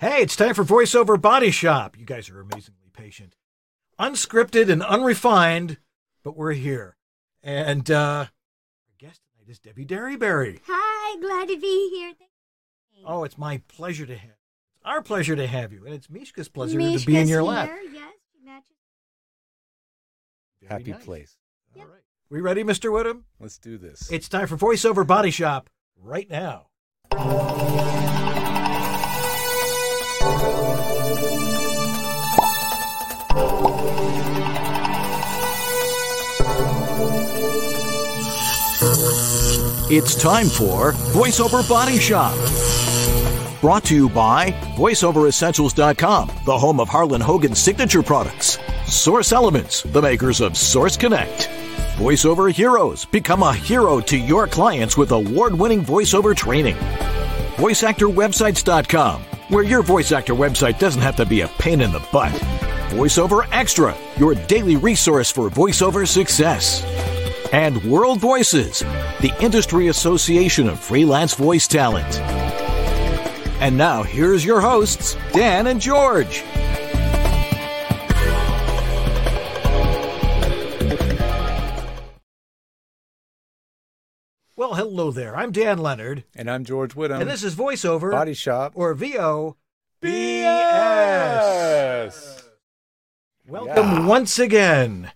Hey, 0.00 0.22
it's 0.22 0.36
time 0.36 0.54
for 0.54 0.62
VoiceOver 0.62 1.20
Body 1.20 1.50
Shop. 1.50 1.98
You 1.98 2.04
guys 2.06 2.30
are 2.30 2.40
amazingly 2.40 2.88
patient. 2.92 3.34
Unscripted 3.98 4.70
and 4.70 4.80
unrefined, 4.80 5.78
but 6.22 6.36
we're 6.36 6.52
here. 6.52 6.96
And 7.42 7.90
uh, 7.90 8.26
our 8.26 8.28
guest 9.00 9.20
tonight 9.24 9.50
is 9.50 9.58
Debbie 9.58 9.84
Derryberry. 9.84 10.60
Hi, 10.68 11.18
glad 11.20 11.48
to 11.48 11.58
be 11.58 11.90
here. 11.90 12.12
Oh, 13.04 13.24
it's 13.24 13.36
my 13.36 13.60
pleasure 13.66 14.06
to 14.06 14.16
have 14.16 14.30
It's 14.76 14.84
our 14.84 15.02
pleasure 15.02 15.34
to 15.34 15.48
have 15.48 15.72
you. 15.72 15.84
And 15.84 15.92
it's 15.92 16.06
Mishka's 16.06 16.48
pleasure 16.48 16.78
to 16.78 17.04
be 17.04 17.16
in 17.16 17.26
your 17.26 17.42
lap. 17.42 17.68
Yes, 17.92 18.12
she 18.32 18.46
matches. 18.46 18.76
Very 20.62 20.78
Happy 20.78 20.92
nice. 20.92 21.04
place. 21.04 21.36
All 21.76 21.86
right. 21.86 22.02
We 22.30 22.40
ready, 22.40 22.62
Mr. 22.62 22.88
Whittam? 22.92 23.22
Let's 23.40 23.58
do 23.58 23.76
this. 23.76 24.12
It's 24.12 24.28
time 24.28 24.46
for 24.46 24.56
VoiceOver 24.56 25.04
Body 25.04 25.32
Shop 25.32 25.68
right 25.96 26.30
now. 26.30 26.68
It's 39.90 40.14
time 40.14 40.48
for 40.48 40.92
VoiceOver 41.14 41.66
Body 41.66 41.98
Shop. 41.98 42.34
Brought 43.62 43.84
to 43.84 43.94
you 43.94 44.10
by 44.10 44.50
VoiceOverEssentials.com, 44.76 46.30
the 46.44 46.58
home 46.58 46.78
of 46.78 46.90
Harlan 46.90 47.22
Hogan's 47.22 47.58
signature 47.58 48.02
products. 48.02 48.58
Source 48.86 49.32
Elements, 49.32 49.84
the 49.84 50.02
makers 50.02 50.42
of 50.42 50.58
Source 50.58 50.98
Connect. 50.98 51.48
VoiceOver 51.96 52.52
Heroes, 52.52 53.06
become 53.06 53.42
a 53.42 53.54
hero 53.54 53.98
to 54.00 54.18
your 54.18 54.46
clients 54.46 54.98
with 54.98 55.10
award 55.12 55.58
winning 55.58 55.82
voiceover 55.82 56.36
training. 56.36 56.76
VoiceActorWebsites.com, 57.56 59.22
where 59.48 59.64
your 59.64 59.82
voice 59.82 60.12
actor 60.12 60.34
website 60.34 60.78
doesn't 60.78 61.00
have 61.00 61.16
to 61.16 61.24
be 61.24 61.40
a 61.40 61.48
pain 61.48 61.80
in 61.80 61.92
the 61.92 62.06
butt. 62.12 62.32
VoiceOver 62.90 63.48
Extra, 63.52 63.96
your 64.18 64.34
daily 64.34 64.76
resource 64.76 65.30
for 65.30 65.48
voiceover 65.48 66.06
success. 66.06 66.84
And 67.52 67.82
World 67.84 68.20
Voices, 68.20 68.80
the 69.20 69.32
industry 69.40 69.88
association 69.88 70.68
of 70.68 70.78
freelance 70.78 71.34
voice 71.34 71.66
talent. 71.66 72.18
And 73.60 73.76
now, 73.76 74.02
here's 74.02 74.44
your 74.44 74.60
hosts, 74.60 75.16
Dan 75.32 75.66
and 75.66 75.80
George. 75.80 76.44
Well, 84.56 84.74
hello 84.74 85.10
there. 85.12 85.36
I'm 85.36 85.52
Dan 85.52 85.78
Leonard, 85.78 86.24
and 86.34 86.50
I'm 86.50 86.64
George 86.64 86.94
Whittam. 86.94 87.20
and 87.20 87.30
this 87.30 87.44
is 87.44 87.54
VoiceOver 87.54 88.10
Body 88.10 88.34
Shop. 88.34 88.72
or 88.74 88.92
VO 88.94 89.56
BS. 90.02 90.48
Welcome 93.46 93.86
Yeah. 93.92 94.06
once 94.06 94.38
again. 94.40 95.12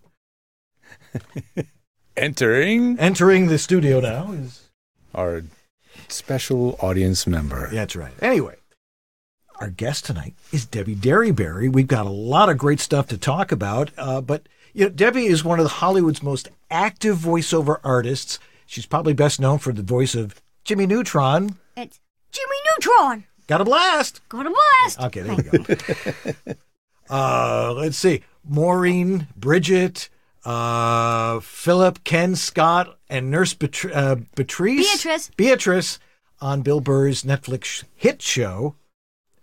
Entering 2.17 2.99
Entering 2.99 3.47
the 3.47 3.59
studio 3.59 4.01
now 4.01 4.33
is 4.33 4.69
our 5.15 5.43
special 6.09 6.77
audience 6.81 7.27
member. 7.27 7.71
That's 7.73 7.97
right. 7.97 8.13
Anyway, 8.21 8.57
our 9.61 9.71
guest 9.71 10.05
tonight 10.05 10.35
is 10.53 10.67
Debbie 10.67 10.95
Derryberry. 10.95 11.73
We've 11.73 11.87
got 11.87 12.05
a 12.05 12.11
lot 12.11 12.51
of 12.51 12.59
great 12.59 12.81
stuff 12.81 13.07
to 13.09 13.17
talk 13.17 13.51
about, 13.51 13.91
uh, 13.97 14.21
but 14.21 14.47
you 14.75 14.85
know, 14.85 14.91
Debbie 14.91 15.27
is 15.27 15.43
one 15.43 15.59
of 15.59 15.67
Hollywood's 15.67 16.23
most 16.23 16.51
active 16.71 17.17
voiceover 17.17 17.81
artists. 17.83 18.39
She's 18.67 18.87
probably 18.87 19.15
best 19.15 19.41
known 19.41 19.59
for 19.59 19.73
the 19.73 19.83
voice 19.83 20.15
of 20.15 20.43
Jimmy 20.65 20.87
Neutron. 20.87 21.57
It's 21.77 21.99
Jimmy 22.31 22.57
Neutron. 22.77 23.25
Got 23.47 23.63
a 23.63 23.65
blast. 23.65 24.21
Got 24.29 24.47
a 24.47 24.51
blast. 24.51 25.01
Okay, 25.01 25.21
there 25.23 25.35
we 25.35 25.43
go. 25.43 26.55
uh, 27.11 27.73
let's 27.73 27.97
see. 27.97 28.23
Maureen, 28.47 29.29
Bridget, 29.37 30.09
uh, 30.45 31.41
Philip, 31.41 32.05
Ken, 32.05 32.35
Scott, 32.37 32.99
and 33.09 33.31
Nurse 33.31 33.55
Beatrice, 33.55 33.95
uh, 33.95 34.17
Beatrice, 34.35 34.93
Beatrice. 34.93 35.31
Beatrice 35.37 35.99
on 36.41 36.63
Bill 36.63 36.81
Burr's 36.81 37.23
Netflix 37.23 37.85
hit 37.95 38.21
show, 38.23 38.75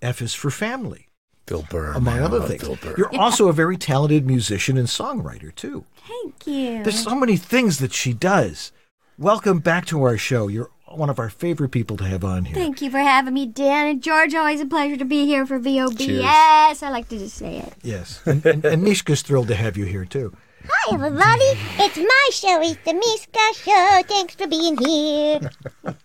F 0.01 0.21
is 0.21 0.33
for 0.33 0.49
Family, 0.49 1.07
Bill 1.45 1.65
Burr. 1.69 1.93
among 1.93 2.19
other 2.19 2.41
things. 2.41 2.63
Bill 2.63 2.77
Burr. 2.81 2.95
You're 2.97 3.15
also 3.15 3.47
a 3.47 3.53
very 3.53 3.77
talented 3.77 4.25
musician 4.25 4.77
and 4.77 4.87
songwriter, 4.87 5.53
too. 5.55 5.85
Thank 6.07 6.47
you. 6.47 6.83
There's 6.83 7.03
so 7.03 7.15
many 7.15 7.37
things 7.37 7.79
that 7.79 7.93
she 7.93 8.13
does. 8.13 8.71
Welcome 9.17 9.59
back 9.59 9.85
to 9.87 10.01
our 10.03 10.17
show. 10.17 10.47
You're 10.47 10.69
one 10.87 11.09
of 11.09 11.19
our 11.19 11.29
favorite 11.29 11.69
people 11.69 11.97
to 11.97 12.03
have 12.05 12.23
on 12.23 12.45
here. 12.45 12.55
Thank 12.55 12.81
you 12.81 12.89
for 12.89 12.97
having 12.99 13.33
me, 13.33 13.45
Dan 13.45 13.87
and 13.87 14.01
George. 14.01 14.33
Always 14.33 14.59
a 14.59 14.65
pleasure 14.65 14.97
to 14.97 15.05
be 15.05 15.25
here 15.25 15.45
for 15.45 15.59
VOBS. 15.59 15.97
Cheers. 15.99 16.83
I 16.83 16.89
like 16.89 17.09
to 17.09 17.19
just 17.19 17.35
say 17.35 17.57
it. 17.57 17.73
Yes. 17.83 18.21
And, 18.25 18.43
and, 18.45 18.65
and 18.65 18.83
Mishka's 18.83 19.21
thrilled 19.21 19.49
to 19.49 19.55
have 19.55 19.77
you 19.77 19.85
here, 19.85 20.05
too. 20.05 20.35
Hi, 20.71 20.93
everybody. 20.93 21.51
It's 21.79 21.97
my 21.97 22.29
show. 22.31 22.61
It's 22.61 22.77
the 22.85 22.93
Mishka 22.93 23.39
Show. 23.55 24.01
Thanks 24.07 24.35
for 24.35 24.47
being 24.47 24.77
here. 24.77 25.49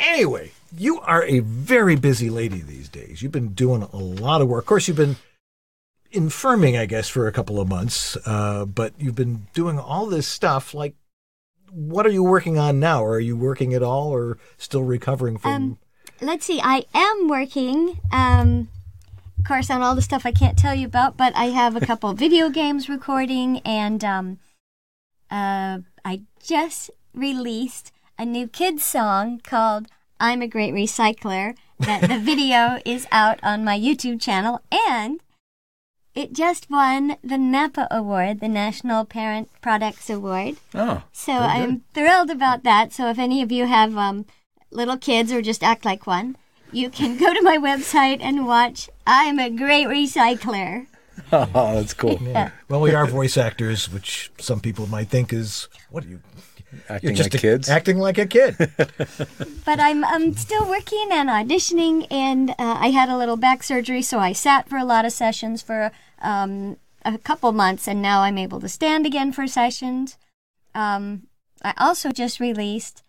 Anyway, 0.00 0.52
you 0.76 1.00
are 1.00 1.24
a 1.24 1.40
very 1.40 1.96
busy 1.96 2.30
lady 2.30 2.60
these 2.60 2.88
days. 2.88 3.20
You've 3.20 3.32
been 3.32 3.48
doing 3.48 3.82
a 3.82 3.96
lot 3.96 4.40
of 4.40 4.46
work. 4.46 4.62
Of 4.62 4.66
course, 4.66 4.86
you've 4.86 4.96
been 4.96 5.16
infirming, 6.12 6.76
I 6.76 6.86
guess, 6.86 7.08
for 7.08 7.26
a 7.26 7.32
couple 7.32 7.58
of 7.60 7.66
months, 7.68 8.16
uh, 8.24 8.64
but 8.64 8.92
you've 8.96 9.16
been 9.16 9.48
doing 9.54 9.76
all 9.76 10.06
this 10.06 10.28
stuff. 10.28 10.72
Like, 10.72 10.94
what 11.72 12.06
are 12.06 12.10
you 12.10 12.22
working 12.22 12.58
on 12.58 12.78
now? 12.78 13.04
Are 13.04 13.18
you 13.18 13.36
working 13.36 13.74
at 13.74 13.82
all 13.82 14.10
or 14.14 14.38
still 14.56 14.84
recovering 14.84 15.36
from? 15.36 15.52
Um, 15.52 15.78
Let's 16.20 16.46
see. 16.46 16.60
I 16.62 16.84
am 16.94 17.26
working, 17.28 17.98
um, 18.12 18.68
of 19.38 19.44
course, 19.44 19.70
on 19.70 19.82
all 19.82 19.94
the 19.94 20.02
stuff 20.02 20.26
I 20.26 20.32
can't 20.32 20.58
tell 20.58 20.74
you 20.74 20.86
about, 20.86 21.16
but 21.16 21.34
I 21.36 21.46
have 21.46 21.76
a 21.76 21.84
couple 21.84 22.12
video 22.14 22.50
games 22.50 22.88
recording, 22.88 23.60
and 23.60 24.04
um, 24.04 24.38
uh, 25.30 25.78
I 26.04 26.22
just 26.42 26.90
released 27.14 27.92
a 28.18 28.24
new 28.24 28.48
kids 28.48 28.84
song 28.84 29.40
called 29.42 29.86
"I'm 30.18 30.42
a 30.42 30.48
Great 30.48 30.74
Recycler." 30.74 31.56
That 31.78 32.08
the 32.08 32.18
video 32.32 32.80
is 32.84 33.06
out 33.12 33.38
on 33.42 33.64
my 33.64 33.78
YouTube 33.78 34.20
channel, 34.20 34.60
and 34.72 35.20
it 36.14 36.32
just 36.32 36.68
won 36.68 37.16
the 37.22 37.36
NAPPA 37.36 37.86
Award, 37.92 38.40
the 38.40 38.48
National 38.48 39.04
Parent 39.04 39.48
Products 39.60 40.10
Award. 40.10 40.56
Oh, 40.74 41.04
So 41.12 41.32
I'm 41.32 41.84
thrilled 41.94 42.30
about 42.30 42.64
that. 42.64 42.92
So 42.92 43.08
if 43.08 43.20
any 43.20 43.40
of 43.40 43.52
you 43.52 43.66
have 43.66 43.96
um, 43.96 44.26
little 44.72 44.96
kids 44.96 45.30
or 45.30 45.40
just 45.42 45.62
act 45.62 45.84
like 45.84 46.08
one, 46.08 46.36
you 46.72 46.90
can 46.90 47.16
go 47.16 47.32
to 47.32 47.42
my 47.42 47.56
website 47.58 48.18
and 48.20 48.46
watch 48.46 48.88
I'm 49.06 49.38
a 49.38 49.50
Great 49.50 49.86
Recycler. 49.86 50.86
Oh, 51.32 51.74
that's 51.74 51.94
cool. 51.94 52.16
Yeah. 52.22 52.52
well, 52.68 52.80
we 52.80 52.94
are 52.94 53.04
voice 53.04 53.36
actors, 53.36 53.90
which 53.92 54.30
some 54.38 54.60
people 54.60 54.86
might 54.86 55.08
think 55.08 55.32
is 55.32 55.68
what 55.90 56.04
are 56.04 56.08
you? 56.08 56.20
Acting 56.88 57.14
just 57.16 57.32
like 57.32 57.34
a- 57.34 57.38
kids. 57.38 57.68
Acting 57.68 57.98
like 57.98 58.18
a 58.18 58.26
kid. 58.26 58.56
But 59.64 59.80
I'm, 59.80 60.04
I'm 60.04 60.34
still 60.36 60.66
working 60.66 61.08
and 61.10 61.28
auditioning, 61.28 62.06
and 62.10 62.50
uh, 62.50 62.54
I 62.58 62.90
had 62.90 63.08
a 63.10 63.16
little 63.18 63.36
back 63.36 63.62
surgery, 63.62 64.00
so 64.00 64.18
I 64.18 64.32
sat 64.32 64.68
for 64.68 64.78
a 64.78 64.84
lot 64.84 65.04
of 65.04 65.12
sessions 65.12 65.60
for 65.60 65.90
um, 66.22 66.78
a 67.04 67.18
couple 67.18 67.52
months, 67.52 67.86
and 67.86 68.00
now 68.00 68.22
I'm 68.22 68.38
able 68.38 68.60
to 68.60 68.68
stand 68.68 69.04
again 69.04 69.32
for 69.32 69.46
sessions. 69.46 70.16
Um, 70.74 71.26
I 71.62 71.74
also 71.76 72.10
just 72.12 72.40
released 72.40 73.02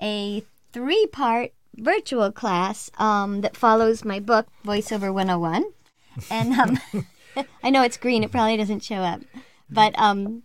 a 0.00 0.44
three 0.72 1.06
part 1.12 1.52
virtual 1.78 2.30
class 2.32 2.90
um, 2.98 3.40
that 3.40 3.56
follows 3.56 4.04
my 4.04 4.20
book, 4.20 4.48
Voiceover 4.64 5.12
101. 5.12 5.64
And 6.30 6.52
um, 6.54 6.78
I 7.62 7.70
know 7.70 7.82
it's 7.82 7.96
green, 7.96 8.24
it 8.24 8.32
probably 8.32 8.56
doesn't 8.56 8.82
show 8.82 8.96
up. 8.96 9.20
But 9.70 9.98
um, 9.98 10.44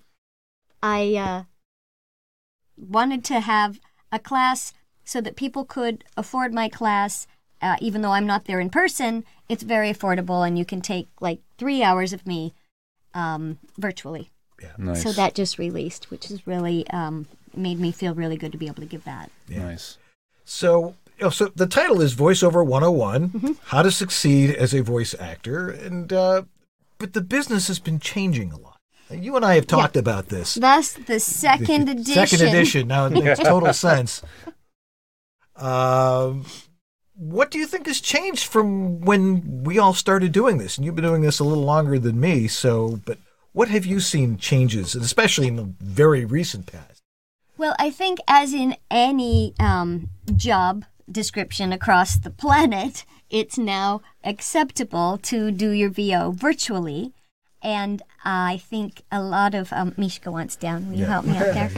I 0.81 1.16
uh, 1.16 1.43
wanted 2.77 3.23
to 3.25 3.39
have 3.39 3.79
a 4.11 4.19
class 4.19 4.73
so 5.05 5.22
that 5.22 5.35
people 5.35 5.66
could 5.66 6.03
afford 6.17 6.53
my 6.53 6.69
class. 6.69 7.28
Uh, 7.61 7.78
even 7.79 8.02
though 8.02 8.11
I'm 8.11 8.28
not 8.28 8.46
there 8.46 8.59
in 8.59 8.69
person, 8.69 9.23
it's 9.47 9.63
very 9.63 9.91
affordable, 9.91 10.46
and 10.46 10.58
you 10.58 10.66
can 10.66 10.81
take 10.81 11.08
like 11.22 11.40
three 11.58 11.81
hours 11.81 12.11
of 12.11 12.28
me 12.28 12.53
um, 13.13 13.59
virtually. 13.78 14.31
nice. 14.78 15.03
So 15.03 15.13
that 15.13 15.34
just 15.34 15.58
released, 15.58 16.11
which 16.11 16.29
is 16.29 16.46
really 16.46 16.85
um, 16.90 17.28
made 17.55 17.79
me 17.79 17.91
feel 17.91 18.13
really 18.13 18.37
good 18.37 18.52
to 18.52 18.58
be 18.58 18.67
able 18.67 18.81
to 18.81 18.85
give 18.85 19.05
that. 19.05 19.31
Nice. 19.47 19.97
So, 20.46 20.78
you 20.78 20.84
know, 20.84 20.96
so 21.29 21.51
the 21.55 21.67
title 21.67 22.01
is 22.01 22.15
Voiceover 22.15 22.65
101 22.65 23.29
Mm-hmm. 23.29 23.51
How 23.65 23.81
to 23.81 23.91
Succeed 23.91 24.51
as 24.51 24.73
a 24.73 24.81
Voice 24.81 25.15
Actor. 25.19 25.69
And, 25.69 26.11
uh, 26.11 26.43
but 26.97 27.13
the 27.13 27.21
business 27.21 27.67
has 27.67 27.79
been 27.79 27.99
changing 27.99 28.51
a 28.51 28.57
lot. 28.57 28.77
You 29.11 29.35
and 29.35 29.45
I 29.45 29.55
have 29.55 29.67
talked 29.67 29.95
about 29.95 30.27
this. 30.27 30.55
Thus, 30.55 30.93
the 30.93 31.19
second 31.19 31.89
edition. 31.89 32.27
Second 32.27 32.47
edition. 32.47 32.87
Now 32.87 33.05
it 33.05 33.11
makes 33.11 33.39
total 33.43 33.73
sense. 33.73 34.21
Um, 35.55 36.45
what 37.15 37.51
do 37.51 37.59
you 37.59 37.67
think 37.67 37.85
has 37.87 38.01
changed 38.01 38.47
from 38.47 39.01
when 39.01 39.63
we 39.63 39.77
all 39.77 39.93
started 39.93 40.31
doing 40.31 40.57
this? 40.57 40.77
And 40.77 40.85
you've 40.85 40.95
been 40.95 41.05
doing 41.05 41.21
this 41.21 41.39
a 41.39 41.43
little 41.43 41.63
longer 41.63 41.99
than 41.99 42.19
me. 42.19 42.47
So, 42.47 42.99
but 43.05 43.19
what 43.51 43.67
have 43.69 43.85
you 43.85 43.99
seen 43.99 44.37
changes, 44.37 44.95
especially 44.95 45.47
in 45.47 45.55
the 45.57 45.73
very 45.79 46.25
recent 46.25 46.65
past? 46.65 47.01
Well, 47.57 47.75
I 47.77 47.91
think 47.91 48.19
as 48.27 48.53
in 48.53 48.75
any 48.89 49.53
um, 49.59 50.09
job 50.35 50.85
description 51.11 51.72
across 51.73 52.16
the 52.16 52.29
planet, 52.29 53.05
it's 53.29 53.58
now 53.58 54.02
acceptable 54.23 55.17
to 55.23 55.52
do 55.52 55.72
your 55.72 55.90
VO 55.90 56.32
virtually. 56.32 57.14
And 57.61 58.02
I 58.23 58.58
think 58.58 59.03
a 59.11 59.22
lot 59.22 59.55
of 59.55 59.72
um, 59.72 59.94
Mishka 59.97 60.32
wants 60.32 60.55
down. 60.55 60.90
Will 60.90 60.97
you 60.97 61.05
help 61.05 61.26
me 61.26 61.38
out 61.38 61.53
there? 61.53 61.72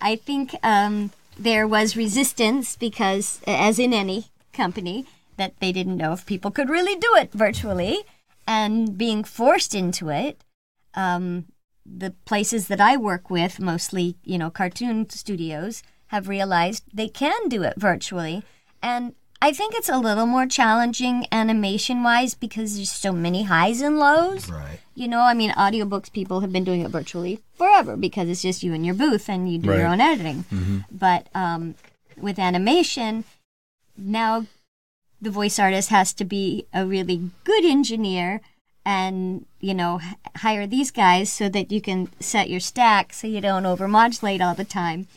I 0.00 0.16
think 0.16 0.54
um, 0.62 1.10
there 1.38 1.66
was 1.66 1.96
resistance 1.96 2.76
because, 2.76 3.40
as 3.46 3.78
in 3.78 3.92
any 3.92 4.26
company, 4.52 5.06
that 5.36 5.54
they 5.60 5.72
didn't 5.72 5.96
know 5.96 6.12
if 6.12 6.26
people 6.26 6.50
could 6.50 6.68
really 6.68 6.96
do 6.96 7.14
it 7.16 7.32
virtually, 7.32 8.04
and 8.46 8.96
being 8.96 9.24
forced 9.24 9.74
into 9.74 10.10
it. 10.10 10.42
Um, 10.94 11.46
the 11.84 12.14
places 12.24 12.68
that 12.68 12.80
I 12.80 12.96
work 12.96 13.30
with, 13.30 13.60
mostly 13.60 14.16
you 14.24 14.38
know 14.38 14.50
cartoon 14.50 15.08
studios, 15.10 15.82
have 16.08 16.28
realized 16.28 16.84
they 16.92 17.08
can 17.08 17.48
do 17.48 17.62
it 17.62 17.74
virtually, 17.76 18.42
and 18.82 19.14
I 19.42 19.52
think 19.52 19.74
it's 19.74 19.88
a 19.88 19.98
little 19.98 20.26
more 20.26 20.46
challenging 20.46 21.26
animation 21.30 22.02
wise 22.02 22.34
because 22.34 22.76
there's 22.76 22.90
so 22.90 23.12
many 23.12 23.44
highs 23.44 23.80
and 23.80 23.98
lows. 23.98 24.50
Right. 24.50 24.80
You 24.94 25.08
know, 25.08 25.20
I 25.20 25.34
mean, 25.34 25.50
audiobooks 25.52 26.12
people 26.12 26.40
have 26.40 26.52
been 26.52 26.64
doing 26.64 26.80
it 26.80 26.90
virtually 26.90 27.40
forever 27.54 27.96
because 27.96 28.28
it's 28.28 28.42
just 28.42 28.62
you 28.62 28.72
and 28.72 28.84
your 28.84 28.94
booth 28.94 29.28
and 29.28 29.52
you 29.52 29.58
do 29.58 29.72
your 29.72 29.86
own 29.86 30.00
editing. 30.00 30.44
But 30.90 31.28
um, 31.34 31.74
with 32.16 32.38
animation, 32.38 33.24
now 33.96 34.46
the 35.20 35.30
voice 35.30 35.58
artist 35.58 35.90
has 35.90 36.14
to 36.14 36.24
be 36.24 36.66
a 36.72 36.86
really 36.86 37.30
good 37.44 37.64
engineer 37.64 38.40
and, 38.86 39.44
you 39.60 39.74
know, 39.74 40.00
hire 40.36 40.66
these 40.66 40.90
guys 40.90 41.30
so 41.30 41.48
that 41.50 41.70
you 41.70 41.80
can 41.80 42.08
set 42.20 42.48
your 42.48 42.60
stack 42.60 43.12
so 43.12 43.26
you 43.26 43.40
don't 43.40 43.64
overmodulate 43.64 44.40
all 44.40 44.54
the 44.54 44.64
time 44.64 45.08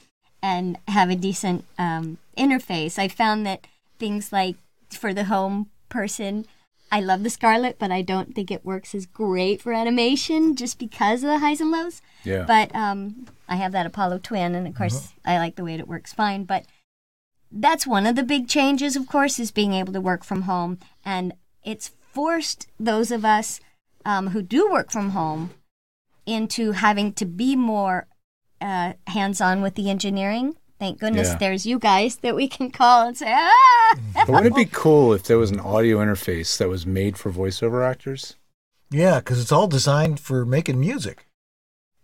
and 0.42 0.78
have 0.88 1.10
a 1.10 1.16
decent 1.16 1.66
um, 1.78 2.18
interface. 2.38 2.98
I 2.98 3.08
found 3.08 3.46
that 3.46 3.68
things 3.98 4.32
like 4.32 4.56
for 4.90 5.14
the 5.14 5.26
home 5.26 5.70
person, 5.90 6.46
I 6.92 7.02
love 7.02 7.24
the 7.24 7.30
Scarlett, 7.30 7.78
but 7.78 7.92
I 7.92 8.02
don't 8.02 8.34
think 8.34 8.50
it 8.50 8.66
works 8.66 8.96
as 8.96 9.06
great 9.06 9.62
for 9.62 9.74
animation 9.74 10.56
just 10.56 10.80
because 10.80 11.24
of 11.24 11.30
the 11.30 11.40
highs 11.40 11.62
and 11.62 11.72
lows. 11.72 12.02
Yeah. 12.24 12.44
But 12.44 12.74
um, 12.74 13.28
I 13.48 13.58
have 13.58 13.72
that 13.74 13.86
Apollo 13.86 14.20
Twin, 14.20 14.56
and 14.56 14.68
of 14.68 14.76
course, 14.76 15.10
I 15.26 15.38
like 15.38 15.56
the 15.56 15.64
way 15.64 15.76
it 15.76 15.88
works 15.88 16.14
fine. 16.14 16.46
But 16.46 16.66
that's 17.52 17.86
one 17.86 18.06
of 18.06 18.16
the 18.16 18.24
big 18.24 18.48
changes, 18.48 18.96
of 18.96 19.08
course, 19.08 19.40
is 19.40 19.52
being 19.52 19.74
able 19.74 19.94
to 19.94 20.02
work 20.02 20.24
from 20.24 20.44
home. 20.44 20.80
And 21.06 21.34
it's 21.64 21.92
forced 22.12 22.68
those 22.80 23.12
of 23.12 23.24
us 23.24 23.60
um, 24.06 24.28
who 24.28 24.42
do 24.42 24.70
work 24.72 24.92
from 24.92 25.12
home 25.12 25.52
into 26.26 26.72
having 26.74 27.14
to 27.14 27.26
be 27.26 27.56
more 27.56 28.08
uh, 28.62 28.94
hands 29.08 29.42
on 29.42 29.62
with 29.62 29.76
the 29.76 29.90
engineering. 29.90 30.56
Thank 30.80 31.00
goodness 31.00 31.30
Yeah. 31.30 31.38
there's 31.38 31.66
you 31.66 31.78
guys 31.78 32.18
that 32.18 32.36
we 32.36 32.48
can 32.48 32.72
call 32.72 33.06
and 33.08 33.18
say, 33.18 33.34
ah! 33.36 33.96
But 34.14 34.30
wouldn't 34.30 34.48
it 34.48 34.56
be 34.56 34.66
cool 34.66 35.14
if 35.14 35.24
there 35.24 35.38
was 35.38 35.52
an 35.52 35.60
audio 35.60 35.98
interface 35.98 36.58
that 36.58 36.70
was 36.70 36.86
made 36.86 37.18
for 37.18 37.32
voiceover 37.32 37.86
actors? 37.86 38.36
Yeah, 38.90 39.20
because 39.20 39.42
it's 39.42 39.52
all 39.52 39.68
designed 39.68 40.20
for 40.22 40.46
making 40.46 40.80
music. 40.80 41.26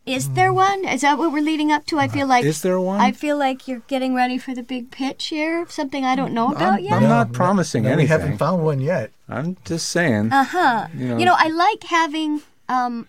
Is 0.05 0.29
there 0.31 0.53
one? 0.53 0.85
Is 0.85 1.01
that 1.01 1.17
what 1.17 1.31
we're 1.31 1.41
leading 1.41 1.71
up 1.71 1.85
to? 1.87 1.97
I 1.97 2.07
feel 2.07 2.27
like 2.27 2.45
Is 2.45 2.61
there 2.61 2.79
one? 2.79 3.01
I 3.01 3.11
feel 3.11 3.37
like 3.39 3.67
you're 3.67 3.81
getting 3.87 4.13
ready 4.13 4.37
for 4.37 4.53
the 4.53 4.61
big 4.61 4.91
pitch 4.91 5.27
here. 5.27 5.65
Something 5.67 6.05
I 6.05 6.15
don't 6.15 6.31
know 6.33 6.51
about 6.51 6.73
I'm, 6.73 6.83
yet. 6.83 6.93
I'm 6.93 7.03
not 7.09 7.33
promising 7.33 7.83
No, 7.83 7.95
we 7.95 8.05
haven't 8.05 8.37
found 8.37 8.63
one 8.63 8.81
yet. 8.81 9.09
I'm 9.27 9.57
just 9.65 9.89
saying. 9.89 10.31
Uh 10.31 10.43
huh. 10.43 10.87
You 10.95 11.07
know- 11.07 11.17
You 11.17 11.25
know, 11.25 11.35
I 11.35 11.47
like 11.47 11.83
having 11.85 12.41
um 12.69 13.07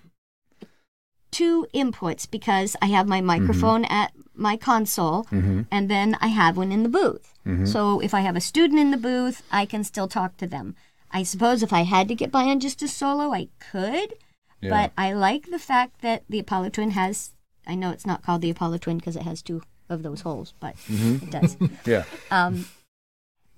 two 1.36 1.66
inputs 1.74 2.30
because 2.30 2.76
I 2.80 2.86
have 2.86 3.06
my 3.06 3.20
microphone 3.20 3.82
mm-hmm. 3.84 3.92
at 3.92 4.12
my 4.34 4.56
console 4.56 5.24
mm-hmm. 5.24 5.62
and 5.70 5.90
then 5.90 6.16
I 6.18 6.28
have 6.28 6.56
one 6.56 6.72
in 6.72 6.82
the 6.82 6.88
booth. 6.88 7.34
Mm-hmm. 7.46 7.66
So 7.66 8.00
if 8.00 8.14
I 8.14 8.20
have 8.20 8.36
a 8.36 8.40
student 8.40 8.80
in 8.80 8.90
the 8.90 8.96
booth, 8.96 9.42
I 9.52 9.66
can 9.66 9.84
still 9.84 10.08
talk 10.08 10.38
to 10.38 10.46
them. 10.46 10.76
I 11.10 11.24
suppose 11.24 11.62
if 11.62 11.74
I 11.74 11.82
had 11.82 12.08
to 12.08 12.14
get 12.14 12.32
by 12.32 12.44
on 12.44 12.58
just 12.58 12.80
a 12.80 12.88
solo, 12.88 13.34
I 13.34 13.48
could. 13.70 14.14
Yeah. 14.62 14.70
But 14.70 14.92
I 14.96 15.12
like 15.12 15.50
the 15.50 15.58
fact 15.58 16.00
that 16.00 16.24
the 16.26 16.38
Apollo 16.38 16.70
Twin 16.70 16.92
has. 16.92 17.32
I 17.66 17.74
know 17.74 17.90
it's 17.90 18.06
not 18.06 18.22
called 18.22 18.40
the 18.40 18.50
Apollo 18.50 18.78
Twin 18.78 18.96
because 18.96 19.16
it 19.16 19.22
has 19.22 19.42
two 19.42 19.60
of 19.90 20.02
those 20.02 20.22
holes, 20.22 20.54
but 20.58 20.74
it 20.88 21.30
does. 21.30 21.58
yeah. 21.84 22.04
Um, 22.30 22.66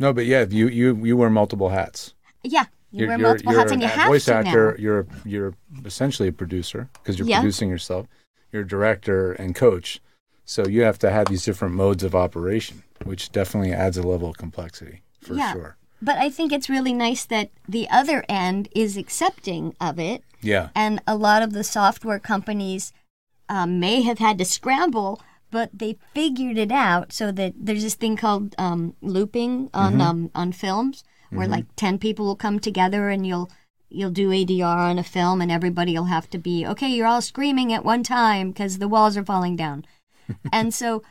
No, 0.00 0.12
but 0.12 0.26
yeah, 0.26 0.46
you 0.48 0.66
you 0.66 0.96
you 1.04 1.16
wear 1.16 1.30
multiple 1.30 1.68
hats. 1.68 2.14
yeah, 2.42 2.66
you 2.90 3.00
You're, 3.00 3.08
wear 3.08 3.18
multiple 3.18 3.52
you're 3.52 3.60
hats 3.60 3.72
and 3.72 3.82
you 3.82 3.86
a 3.88 3.90
have 3.90 4.08
voice 4.08 4.24
to 4.26 4.34
actor. 4.34 4.72
now. 4.76 4.82
You're 4.82 5.06
you're 5.24 5.54
essentially 5.84 6.28
a 6.28 6.32
producer 6.32 6.88
because 6.94 7.18
you're 7.18 7.28
Yeah. 7.28 7.40
producing 7.40 7.68
yourself. 7.68 8.06
You're 8.52 8.62
a 8.62 8.66
director 8.66 9.32
and 9.32 9.54
coach, 9.54 10.00
so 10.44 10.66
you 10.66 10.82
have 10.82 10.98
to 11.00 11.10
have 11.10 11.26
these 11.28 11.44
different 11.44 11.74
modes 11.74 12.02
of 12.02 12.14
operation, 12.14 12.82
which 13.04 13.30
definitely 13.30 13.72
adds 13.72 13.96
a 13.98 14.02
level 14.02 14.30
of 14.30 14.38
complexity 14.38 15.02
for 15.20 15.34
Yeah. 15.34 15.52
sure. 15.52 15.76
But 16.00 16.16
I 16.18 16.30
think 16.30 16.52
it's 16.52 16.70
really 16.70 16.92
nice 16.94 17.24
that 17.26 17.50
the 17.68 17.88
other 17.90 18.24
end 18.28 18.68
is 18.74 18.96
accepting 18.96 19.74
of 19.80 19.98
it. 19.98 20.22
Yeah. 20.40 20.68
And 20.74 21.02
a 21.06 21.16
lot 21.16 21.42
of 21.42 21.52
the 21.52 21.64
software 21.64 22.20
companies 22.20 22.92
um, 23.50 23.80
may 23.80 24.02
have 24.02 24.18
had 24.18 24.38
to 24.38 24.44
scramble, 24.44 25.20
but 25.50 25.70
they 25.72 25.96
figured 26.14 26.56
it 26.58 26.70
out 26.70 27.12
so 27.12 27.32
that 27.32 27.54
there's 27.58 27.82
this 27.82 27.94
thing 27.96 28.16
called 28.16 28.54
um, 28.58 28.94
looping 29.00 29.70
on 29.74 29.92
Mm-hmm. 29.94 30.00
um, 30.02 30.30
on 30.34 30.52
films, 30.52 31.02
where 31.30 31.46
like 31.48 31.66
ten 31.76 31.98
people 31.98 32.24
will 32.26 32.36
come 32.36 32.58
together 32.60 33.08
and 33.10 33.26
you'll 33.26 33.50
you'll 33.90 34.10
do 34.10 34.30
ADR 34.30 34.62
on 34.90 34.98
a 34.98 35.02
film, 35.04 35.40
and 35.40 35.50
everybody 35.50 35.94
will 35.94 36.04
have 36.06 36.28
to 36.30 36.38
be 36.38 36.66
okay. 36.66 36.88
You're 36.88 37.06
all 37.06 37.22
screaming 37.22 37.72
at 37.72 37.84
one 37.84 38.02
time 38.02 38.50
because 38.50 38.78
the 38.78 38.88
walls 38.88 39.16
are 39.16 39.24
falling 39.24 39.56
down, 39.56 39.84
and 40.52 40.72
so. 40.74 41.02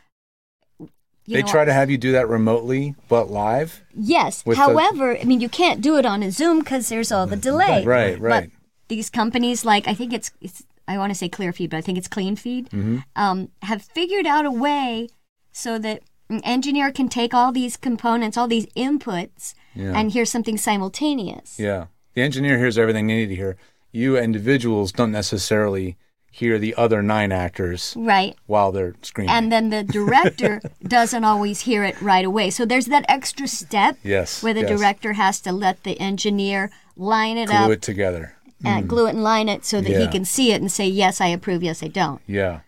you 0.80 0.90
they 1.36 1.42
know, 1.42 1.48
try 1.48 1.66
to 1.66 1.74
have 1.74 1.90
you 1.90 1.98
do 1.98 2.12
that 2.14 2.30
remotely, 2.30 2.96
but 3.10 3.30
live. 3.30 3.84
Yes. 3.94 4.46
with 4.46 4.58
the- 4.58 4.64
However, 4.64 5.18
I 5.18 5.24
mean, 5.26 5.42
you 5.42 5.50
can't 5.50 5.82
do 5.82 5.98
it 5.98 6.06
on 6.06 6.24
a 6.24 6.32
Zoom 6.32 6.60
because 6.60 6.90
there's 6.90 7.12
all 7.12 7.28
the 7.28 7.36
delay. 7.50 7.84
Right, 7.84 8.20
right. 8.20 8.50
But 8.50 8.52
these 8.88 9.10
companies, 9.10 9.66
like 9.66 9.88
I 9.88 9.94
think 9.94 10.14
it's, 10.14 10.32
it's 10.40 10.64
I 10.88 10.98
want 10.98 11.12
to 11.12 11.16
say 11.18 11.28
ClearFeed, 11.30 11.70
but 11.70 11.78
I 11.78 11.82
think 11.82 11.98
it's 11.98 12.08
CleanFeed, 12.08 12.70
Mm-hmm. 12.70 12.98
um, 13.18 13.50
have 13.62 13.82
figured 13.82 14.26
out 14.26 14.46
a 14.46 14.52
way 14.52 15.10
so 15.52 15.78
that 15.80 16.02
an 16.30 16.42
engineer 16.46 16.92
can 16.92 17.10
take 17.10 17.34
all 17.34 17.52
these 17.52 17.76
components, 17.76 18.38
all 18.38 18.48
these 18.48 18.68
inputs, 18.68 19.54
Yeah. 19.80 19.94
and 19.98 20.12
hear 20.12 20.26
something 20.26 20.58
simultaneous. 20.58 21.60
Yeah. 21.60 21.86
The 22.14 22.22
engineer 22.22 22.58
hears 22.58 22.78
everything 22.78 23.08
they 23.08 23.16
need 23.16 23.28
to 23.28 23.36
hear. 23.36 23.58
You 23.92 24.18
individuals 24.18 24.92
don't 24.92 25.12
necessarily 25.12 25.98
hear 26.32 26.60
the 26.60 26.76
other 26.76 27.02
nine 27.02 27.32
actors 27.32 27.94
Right. 27.98 28.36
while 28.46 28.72
they're 28.72 28.96
screaming. 29.02 29.32
And 29.32 29.52
then 29.52 29.70
the 29.70 29.84
director 29.84 30.62
doesn't 30.84 31.24
always 31.24 31.62
hear 31.62 31.84
it 31.84 32.00
right 32.02 32.26
away. 32.26 32.50
So 32.52 32.66
there's 32.66 32.86
that 32.88 33.06
extra 33.08 33.48
step 33.48 33.98
Yes, 34.04 34.44
where 34.44 34.54
the 34.54 34.62
yes. 34.62 34.70
director 34.70 35.14
has 35.14 35.40
to 35.42 35.52
let 35.52 35.84
the 35.84 36.00
engineer 36.00 36.70
line 36.96 37.38
it 37.38 37.48
glue 37.48 37.56
up 37.56 37.66
glue 37.66 37.74
it 37.74 37.82
together. 37.82 38.34
and 38.64 38.88
glue 38.90 39.06
it 39.08 39.12
and 39.12 39.24
line 39.24 39.50
it 39.50 39.64
so 39.66 39.82
that 39.82 39.90
he 39.90 40.06
Mm. 40.08 40.12
Can 40.12 40.26
see 40.26 40.52
it 40.52 40.62
and 40.62 40.72
say 40.72 40.88
yes 40.88 41.22
i 41.22 41.28
approve 41.28 41.62
yes 41.64 41.84
i 41.84 41.88
don't 41.88 42.22
Yeah. 42.28 42.62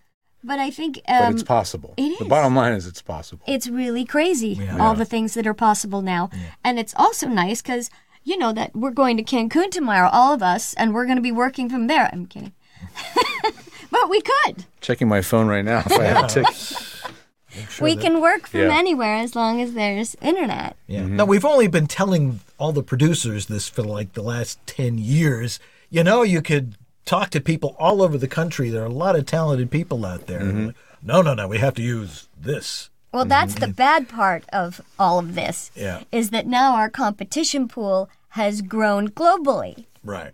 But 0.43 0.59
i 0.59 0.69
think 0.69 0.99
But 1.07 1.23
um, 1.23 1.33
it's 1.33 1.43
possible. 1.43 1.93
it 1.97 2.19
The 2.19 2.25
bottom 2.25 2.55
line 2.55 2.73
is 2.73 2.87
it's 2.87 3.01
possible. 3.01 3.43
it's 3.47 3.67
really 3.67 4.05
crazy 4.05 4.49
Yeah. 4.59 4.77
all 4.79 4.93
Yeah. 4.93 4.99
the 4.99 5.05
things 5.05 5.33
that 5.33 5.45
are 5.47 5.53
possible 5.53 6.01
now 6.01 6.29
and 6.63 6.79
it's 6.79 6.93
also 6.95 7.27
nice 7.27 7.61
because 7.61 7.89
you 8.23 8.37
know 8.37 8.53
that 8.53 8.75
we're 8.75 8.91
going 8.91 9.17
to 9.17 9.23
cancun 9.23 9.69
tomorrow 9.71 10.09
all 10.11 10.33
of 10.33 10.41
us 10.43 10.73
and 10.75 10.93
we're 10.93 11.05
going 11.05 11.17
to 11.17 11.21
be 11.21 11.31
working 11.31 11.69
from 11.69 11.87
there 11.87 12.09
i'm 12.13 12.25
kidding 12.25 12.53
but 13.91 14.09
we 14.09 14.21
could 14.21 14.65
Checking 14.81 15.07
my 15.07 15.21
phone 15.21 15.47
right 15.47 15.65
now 15.65 15.79
if 15.85 15.91
I 15.91 16.03
have 16.05 16.25
a 16.25 16.27
ticket. 16.27 16.85
we 17.81 17.95
can 17.95 18.21
work 18.21 18.47
from 18.47 18.61
Yeah. 18.61 18.77
anywhere 18.77 19.15
as 19.15 19.35
long 19.35 19.61
as 19.61 19.73
there's 19.73 20.15
internet 20.21 20.75
Yeah. 20.87 21.01
Mm-hmm. 21.01 21.15
Now 21.17 21.25
we've 21.25 21.45
only 21.45 21.67
been 21.67 21.87
telling 21.87 22.39
all 22.57 22.71
the 22.71 22.83
producers 22.83 23.47
this 23.47 23.67
for 23.67 23.81
like 23.83 24.13
the 24.13 24.21
last 24.23 24.59
ten 24.65 24.97
years. 24.97 25.59
You 25.89 26.03
know, 26.03 26.21
you 26.23 26.41
could 26.41 26.75
talk 27.05 27.29
to 27.31 27.41
people 27.41 27.75
all 27.79 28.01
over 28.01 28.17
the 28.17 28.27
country. 28.27 28.69
There 28.69 28.81
are 28.83 28.85
a 28.85 28.89
lot 28.89 29.15
of 29.15 29.25
talented 29.25 29.71
people 29.71 30.05
out 30.05 30.27
there. 30.27 30.41
Mm-hmm. 30.41 30.65
Like, 30.67 30.75
no, 31.01 31.21
no, 31.21 31.33
no. 31.33 31.47
We 31.47 31.57
have 31.59 31.73
to 31.75 31.81
use 31.81 32.27
this. 32.39 32.89
well 33.13 33.25
that's 33.25 33.55
the 33.55 33.67
bad 33.67 34.07
part 34.07 34.43
of 34.53 34.81
all 34.99 35.17
of 35.19 35.33
this 35.35 35.71
Yeah. 35.75 36.03
is 36.11 36.29
that 36.29 36.45
now 36.45 36.75
our 36.75 36.89
competition 36.89 37.67
pool 37.67 38.07
has 38.29 38.61
grown 38.61 39.09
globally 39.09 39.85
Right. 40.03 40.31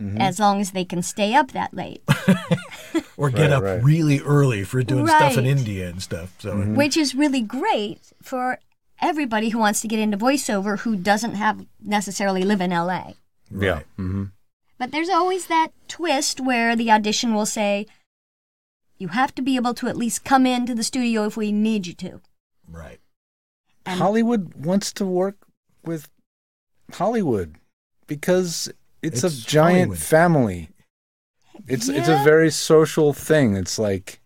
Mm-hmm. 0.00 0.20
as 0.20 0.38
long 0.38 0.60
as 0.60 0.72
they 0.72 0.84
can 0.84 1.02
stay 1.02 1.34
up 1.34 1.52
that 1.52 1.72
late 1.74 2.02
Or 3.16 3.30
get 3.30 3.50
Right, 3.50 3.52
up 3.52 3.62
right. 3.64 3.82
really 3.82 4.20
early 4.20 4.62
for 4.64 4.82
doing 4.82 5.06
stuff 5.08 5.36
in 5.38 5.46
India 5.46 5.88
and 5.88 6.02
stuff. 6.02 6.34
So 6.38 6.52
Mm-hmm. 6.54 6.74
which 6.76 6.96
is 6.96 7.14
really 7.14 7.40
great 7.40 7.98
for 8.22 8.58
everybody 9.00 9.48
who 9.50 9.58
wants 9.58 9.80
to 9.80 9.88
get 9.88 9.98
into 9.98 10.16
voiceover 10.18 10.80
who 10.80 10.96
doesn't 10.96 11.34
have 11.34 11.64
necessarily 11.82 12.42
live 12.42 12.60
in 12.60 12.70
LA. 12.70 13.12
Yeah. 13.50 13.80
hmm 13.96 14.24
But 14.78 14.92
there's 14.92 15.08
always 15.08 15.46
that 15.46 15.68
twist 15.88 16.40
where 16.40 16.76
the 16.76 16.90
audition 16.90 17.34
will 17.34 17.46
say, 17.46 17.86
you 18.98 19.08
have 19.08 19.34
to 19.36 19.42
be 19.42 19.56
able 19.56 19.74
to 19.74 19.88
at 19.88 19.96
least 19.96 20.24
come 20.24 20.46
into 20.46 20.74
the 20.74 20.82
studio 20.84 21.24
if 21.24 21.36
we 21.36 21.52
need 21.52 21.86
you 21.86 21.94
to. 21.94 22.20
right. 22.70 23.00
And- 23.86 23.98
Hollywood 24.00 24.54
wants 24.66 24.92
to 24.94 25.06
work 25.06 25.36
with 25.84 26.08
Hollywood 26.92 27.56
because 28.06 28.68
it's, 29.02 29.24
It's 29.24 29.44
a 29.44 29.46
giant 29.46 29.78
Hollywood. 29.78 29.98
family. 29.98 30.68
It's 31.66 31.88
it's 31.88 32.08
a 32.08 32.22
very 32.22 32.50
social 32.50 33.12
thing. 33.12 33.56
It's 33.56 33.78
like 33.78 34.20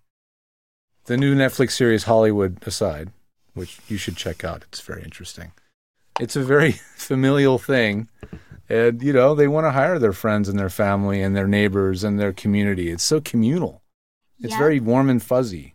the 1.07 1.17
new 1.17 1.35
Netflix 1.35 1.73
series 1.73 2.05
Hollywood 2.05 2.59
aside, 2.67 3.11
which 3.55 3.79
you 3.89 3.97
should 3.97 4.17
check 4.17 4.43
out. 4.45 4.65
It's 4.69 4.81
very 4.81 5.03
interesting. 5.03 5.53
It's 6.21 6.37
a 6.37 6.43
very 6.43 6.73
familial 6.97 7.59
thing. 7.59 8.09
And, 8.73 9.03
you 9.03 9.13
know, 9.13 9.35
they 9.35 9.49
want 9.49 9.67
to 9.67 9.71
hire 9.73 9.99
their 9.99 10.15
friends 10.15 10.49
and 10.49 10.59
their 10.59 10.71
family 10.71 11.21
and 11.21 11.37
their 11.37 11.47
neighbors 11.47 12.03
and 12.05 12.19
their 12.19 12.33
community. 12.33 12.89
It's 12.91 13.05
so 13.05 13.21
communal. 13.21 13.83
It's 14.41 14.53
Yeah. 14.53 14.59
very 14.59 14.81
warm 14.81 15.11
and 15.11 15.23
fuzzy. 15.23 15.75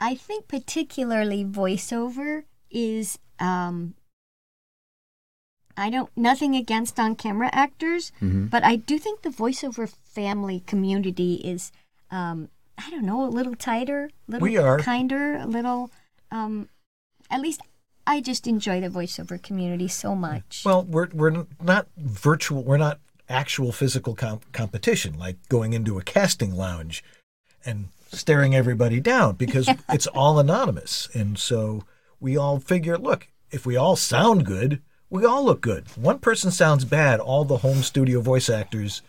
I 0.00 0.14
think 0.14 0.46
particularly 0.46 1.44
voiceover 1.44 2.44
is 2.70 3.18
um 3.40 3.94
I 5.76 5.90
don't 5.90 6.10
nothing 6.16 6.54
against 6.54 6.98
on 7.00 7.16
camera 7.16 7.50
actors, 7.52 8.12
Mhm. 8.20 8.50
but 8.50 8.62
I 8.64 8.76
do 8.76 8.98
think 8.98 9.22
the 9.22 9.30
voiceover 9.30 9.88
family 9.88 10.60
community 10.60 11.34
is 11.44 11.72
um 12.10 12.48
I 12.78 12.88
don't 12.90 13.04
know, 13.04 13.24
a 13.24 13.34
little 13.38 13.56
tighter, 13.56 14.10
a 14.28 14.30
little 14.30 14.46
We 14.46 14.56
are. 14.56 14.78
kinder, 14.78 15.34
a 15.34 15.46
little 15.46 15.90
um 16.30 16.68
at 17.30 17.40
least 17.40 17.62
I 18.08 18.22
just 18.22 18.46
enjoy 18.46 18.80
the 18.80 18.88
voiceover 18.88 19.40
community 19.40 19.86
so 19.86 20.16
much. 20.16 20.62
Well, 20.64 20.82
we're 20.84 21.08
we're 21.12 21.44
not 21.60 21.88
virtual. 21.98 22.62
We're 22.64 22.78
not 22.78 23.00
actual 23.28 23.70
physical 23.70 24.14
com- 24.14 24.40
competition, 24.54 25.18
like 25.18 25.36
going 25.50 25.74
into 25.74 25.98
a 25.98 26.02
casting 26.02 26.54
lounge 26.54 27.04
and 27.66 27.88
staring 28.10 28.54
everybody 28.54 28.98
down 28.98 29.34
because 29.34 29.68
it's 29.90 30.06
all 30.06 30.38
anonymous, 30.38 31.10
and 31.12 31.38
so 31.38 31.84
we 32.18 32.34
all 32.34 32.58
figure, 32.58 32.96
look, 32.96 33.28
if 33.50 33.66
we 33.66 33.76
all 33.76 33.94
sound 33.94 34.46
good, 34.46 34.80
we 35.10 35.26
all 35.26 35.44
look 35.44 35.60
good. 35.60 35.84
One 35.94 36.18
person 36.18 36.50
sounds 36.50 36.86
bad, 36.86 37.20
all 37.20 37.44
the 37.44 37.58
home 37.58 37.82
studio 37.82 38.22
voice 38.22 38.48
actors, 38.48 39.02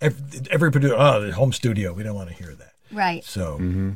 every, 0.00 0.40
every 0.50 0.72
producer, 0.72 0.96
oh, 0.96 1.20
the 1.20 1.32
home 1.32 1.52
studio, 1.52 1.92
we 1.92 2.02
don't 2.02 2.16
want 2.16 2.30
to 2.30 2.34
hear 2.34 2.54
that. 2.54 2.72
right. 2.90 3.22
So 3.22 3.58
mm-hmm. 3.58 3.92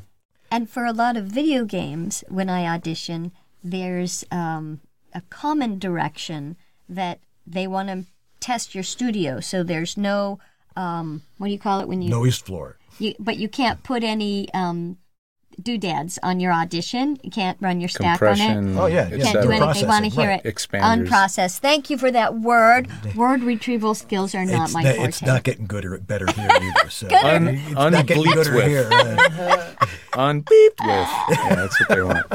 And 0.50 0.68
for 0.68 0.84
a 0.84 0.92
lot 0.92 1.16
of 1.16 1.26
video 1.26 1.64
games, 1.64 2.24
when 2.28 2.50
I 2.50 2.66
audition, 2.66 3.30
there's 3.62 4.24
um, 4.30 4.80
a 5.14 5.20
common 5.30 5.78
direction 5.78 6.56
that 6.88 7.20
they 7.46 7.66
want 7.66 7.88
to 7.88 8.04
test 8.40 8.74
your 8.74 8.84
studio. 8.84 9.40
So 9.40 9.62
there's 9.62 9.96
no, 9.96 10.38
um, 10.76 11.22
what 11.38 11.48
do 11.48 11.52
you 11.52 11.58
call 11.58 11.80
it 11.80 11.88
when 11.88 12.02
you, 12.02 12.10
No 12.10 12.24
east 12.26 12.46
floor. 12.46 12.78
you 12.98 13.14
but 13.18 13.36
you 13.36 13.48
can't 13.48 13.82
put 13.82 14.02
any 14.02 14.48
um, 14.54 14.96
doodads 15.60 16.18
on 16.22 16.40
your 16.40 16.52
audition. 16.52 17.18
You 17.22 17.30
can't 17.30 17.58
run 17.60 17.80
your 17.80 17.88
stack 17.90 18.22
on 18.22 18.28
it. 18.28 18.36
Compression. 18.38 18.78
Oh, 18.78 18.86
yeah, 18.86 19.08
et 19.12 19.18
yeah, 19.18 19.24
Can't 19.24 19.42
do 19.42 19.48
cetera. 19.50 19.66
anything. 19.68 19.88
Want 19.88 20.04
to 20.04 20.10
hear 20.10 20.28
right. 20.28 20.40
it 20.44 20.54
Expanders. 20.54 21.06
unprocessed. 21.08 21.58
Thank 21.58 21.90
you 21.90 21.98
for 21.98 22.10
that 22.10 22.34
word. 22.38 22.88
Word 23.14 23.42
retrieval 23.42 23.94
skills 23.94 24.34
are 24.34 24.46
not 24.46 24.64
it's, 24.66 24.74
my 24.74 24.82
not, 24.84 24.94
forte. 24.96 25.08
it's 25.08 25.22
not 25.22 25.42
getting 25.42 25.66
good 25.66 25.84
or 25.84 25.98
better 25.98 26.26
here 26.32 26.48
either. 26.50 26.70
So 26.90 27.08
Un- 27.08 27.48
it's 27.48 27.70
not 27.72 28.06
getting 28.06 28.24
unbleeped 28.24 28.34
gooder 28.34 28.54
with. 28.54 28.66
here. 28.66 28.88
Uh, 28.90 29.74
Unbeeped 30.12 30.80
with. 30.80 31.08
Yeah, 31.38 31.54
that's 31.54 31.78
what 31.80 31.88
they 31.88 32.02
want. 32.02 32.26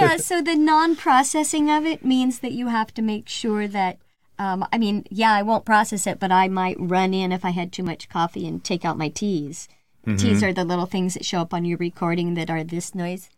Yeah, 0.00 0.16
so 0.16 0.40
the 0.42 0.54
non 0.56 0.96
processing 0.96 1.70
of 1.70 1.84
it 1.86 2.04
means 2.04 2.40
that 2.40 2.52
you 2.52 2.68
have 2.68 2.92
to 2.94 3.02
make 3.02 3.28
sure 3.28 3.66
that, 3.68 3.98
um, 4.38 4.66
I 4.72 4.78
mean, 4.78 5.04
yeah, 5.10 5.32
I 5.32 5.42
won't 5.42 5.64
process 5.64 6.06
it, 6.06 6.18
but 6.20 6.30
I 6.32 6.48
might 6.48 6.76
run 6.78 7.12
in 7.14 7.32
if 7.32 7.44
I 7.44 7.50
had 7.50 7.72
too 7.72 7.82
much 7.82 8.08
coffee 8.08 8.46
and 8.46 8.62
take 8.62 8.84
out 8.84 8.98
my 8.98 9.08
teas. 9.08 9.68
Teas 10.16 10.42
are 10.42 10.54
the 10.54 10.64
little 10.64 10.86
things 10.86 11.12
that 11.12 11.26
show 11.26 11.40
up 11.42 11.52
on 11.52 11.66
your 11.66 11.76
recording 11.76 12.32
that 12.32 12.48
are 12.48 12.64
this 12.64 12.94
noise. 12.94 13.28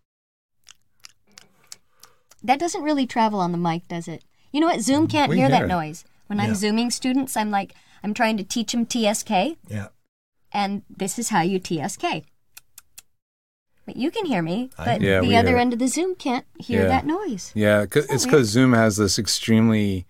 That 2.45 2.61
doesn't 2.61 2.83
really 2.85 3.07
travel 3.09 3.41
on 3.41 3.51
the 3.51 3.59
mic, 3.59 3.89
does 3.89 4.07
it? 4.07 4.23
You 4.53 4.61
know 4.61 4.69
what? 4.69 4.81
Zoom 4.81 5.09
can't 5.09 5.31
We 5.31 5.37
hear 5.39 5.49
hear 5.49 5.59
that 5.59 5.65
it. 5.65 5.69
noise. 5.69 6.05
When 6.29 6.39
Yeah. 6.39 6.45
I'm 6.47 6.55
Zooming 6.55 6.91
students, 6.93 7.37
I'm 7.37 7.51
like, 7.51 7.75
I'm 8.05 8.15
trying 8.15 8.37
to 8.37 8.45
teach 8.45 8.71
them 8.73 8.87
TSK, 8.87 9.57
yeah. 9.69 9.89
and 10.53 10.83
this 10.89 11.19
is 11.19 11.31
how 11.31 11.41
you 11.43 11.59
TSK. 11.59 12.25
But 13.91 13.97
you 13.97 14.13
can 14.13 14.25
hear 14.25 14.41
me, 14.41 14.71
I- 14.79 14.85
but 14.85 15.01
Yeah, 15.01 15.19
the 15.21 15.35
other 15.37 15.57
end 15.59 15.73
of 15.73 15.81
the 15.81 15.89
Zoom 15.89 16.15
can't 16.15 16.45
hear 16.61 16.83
Yeah. 16.83 16.89
that 16.89 17.07
noise. 17.07 17.51
Yeah, 17.57 17.85
'cause- 17.87 18.07
it's 18.09 18.25
because 18.25 18.47
Zoom 18.49 18.73
has 18.73 18.97
this 18.99 19.19
extremely, 19.19 20.07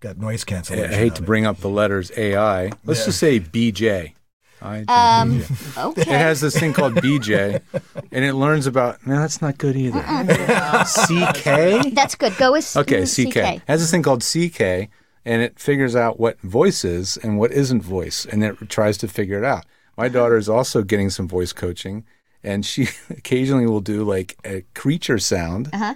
Got 0.00 0.16
noise 0.16 0.44
cancellation. 0.44 0.84
I 0.84 0.88
cancellation. 0.88 1.04
hate 1.04 1.10
on 1.12 1.16
to 1.18 1.22
it. 1.24 1.26
bring 1.26 1.44
up 1.46 1.60
the 1.60 1.68
letters 1.68 2.10
AI. 2.16 2.72
Let's 2.86 3.00
Yeah. 3.00 3.04
just 3.06 3.18
say 3.18 3.38
BJ. 3.38 4.14
I 4.62 4.84
Um, 4.88 5.44
okay. 5.76 6.00
It 6.00 6.08
has 6.08 6.40
this 6.40 6.58
thing 6.58 6.72
called 6.72 6.94
BJ, 7.02 7.60
and 8.10 8.24
it 8.24 8.32
learns 8.32 8.66
about. 8.66 9.06
No, 9.06 9.18
that's 9.20 9.42
not 9.42 9.58
good 9.58 9.76
either. 9.76 10.00
CK. 10.86 11.90
That's 11.94 12.14
good. 12.14 12.34
Go 12.38 12.52
with 12.52 12.74
Okay, 12.78 13.02
mm, 13.02 13.06
CK. 13.06 13.56
It 13.56 13.62
has 13.68 13.80
this 13.82 13.90
thing 13.90 14.02
called 14.02 14.22
CK, 14.22 14.88
and 15.26 15.42
it 15.42 15.58
figures 15.60 15.94
out 15.94 16.18
what 16.18 16.40
voice 16.40 16.82
is 16.82 17.18
and 17.22 17.38
what 17.38 17.52
isn't 17.52 17.82
voice, 17.82 18.26
and 18.30 18.42
it 18.42 18.56
tries 18.70 18.96
to 18.98 19.06
figure 19.06 19.36
it 19.38 19.44
out. 19.44 19.66
My 19.98 20.08
daughter 20.08 20.36
is 20.38 20.48
also 20.48 20.82
getting 20.82 21.10
some 21.10 21.28
voice 21.28 21.52
coaching, 21.52 22.04
and 22.42 22.64
she 22.64 22.88
occasionally 23.10 23.66
will 23.66 23.80
do 23.80 24.04
like 24.04 24.36
a 24.44 24.62
creature 24.74 25.18
sound, 25.18 25.68
Uh-huh. 25.72 25.94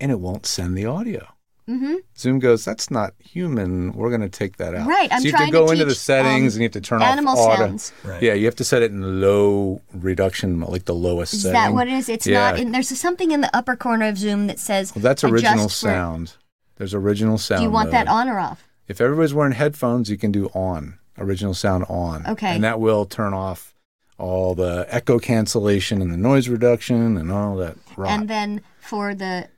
and 0.00 0.10
it 0.12 0.20
won't 0.20 0.46
send 0.46 0.76
the 0.76 0.86
audio. 0.86 1.26
Mm-hmm. 1.68 1.96
Zoom 2.18 2.40
goes, 2.40 2.64
that's 2.64 2.90
not 2.90 3.14
human. 3.20 3.92
We're 3.92 4.08
going 4.08 4.22
to 4.22 4.28
take 4.28 4.56
that 4.56 4.74
out. 4.74 4.88
Right, 4.88 5.08
I'm 5.12 5.20
so 5.20 5.26
you 5.26 5.30
have 5.32 5.38
trying 5.38 5.52
to 5.52 5.58
to 5.58 5.64
go 5.66 5.70
into 5.70 5.84
the 5.84 5.94
settings 5.94 6.54
um, 6.54 6.56
and 6.56 6.62
you 6.62 6.64
have 6.64 6.72
to 6.72 6.80
turn 6.80 7.00
animal 7.00 7.38
off 7.38 7.48
auto. 7.54 7.66
sounds. 7.68 7.92
Right. 8.02 8.20
Yeah, 8.20 8.32
you 8.34 8.46
have 8.46 8.56
to 8.56 8.64
set 8.64 8.82
it 8.82 8.90
in 8.90 9.20
low 9.20 9.80
reduction, 9.94 10.58
like 10.62 10.86
the 10.86 10.94
lowest 10.94 11.32
Is 11.32 11.42
setting. 11.42 11.52
that 11.54 11.72
what 11.72 11.86
it 11.86 11.92
is? 11.92 12.08
It's 12.08 12.26
Yeah. 12.26 12.50
not. 12.50 12.58
In, 12.58 12.72
there's 12.72 12.88
something 12.98 13.30
in 13.30 13.40
the 13.40 13.56
upper 13.56 13.76
corner 13.76 14.08
of 14.08 14.18
Zoom 14.18 14.48
that 14.48 14.58
says. 14.58 14.92
Well, 14.96 15.02
that's 15.02 15.22
adjust 15.22 15.32
original 15.44 15.68
for- 15.68 15.74
sound. 15.74 16.32
There's 16.76 16.92
original 16.94 17.38
sound. 17.38 17.60
Do 17.60 17.64
you 17.66 17.70
want 17.70 17.92
that 17.92 18.08
on 18.08 18.28
or 18.28 18.40
off? 18.40 18.66
If 18.88 19.00
everybody's 19.00 19.32
wearing 19.34 19.52
headphones, 19.52 20.10
you 20.10 20.16
can 20.16 20.32
do 20.32 20.46
on 20.48 20.98
original 21.18 21.54
sound 21.54 21.84
on. 21.88 22.26
Okay. 22.26 22.48
And 22.54 22.64
that 22.64 22.80
will 22.80 23.04
turn 23.04 23.32
off 23.32 23.74
all 24.20 24.54
the 24.54 24.86
echo 24.88 25.18
cancellation 25.18 26.00
and 26.02 26.12
the 26.12 26.16
noise 26.16 26.48
reduction 26.48 27.16
and 27.16 27.32
all 27.32 27.56
that 27.56 27.76
rot. 27.96 28.10
And 28.10 28.28
then 28.28 28.60
for 28.78 29.14
the 29.14 29.48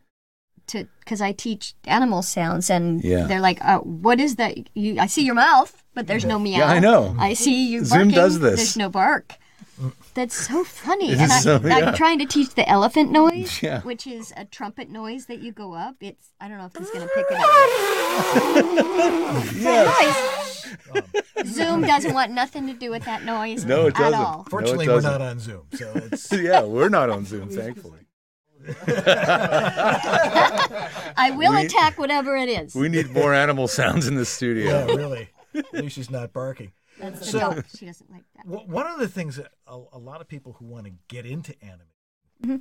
to 0.69 0.87
because 1.00 1.21
I 1.21 1.33
teach 1.33 1.75
animal 1.87 2.23
sounds 2.23 2.71
and 2.71 3.02
Yeah. 3.02 3.26
they're 3.26 3.40
like, 3.40 3.59
oh, 3.64 3.78
what 3.81 4.21
is 4.21 4.37
that? 4.37 4.57
You, 4.75 4.99
I 5.00 5.07
see 5.07 5.25
your 5.25 5.35
mouth, 5.35 5.83
but 5.95 6.07
there's 6.07 6.25
no 6.25 6.38
meow. 6.38 6.59
Yeah, 6.61 6.71
I 6.71 6.78
know. 6.78 7.16
I 7.19 7.35
see 7.35 7.66
you 7.69 7.85
Zoom 7.85 8.09
does 8.09 8.38
this. 8.38 8.57
There's 8.57 8.76
no 8.76 8.88
bark. 8.88 9.35
That's 10.14 10.37
so 10.47 10.62
funny. 10.62 11.12
And 11.12 11.23
I, 11.33 11.40
so- 11.40 11.59
yeah. 11.64 11.75
I'm 11.76 11.95
trying 11.95 12.19
to 12.21 12.26
teach 12.26 12.54
the 12.54 12.69
elephant 12.69 13.11
noise, 13.11 13.61
Yeah. 13.62 13.81
which 13.81 14.07
is 14.07 14.33
a 14.37 14.45
trumpet 14.45 14.88
noise 14.90 15.26
that 15.26 15.40
you 15.40 15.50
go 15.50 15.73
up. 15.75 15.97
It's 16.00 16.28
I 16.40 16.47
don't 16.49 16.59
know 16.59 16.66
if 16.66 16.76
he's 16.76 16.90
gonna 16.90 17.09
pick 17.12 17.26
it 17.31 17.38
up. 17.38 17.49
That 19.62 19.87
noise. 20.95 21.05
Zoom 21.47 21.83
doesn't 21.83 22.14
want 22.14 22.33
nothing 22.33 22.67
to 22.67 22.73
do 22.75 22.91
with 22.91 23.05
that 23.05 23.25
noise 23.25 23.64
No, 23.64 23.87
it 23.87 23.95
at 23.95 24.00
doesn't. 24.00 24.21
all. 24.21 24.45
Fortunately, 24.50 24.87
No, 24.87 24.93
it 24.93 24.97
we're 24.97 25.00
doesn't. 25.02 25.23
on 25.23 25.38
Zoom, 25.41 25.67
so 25.75 25.93
it's 25.95 26.33
yeah, 26.41 26.62
we're 26.62 26.88
not 26.88 27.11
on 27.11 27.25
Zoom, 27.25 27.49
thankfully. 27.50 28.00
I 31.17 31.33
will 31.37 31.52
We- 31.52 31.67
attack 31.67 31.99
whatever 31.99 32.37
it 32.37 32.49
is. 32.49 32.75
We 32.75 32.88
need 32.88 33.11
more 33.11 33.35
animal 33.35 33.69
sounds 33.69 34.07
in 34.07 34.14
the 34.14 34.25
studio. 34.25 34.87
yeah, 34.87 34.95
really. 34.95 35.29
At 35.55 35.73
least 35.75 35.97
she's 35.97 36.11
not 36.11 36.33
barking. 36.33 36.73
That's 37.00 37.19
the 37.21 37.25
So- 37.26 37.38
dog. 37.41 37.64
She 37.76 37.87
doesn't 37.87 38.11
like 38.11 38.25
that. 38.37 38.49
W- 38.50 38.71
One 38.71 38.87
of 38.87 38.99
the 38.99 39.09
things 39.09 39.37
that 39.37 39.52
a, 39.67 39.81
a 39.93 39.99
lot 39.99 40.21
of 40.21 40.29
people 40.29 40.55
who 40.59 40.67
want 40.67 40.87
to 40.87 40.93
get 41.09 41.26
into 41.26 41.55
anime, 41.62 41.81
Mm-hmm. 42.43 42.57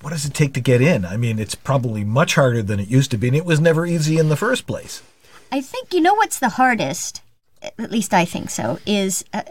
what 0.00 0.10
does 0.10 0.24
it 0.26 0.34
take 0.34 0.52
to 0.54 0.60
get 0.60 0.80
in? 0.82 1.04
I 1.04 1.16
mean, 1.16 1.38
it's 1.38 1.54
probably 1.54 2.02
much 2.04 2.34
harder 2.34 2.62
than 2.62 2.80
it 2.80 2.88
used 2.88 3.10
to 3.12 3.16
be, 3.16 3.28
and 3.28 3.36
it 3.36 3.44
was 3.44 3.60
never 3.60 3.86
easy 3.86 4.18
in 4.18 4.28
the 4.28 4.36
first 4.36 4.66
place. 4.66 5.02
I 5.52 5.60
think 5.60 5.94
you 5.94 6.00
know 6.00 6.14
what's 6.14 6.38
the 6.38 6.50
hardest. 6.50 7.22
At 7.62 7.90
least 7.90 8.12
I 8.14 8.24
think 8.24 8.50
so. 8.50 8.78
Is 8.86 9.24
uh, 9.32 9.42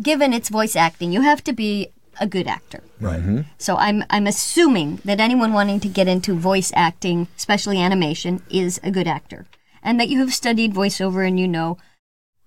given 0.00 0.32
its 0.32 0.48
voice 0.48 0.76
acting, 0.76 1.12
you 1.12 1.22
have 1.22 1.42
to 1.44 1.52
be 1.52 1.88
a 2.20 2.26
good 2.26 2.46
actor. 2.46 2.82
Right. 3.00 3.44
So 3.58 3.76
I'm 3.76 4.04
I'm 4.10 4.26
assuming 4.26 5.00
that 5.04 5.20
anyone 5.20 5.52
wanting 5.52 5.80
to 5.80 5.88
get 5.88 6.08
into 6.08 6.34
voice 6.34 6.72
acting, 6.74 7.28
especially 7.36 7.80
animation, 7.80 8.42
is 8.50 8.80
a 8.82 8.90
good 8.90 9.08
actor, 9.08 9.46
and 9.82 9.98
that 9.98 10.08
you 10.08 10.20
have 10.20 10.32
studied 10.32 10.74
voiceover 10.74 11.26
and 11.26 11.38
you 11.40 11.48
know 11.48 11.76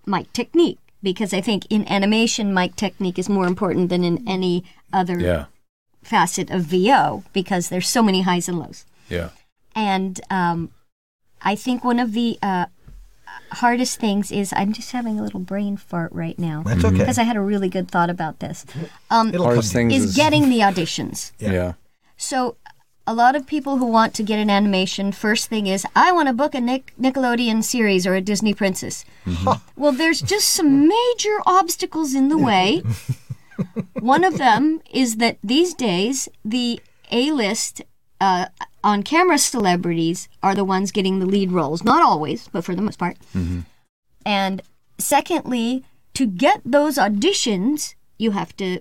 mic 0.05 0.31
technique. 0.33 0.79
Because 1.03 1.31
I 1.33 1.41
think 1.41 1.67
in 1.69 1.87
animation, 1.87 2.53
mic 2.53 2.75
technique 2.75 3.19
is 3.19 3.29
more 3.29 3.45
important 3.45 3.89
than 3.89 4.03
in 4.03 4.27
any 4.27 4.63
other 4.91 5.19
Yeah, 5.19 5.45
facet 6.01 6.49
of 6.49 6.63
VO 6.63 7.23
because 7.33 7.69
there's 7.69 7.87
so 7.87 8.01
many 8.01 8.21
highs 8.23 8.49
and 8.49 8.57
lows. 8.57 8.85
yeah. 9.09 9.29
And 9.75 10.19
um, 10.31 10.71
I 11.41 11.55
think 11.55 11.83
one 11.83 11.99
of 11.99 12.13
the 12.13 12.37
uh, 12.41 12.65
hardest 13.51 13.99
things 13.99 14.31
is 14.31 14.53
I'm 14.55 14.73
just 14.73 14.91
having 14.91 15.19
a 15.19 15.23
little 15.23 15.39
brain 15.39 15.77
fart 15.77 16.11
right 16.11 16.37
now 16.37 16.63
That's 16.65 16.83
okay. 16.83 16.97
because 16.97 17.17
I 17.17 17.23
had 17.23 17.35
a 17.37 17.41
really 17.41 17.69
good 17.69 17.89
thought 17.89 18.09
about 18.09 18.39
this. 18.39 18.65
Um, 19.09 19.29
It'll 19.29 19.45
Hardest 19.45 19.71
come. 19.71 19.89
things 19.89 20.03
is 20.03 20.15
getting 20.15 20.49
the 20.49 20.59
auditions. 20.59 21.31
Yeah. 21.39 21.51
yeah. 21.53 21.73
So 22.17 22.57
a 23.05 23.13
lot 23.13 23.35
of 23.37 23.47
people 23.47 23.77
who 23.77 23.85
want 23.85 24.13
to 24.15 24.23
get 24.23 24.37
an 24.39 24.49
animation, 24.49 25.13
first 25.13 25.47
thing 25.47 25.65
is 25.67 25.85
I 25.95 26.11
want 26.11 26.27
to 26.27 26.33
book 26.33 26.53
a 26.55 26.59
Nick- 26.59 26.91
Nickelodeon 26.99 27.63
series 27.63 28.05
or 28.05 28.15
a 28.15 28.21
Disney 28.21 28.53
princess. 28.53 29.05
Well, 29.77 29.93
there's 29.93 30.19
just 30.21 30.49
some 30.49 30.87
major 30.89 31.37
obstacles 31.45 32.13
in 32.15 32.27
the 32.29 32.37
way. 32.37 32.81
One 33.99 34.23
of 34.23 34.37
them 34.37 34.81
is 34.91 35.17
that 35.17 35.37
these 35.43 35.73
days 35.73 36.27
the 36.43 36.79
A-list 37.11 37.81
uh, 38.19 38.47
on 38.87 39.03
camera 39.03 39.37
celebrities 39.37 40.29
are 40.41 40.55
the 40.55 40.63
ones 40.63 40.93
getting 40.93 41.19
the 41.19 41.25
lead 41.25 41.51
roles. 41.51 41.83
Not 41.83 42.01
always, 42.01 42.47
but 42.47 42.63
for 42.63 42.73
the 42.73 42.81
most 42.81 42.97
part. 42.97 43.17
Mm-hmm. 43.35 43.59
And 44.25 44.61
secondly, 44.97 45.83
to 46.13 46.25
get 46.25 46.61
those 46.63 46.97
auditions, 46.97 47.95
you 48.17 48.31
have 48.31 48.55
to 48.55 48.79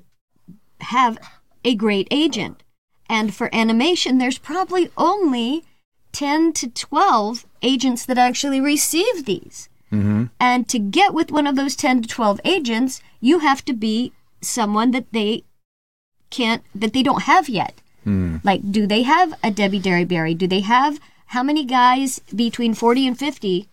have 0.81 1.19
a 1.65 1.75
great 1.75 2.07
agent. 2.13 2.63
And 3.11 3.35
for 3.35 3.53
animation, 3.53 4.19
there's 4.19 4.39
probably 4.39 4.91
only 4.97 5.65
10 6.13 6.53
to 6.53 6.71
12 6.71 7.45
agents 7.63 8.07
that 8.07 8.17
actually 8.17 8.61
receive 8.61 9.25
these. 9.25 9.69
Mm-hmm. 9.93 10.27
And 10.39 10.69
to 10.69 10.79
get 10.79 11.15
with 11.15 11.33
one 11.33 11.49
of 11.49 11.57
those 11.57 11.75
10 11.75 12.03
to 12.03 12.09
12 12.09 12.41
agents, 12.45 13.03
you 13.21 13.41
have 13.41 13.65
to 13.65 13.73
be 13.73 14.13
someone 14.41 14.93
that 14.93 15.13
they 15.13 15.43
can't, 16.31 16.63
that 16.77 16.93
they 16.93 17.03
don't 17.03 17.23
have 17.23 17.49
yet. 17.49 17.83
Hmm. 18.07 18.37
Like, 18.45 18.63
do 18.71 18.87
they 18.87 19.03
have 19.03 19.35
a 19.43 19.51
Debbie 19.51 19.81
Derryberry? 19.81 20.39
Do 20.39 20.47
they 20.47 20.61
have, 20.61 21.01
how 21.27 21.43
many 21.43 21.65
guys 21.65 22.21
between 22.35 22.73
40 22.73 23.09
and 23.09 23.19
50 23.19 23.69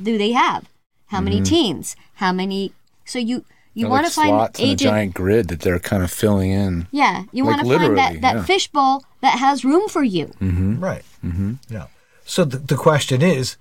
do 0.00 0.18
they 0.18 0.32
have? 0.32 0.68
How 1.06 1.22
many 1.22 1.38
hmm. 1.38 1.44
teens? 1.44 1.96
How 2.16 2.30
many? 2.30 2.72
So 3.06 3.18
you, 3.18 3.46
you 3.72 3.84
They're 3.84 3.90
want 3.90 4.02
like 4.02 4.12
to 4.12 4.14
find 4.14 4.28
slots 4.28 4.60
in 4.60 4.68
a 4.68 4.76
giant 4.76 5.14
grid 5.14 5.48
that 5.48 5.60
they're 5.60 5.78
kind 5.78 6.02
of 6.02 6.10
filling 6.10 6.50
in. 6.50 6.86
Yeah, 6.90 7.24
you 7.32 7.44
Like 7.44 7.56
want 7.56 7.66
to 7.66 7.78
find 7.78 7.96
that, 7.96 8.20
that 8.20 8.36
yeah. 8.36 8.42
fishbowl 8.44 9.04
that 9.22 9.38
has 9.38 9.64
room 9.64 9.88
for 9.88 10.02
you. 10.04 10.26
Mm-hmm. 10.38 10.84
Right. 10.84 11.04
Mm-hmm. 11.24 11.54
Yeah. 11.70 11.86
So 12.26 12.44
the, 12.44 12.58
the 12.58 12.76
question 12.76 13.22
is, 13.22 13.56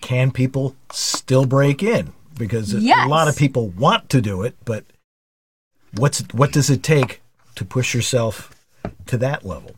can 0.00 0.30
people 0.30 0.76
still 0.92 1.44
break 1.44 1.82
in? 1.82 2.12
Because 2.38 2.72
Yes. 2.72 3.04
a 3.04 3.08
lot 3.08 3.26
of 3.26 3.36
people 3.36 3.68
want 3.70 4.08
to 4.10 4.20
do 4.20 4.42
it, 4.42 4.54
but 4.64 4.84
what's 5.96 6.20
what 6.32 6.52
does 6.52 6.70
it 6.70 6.84
take 6.84 7.20
to 7.56 7.64
push 7.64 7.94
yourself 7.94 8.50
to 9.06 9.16
that 9.18 9.44
level? 9.44 9.76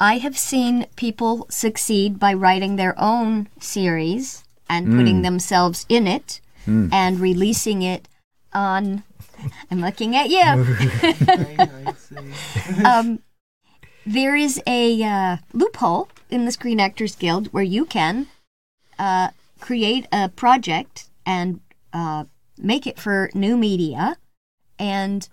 I 0.00 0.18
have 0.18 0.36
seen 0.36 0.86
people 0.96 1.46
succeed 1.48 2.18
by 2.18 2.34
writing 2.34 2.76
their 2.76 2.94
own 2.98 3.48
series 3.60 4.42
and 4.68 4.92
putting 4.92 5.22
themselves 5.22 5.86
in 5.88 6.06
it 6.06 6.40
and 6.66 7.20
releasing 7.20 7.82
it 7.82 8.08
on. 8.52 9.04
I'm 9.70 9.80
looking 9.80 10.16
at 10.16 10.28
you. 10.30 10.40
um, 12.84 13.20
there 14.04 14.34
is 14.34 14.60
a 14.66 15.02
uh, 15.02 15.36
loophole 15.52 16.08
in 16.30 16.44
the 16.44 16.52
Screen 16.52 16.80
Actors 16.80 17.14
Guild 17.14 17.52
where 17.52 17.62
you 17.62 17.84
can 17.84 18.26
uh, 18.98 19.28
create 19.60 20.06
a 20.10 20.28
project 20.28 21.08
and 21.24 21.60
uh, 21.92 22.24
make 22.58 22.86
it 22.86 22.98
for 22.98 23.30
new 23.34 23.56
media 23.56 24.16
and 24.78 25.28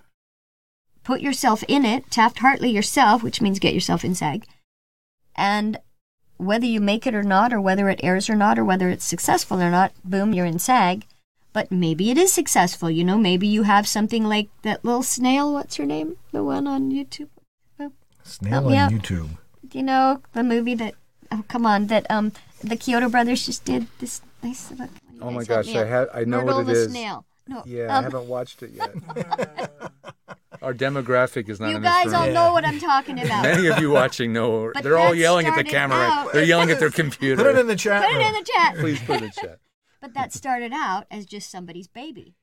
put 1.09 1.21
yourself 1.21 1.63
in 1.67 1.85
it, 1.85 2.11
Taft 2.11 2.37
Hartley 2.37 2.69
yourself, 2.69 3.23
which 3.23 3.41
means 3.41 3.57
get 3.57 3.73
yourself 3.73 4.05
in 4.05 4.13
SAG, 4.13 4.45
and 5.35 5.79
whether 6.37 6.67
you 6.67 6.79
make 6.79 7.07
it 7.07 7.15
or 7.15 7.23
not, 7.23 7.51
or 7.51 7.59
whether 7.59 7.89
it 7.89 7.99
airs 8.03 8.29
or 8.29 8.35
not, 8.35 8.59
or 8.59 8.63
whether 8.63 8.89
it's 8.89 9.05
successful 9.05 9.59
or 9.59 9.71
not, 9.71 9.91
boom, 10.05 10.33
you're 10.33 10.45
in 10.45 10.59
SAG. 10.59 11.07
But 11.51 11.71
maybe 11.71 12.11
it 12.11 12.17
is 12.19 12.31
successful. 12.31 12.91
You 12.91 13.03
know, 13.03 13.17
maybe 13.17 13.47
you 13.47 13.63
have 13.63 13.87
something 13.87 14.23
like 14.23 14.49
that 14.61 14.85
little 14.85 15.01
snail. 15.01 15.51
What's 15.51 15.77
her 15.77 15.85
name? 15.85 16.17
The 16.31 16.43
one 16.43 16.67
on 16.67 16.91
YouTube. 16.91 17.29
Snail 18.23 18.51
Help 18.51 18.65
on 18.67 18.73
out. 18.73 18.91
YouTube. 18.91 19.29
Do 19.67 19.79
you 19.79 19.83
know 19.83 20.21
the 20.33 20.43
movie 20.43 20.75
that? 20.75 20.93
Oh, 21.31 21.43
come 21.47 21.65
on! 21.65 21.87
That 21.87 22.05
um, 22.11 22.33
the 22.63 22.75
Kyoto 22.75 23.09
brothers 23.09 23.47
just 23.47 23.65
did 23.65 23.87
this 23.97 24.21
nice. 24.43 24.69
Look, 24.77 24.91
Oh 25.19 25.31
my 25.31 25.43
gosh, 25.43 25.73
I 25.73 25.85
have 25.85 26.09
I 26.13 26.23
know 26.23 26.41
Myrtle 26.41 26.57
what 26.57 26.61
it 26.61 26.65
the 26.67 26.71
is. 26.73 26.91
snail. 26.91 27.25
No, 27.47 27.63
Yeah, 27.65 27.85
I 27.95 27.97
um, 27.97 28.03
haven't 28.03 28.27
watched 28.27 28.61
it 28.61 28.71
yet. 28.75 28.93
Our 30.61 30.73
demographic 30.73 31.47
is 31.49 31.59
not 31.59 31.69
you 31.69 31.77
in 31.77 31.81
this 31.81 31.91
guys 31.91 32.05
room. 32.07 32.15
all 32.15 32.27
know 32.31 32.53
what 32.53 32.65
I'm 32.65 32.79
talking 32.79 33.19
about. 33.23 33.43
Many 33.43 33.67
of 33.67 33.79
you 33.79 33.89
watching 33.91 34.33
know. 34.33 34.71
But 34.73 34.83
they're 34.83 34.97
all 34.97 35.15
yelling 35.15 35.47
at 35.47 35.55
the 35.55 35.63
camera. 35.63 35.97
out- 35.97 36.33
They're 36.33 36.43
yelling 36.43 36.69
at 36.71 36.79
their 36.79 36.89
computer. 37.03 37.41
Put 37.43 37.55
it 37.55 37.59
in 37.59 37.67
the 37.67 37.75
chat 37.75 38.03
Put 38.03 38.15
it 38.21 38.25
in 38.27 38.33
the 38.33 38.43
chat. 38.55 38.75
Please 38.77 38.99
put 38.99 39.15
it 39.17 39.23
in 39.23 39.31
the 39.35 39.41
chat. 39.47 39.59
But 40.01 40.13
that 40.13 40.31
started 40.31 40.71
out 40.73 41.07
as 41.11 41.25
just 41.25 41.51
somebody's 41.51 41.89
baby. 41.89 42.33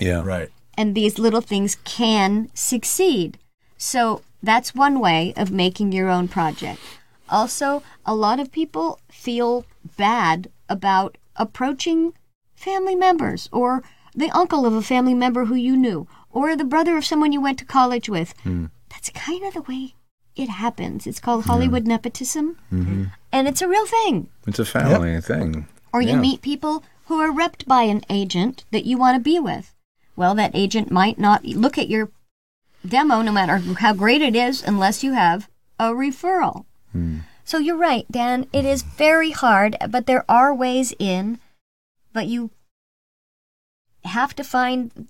Yeah. 0.00 0.22
Right. 0.24 0.50
and 0.76 0.94
these 0.96 1.20
little 1.20 1.40
things 1.40 1.76
can 1.84 2.50
succeed. 2.52 3.38
So 3.78 4.22
that's 4.42 4.74
one 4.74 4.98
way 4.98 5.32
of 5.36 5.52
making 5.52 5.92
your 5.92 6.08
own 6.08 6.26
project. 6.26 6.80
Also, 7.28 7.82
a 8.04 8.12
lot 8.14 8.40
of 8.40 8.50
people 8.50 8.98
feel 9.08 9.64
bad 9.96 10.50
about 10.68 11.16
approaching 11.36 12.12
family 12.56 12.96
members 12.96 13.48
or 13.52 13.84
the 14.14 14.30
uncle 14.30 14.66
of 14.66 14.72
a 14.74 14.82
family 14.82 15.14
member 15.14 15.44
who 15.44 15.54
you 15.54 15.76
knew 15.76 16.08
or 16.36 16.54
the 16.54 16.64
brother 16.64 16.98
of 16.98 17.04
someone 17.04 17.32
you 17.32 17.40
went 17.40 17.58
to 17.58 17.64
college 17.64 18.10
with. 18.10 18.34
Hmm. 18.42 18.66
That's 18.90 19.08
kind 19.10 19.42
of 19.44 19.54
the 19.54 19.62
way 19.62 19.94
it 20.36 20.50
happens. 20.50 21.06
It's 21.06 21.18
called 21.18 21.46
Hollywood 21.46 21.86
nepotism, 21.86 22.58
mm-hmm. 22.70 23.04
and 23.32 23.48
it's 23.48 23.62
a 23.62 23.68
real 23.68 23.86
thing. 23.86 24.28
It's 24.46 24.58
a 24.58 24.66
family 24.66 25.18
thing. 25.22 25.66
Or 25.94 26.02
you 26.02 26.10
Yeah. 26.10 26.20
meet 26.20 26.42
people 26.42 26.84
who 27.06 27.18
are 27.20 27.32
repped 27.32 27.66
by 27.66 27.82
an 27.84 28.02
agent 28.10 28.64
that 28.70 28.84
you 28.84 28.98
want 28.98 29.16
to 29.16 29.30
be 29.32 29.38
with. 29.40 29.72
Well, 30.14 30.34
that 30.34 30.50
agent 30.54 30.90
might 30.90 31.18
not 31.18 31.46
look 31.46 31.78
at 31.78 31.88
your 31.88 32.10
demo, 32.86 33.22
no 33.22 33.32
matter 33.32 33.56
how 33.80 33.94
great 33.94 34.20
it 34.20 34.36
is, 34.36 34.62
unless 34.62 35.02
you 35.02 35.12
have 35.12 35.48
a 35.78 35.90
referral. 35.92 36.66
Hmm. 36.92 37.20
So 37.44 37.56
you're 37.56 37.78
right, 37.90 38.04
Dan. 38.10 38.46
It 38.52 38.66
is 38.66 38.82
very 38.82 39.30
hard, 39.30 39.76
but 39.88 40.04
there 40.06 40.24
are 40.28 40.54
ways 40.54 40.92
in, 40.98 41.38
but 42.12 42.26
you 42.26 42.50
have 44.04 44.36
to 44.36 44.44
find 44.44 45.08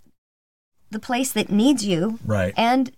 the 0.90 0.98
place 0.98 1.32
that 1.32 1.50
needs 1.50 1.84
you 1.84 2.18
Right. 2.24 2.54
and 2.56 2.92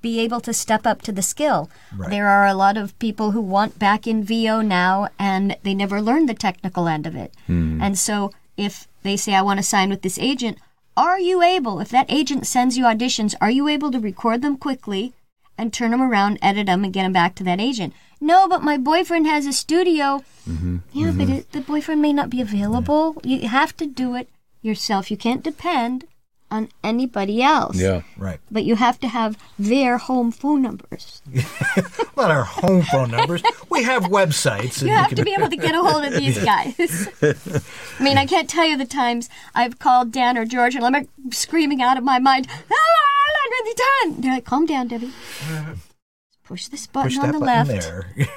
be 0.00 0.20
able 0.20 0.40
to 0.40 0.52
step 0.52 0.86
up 0.86 1.02
to 1.02 1.12
the 1.12 1.22
skill. 1.22 1.70
Right. 1.96 2.10
There 2.10 2.28
are 2.28 2.46
a 2.46 2.54
lot 2.54 2.76
of 2.76 2.98
people 2.98 3.30
who 3.30 3.40
want 3.40 3.78
back 3.78 4.06
in 4.06 4.24
VO 4.24 4.60
now 4.60 5.08
and 5.18 5.56
they 5.62 5.74
never 5.74 6.02
learned 6.02 6.28
the 6.28 6.34
technical 6.34 6.88
end 6.88 7.06
of 7.06 7.14
it. 7.14 7.32
Hmm. 7.46 7.80
And 7.80 7.98
so 7.98 8.32
if 8.56 8.88
they 9.02 9.16
say, 9.16 9.34
I 9.34 9.42
want 9.42 9.58
to 9.58 9.62
sign 9.62 9.90
with 9.90 10.02
this 10.02 10.18
agent, 10.18 10.58
are 10.96 11.18
you 11.18 11.42
able, 11.42 11.80
if 11.80 11.88
that 11.90 12.06
agent 12.08 12.46
sends 12.46 12.76
you 12.76 12.84
auditions, 12.84 13.34
are 13.40 13.50
you 13.50 13.68
able 13.68 13.90
to 13.90 13.98
record 13.98 14.42
them 14.42 14.56
quickly 14.56 15.12
and 15.58 15.72
turn 15.72 15.90
them 15.90 16.02
around, 16.02 16.38
edit 16.42 16.66
them, 16.66 16.84
and 16.84 16.92
get 16.92 17.02
them 17.02 17.12
back 17.12 17.34
to 17.36 17.44
that 17.44 17.60
agent? 17.60 17.94
No, 18.20 18.48
but 18.48 18.62
my 18.62 18.76
boyfriend 18.76 19.26
has 19.26 19.44
a 19.46 19.52
studio. 19.52 20.24
Mm-hmm. 20.48 20.78
Yeah, 20.92 21.12
but 21.12 21.26
mm-hmm. 21.26 21.32
it, 21.32 21.52
the 21.52 21.60
boyfriend 21.60 22.00
may 22.00 22.12
not 22.12 22.30
be 22.30 22.40
available. 22.40 23.20
You 23.24 23.48
have 23.48 23.76
to 23.78 23.86
do 23.86 24.14
it 24.14 24.28
yourself. 24.62 25.10
You 25.10 25.16
can't 25.16 25.42
depend 25.42 26.04
on 26.54 26.68
anybody 26.82 27.42
else 27.42 27.76
Yeah. 27.76 28.02
Right. 28.16 28.38
but 28.50 28.64
you 28.64 28.76
have 28.76 28.98
to 29.00 29.08
have 29.08 29.36
their 29.58 29.98
home 29.98 30.30
phone 30.30 30.62
numbers. 30.62 31.20
Not 32.16 32.30
our 32.30 32.44
home 32.44 32.82
phone 32.82 33.10
numbers. 33.10 33.42
We 33.70 33.82
have 33.82 34.04
websites. 34.04 34.80
and 34.80 34.88
You 34.90 34.94
have 34.96 35.08
can- 35.08 35.16
to 35.16 35.24
be 35.24 35.32
able 35.34 35.50
to 35.50 35.56
get 35.56 35.74
a 35.74 35.82
hold 35.82 36.04
of 36.04 36.12
these 36.14 36.42
guys. 36.42 37.08
I 37.20 38.02
mean, 38.02 38.16
I 38.18 38.26
can't 38.26 38.48
tell 38.48 38.64
you 38.64 38.76
the 38.76 38.86
times 38.86 39.28
I've 39.54 39.78
called 39.78 40.12
Dan 40.12 40.38
or 40.38 40.44
George 40.44 40.74
and 40.76 40.84
I'm 40.84 41.08
screaming 41.32 41.82
out 41.82 41.98
of 41.98 42.04
my 42.04 42.18
mind, 42.18 42.46
"Ah, 42.50 42.74
I'm 43.44 43.50
really 43.50 43.74
done. 43.74 44.20
They're 44.20 44.34
like, 44.34 44.44
calm 44.44 44.64
down, 44.66 44.88
Debbie. 44.88 45.12
Push 46.44 46.68
this 46.68 46.86
button 46.86 47.10
push 47.10 47.18
on 47.18 47.32
the 47.32 47.40
button 47.40 47.46
left. 47.68 47.70
there. 47.70 48.06
You're 48.16 48.28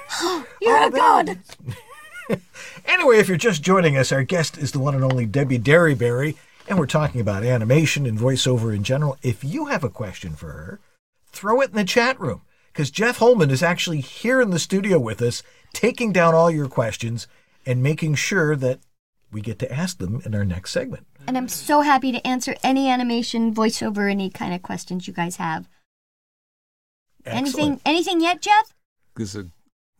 Oh, 0.77 0.87
a 0.87 0.91
god. 0.91 1.39
Anyway, 2.85 3.17
if 3.19 3.27
you're 3.27 3.37
just 3.37 3.61
joining 3.61 3.97
us, 3.97 4.11
our 4.11 4.23
guest 4.23 4.57
is 4.57 4.71
the 4.73 4.79
one 4.79 4.95
and 4.95 5.03
only 5.03 5.25
Debbie 5.25 5.59
Derryberry, 5.59 6.35
and 6.67 6.77
we're 6.77 6.85
talking 6.85 7.21
about 7.21 7.43
animation 7.43 8.05
and 8.05 8.19
voiceover 8.19 8.75
in 8.75 8.83
general. 8.83 9.17
If 9.21 9.43
you 9.43 9.65
have 9.65 9.83
a 9.83 9.89
question 9.89 10.33
for 10.35 10.47
her, 10.47 10.79
throw 11.27 11.61
it 11.61 11.69
in 11.69 11.75
the 11.75 11.83
chat 11.83 12.19
room 12.19 12.41
because 12.71 12.91
Jeff 12.91 13.17
Holman 13.17 13.51
is 13.51 13.63
actually 13.63 14.01
here 14.01 14.41
in 14.41 14.49
the 14.49 14.59
studio 14.59 14.99
with 14.99 15.21
us, 15.21 15.43
taking 15.73 16.11
down 16.11 16.35
all 16.35 16.51
your 16.51 16.67
questions 16.67 17.27
and 17.65 17.81
making 17.81 18.15
sure 18.15 18.55
that 18.55 18.79
we 19.31 19.41
get 19.41 19.59
to 19.59 19.71
ask 19.71 19.97
them 19.97 20.21
in 20.25 20.35
our 20.35 20.45
next 20.45 20.71
segment. 20.71 21.05
And 21.25 21.37
I'm 21.37 21.49
so 21.49 21.81
happy 21.81 22.11
to 22.11 22.25
answer 22.25 22.55
any 22.63 22.89
animation, 22.89 23.53
voiceover, 23.53 24.09
any 24.09 24.29
kind 24.29 24.53
of 24.53 24.61
questions 24.61 25.07
you 25.07 25.13
guys 25.13 25.35
have. 25.37 25.67
Anything 27.25 27.47
Excellent. 27.47 27.81
anything 27.85 28.21
yet, 28.21 28.41
Jeff? 28.41 28.73
There's, 29.15 29.35
a, 29.35 29.47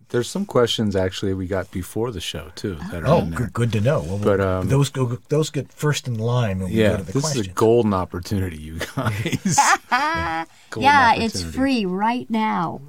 there's 0.10 0.30
some 0.30 0.46
questions 0.46 0.96
actually 0.96 1.34
we 1.34 1.48
got 1.48 1.70
before 1.72 2.12
the 2.12 2.22
show 2.22 2.50
too 2.56 2.76
that 2.92 3.04
are 3.04 3.08
Oh, 3.08 3.26
good, 3.26 3.52
good 3.54 3.72
to 3.74 3.82
know. 3.82 4.02
Well, 4.02 4.18
But, 4.18 4.40
um, 4.40 4.68
those 4.70 4.90
go 4.90 5.18
those 5.30 5.50
get 5.50 5.72
first 5.72 6.08
in 6.08 6.18
line 6.18 6.60
when 6.60 6.70
we 6.70 6.78
go 6.78 6.98
to 6.98 7.04
the 7.04 7.12
this 7.12 7.22
questions. 7.24 7.46
is 7.48 7.52
a 7.52 7.56
golden 7.56 7.94
opportunity, 7.94 8.58
you 8.58 8.80
guys. 8.96 9.60
Golden 10.70 10.84
yeah, 10.84 11.16
it's 11.16 11.44
free 11.44 11.86
right 11.86 12.30
now. 12.30 12.82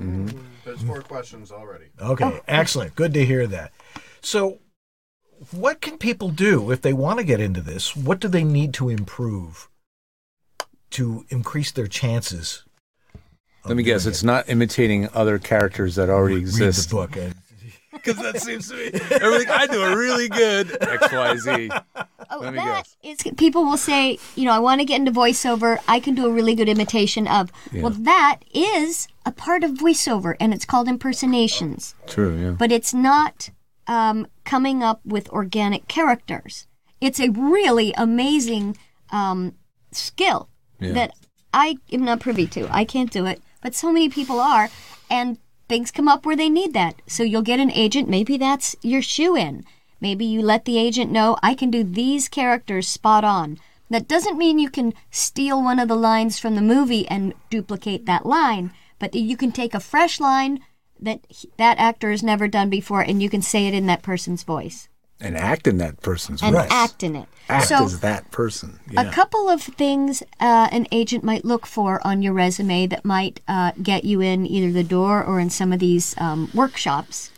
There's 0.64 0.82
four 0.82 1.00
questions 1.02 1.50
already. 1.52 1.86
Okay, 2.00 2.40
excellent. 2.48 2.94
Good 2.94 3.14
to 3.14 3.24
hear 3.24 3.46
that. 3.46 3.72
So, 4.20 4.58
what 5.52 5.80
can 5.80 5.96
people 5.98 6.28
do 6.30 6.70
if 6.72 6.82
they 6.82 6.92
want 6.92 7.18
to 7.18 7.24
get 7.24 7.40
into 7.40 7.60
this? 7.60 7.96
What 7.96 8.20
do 8.20 8.28
they 8.28 8.44
need 8.44 8.74
to 8.74 8.88
improve 8.88 9.68
to 10.90 11.24
increase 11.30 11.70
their 11.70 11.86
chances? 11.86 12.64
Of 13.68 13.70
Let 13.70 13.76
me 13.76 13.82
guess, 13.82 14.02
doing 14.04 14.12
it's 14.12 14.22
it? 14.22 14.26
not 14.26 14.48
imitating 14.48 15.08
other 15.14 15.38
characters 15.38 15.94
that 15.96 16.08
already 16.10 16.36
Read 16.36 16.40
exist. 16.42 16.88
the 16.90 16.94
book. 16.96 17.16
And, 17.16 17.34
Because 17.92 18.16
that 18.22 18.40
seems 18.40 18.68
to 18.68 18.76
be 18.76 18.94
everything 19.14 19.48
I 19.50 19.66
do 19.66 19.80
are 19.82 19.96
really 19.96 20.28
good. 20.28 20.76
X 20.82 21.12
Y 21.12 21.36
Z. 21.36 21.70
Oh, 22.30 22.40
Let 22.40 22.52
me 22.52 22.58
that 22.58 22.86
is 23.02 23.16
people 23.38 23.64
will 23.64 23.78
say, 23.78 24.18
you 24.36 24.44
know, 24.44 24.52
I 24.52 24.58
want 24.58 24.82
to 24.82 24.84
get 24.84 24.96
into 24.98 25.10
voiceover. 25.10 25.78
I 25.88 25.98
can 25.98 26.14
do 26.14 26.26
a 26.26 26.30
really 26.30 26.54
good 26.54 26.68
imitation 26.68 27.26
of. 27.26 27.50
Well, 27.72 27.88
that 27.88 28.40
is 28.54 29.08
a 29.24 29.32
part 29.32 29.64
of 29.64 29.70
voiceover, 29.70 30.36
and 30.38 30.52
it's 30.52 30.66
called 30.66 30.88
impersonations. 30.88 31.94
True. 32.06 32.36
Yeah. 32.36 32.50
But 32.50 32.70
it's 32.70 32.92
not 32.92 33.48
um, 33.86 34.26
coming 34.44 34.82
up 34.82 35.00
with 35.06 35.30
organic 35.30 35.88
characters. 35.88 36.66
It's 37.00 37.18
a 37.18 37.30
really 37.30 37.94
amazing 37.96 38.76
um, 39.10 39.54
skill 39.92 40.50
Yeah. 40.80 40.92
that 40.92 41.12
I 41.54 41.78
am 41.90 42.04
not 42.04 42.20
privy 42.20 42.46
to. 42.48 42.68
I 42.70 42.84
can't 42.84 43.10
do 43.10 43.24
it, 43.24 43.40
but 43.62 43.74
so 43.74 43.92
many 43.92 44.08
people 44.08 44.40
are, 44.40 44.70
and 45.10 45.38
things 45.68 45.90
come 45.90 46.08
up 46.08 46.24
where 46.24 46.36
they 46.36 46.48
need 46.48 46.72
that. 46.74 47.00
So 47.06 47.22
you'll 47.22 47.42
get 47.42 47.60
an 47.60 47.72
agent. 47.72 48.08
Maybe 48.08 48.36
that's 48.36 48.76
your 48.82 49.02
shoe 49.02 49.36
in. 49.36 49.64
Maybe 50.00 50.24
you 50.24 50.42
let 50.42 50.64
the 50.64 50.78
agent 50.78 51.10
know 51.10 51.36
I 51.42 51.54
can 51.54 51.70
do 51.70 51.82
these 51.82 52.28
characters 52.28 52.88
spot 52.88 53.24
on. 53.24 53.58
That 53.90 54.08
doesn't 54.08 54.38
mean 54.38 54.58
you 54.58 54.70
can 54.70 54.94
steal 55.10 55.62
one 55.62 55.78
of 55.78 55.88
the 55.88 55.96
lines 55.96 56.38
from 56.38 56.54
the 56.54 56.62
movie 56.62 57.08
and 57.08 57.34
duplicate 57.50 58.06
that 58.06 58.26
line, 58.26 58.72
but 58.98 59.14
you 59.14 59.36
can 59.36 59.50
take 59.50 59.74
a 59.74 59.80
fresh 59.80 60.20
line 60.20 60.60
that 61.00 61.20
that 61.56 61.78
actor 61.78 62.10
has 62.10 62.22
never 62.22 62.48
done 62.48 62.68
before 62.68 63.02
and 63.02 63.22
you 63.22 63.30
can 63.30 63.40
say 63.40 63.66
it 63.66 63.74
in 63.74 63.86
that 63.86 64.02
person's 64.02 64.42
voice 64.42 64.88
And 65.20 65.36
act 65.36 65.66
in 65.66 65.78
that 65.78 66.00
person's 66.00 66.42
and 66.42 66.54
act 66.56 67.02
in 67.02 67.16
it. 67.16 67.28
Act 67.48 67.68
so 67.68 67.84
as 67.84 68.00
that 68.00 68.30
person. 68.30 68.78
a 68.96 69.10
couple 69.10 69.48
of 69.48 69.62
things 69.62 70.22
uh, 70.38 70.68
an 70.70 70.86
agent 70.92 71.24
might 71.24 71.44
look 71.44 71.66
for 71.66 72.00
on 72.06 72.22
your 72.22 72.32
resume 72.32 72.86
that 72.86 73.04
might 73.04 73.40
uh, 73.48 73.72
get 73.82 74.04
you 74.04 74.20
in 74.20 74.46
either 74.46 74.70
the 74.70 74.84
door 74.84 75.24
or 75.24 75.40
in 75.40 75.50
some 75.50 75.72
of 75.72 75.80
these 75.80 76.14
um, 76.18 76.50
workshops 76.54 77.32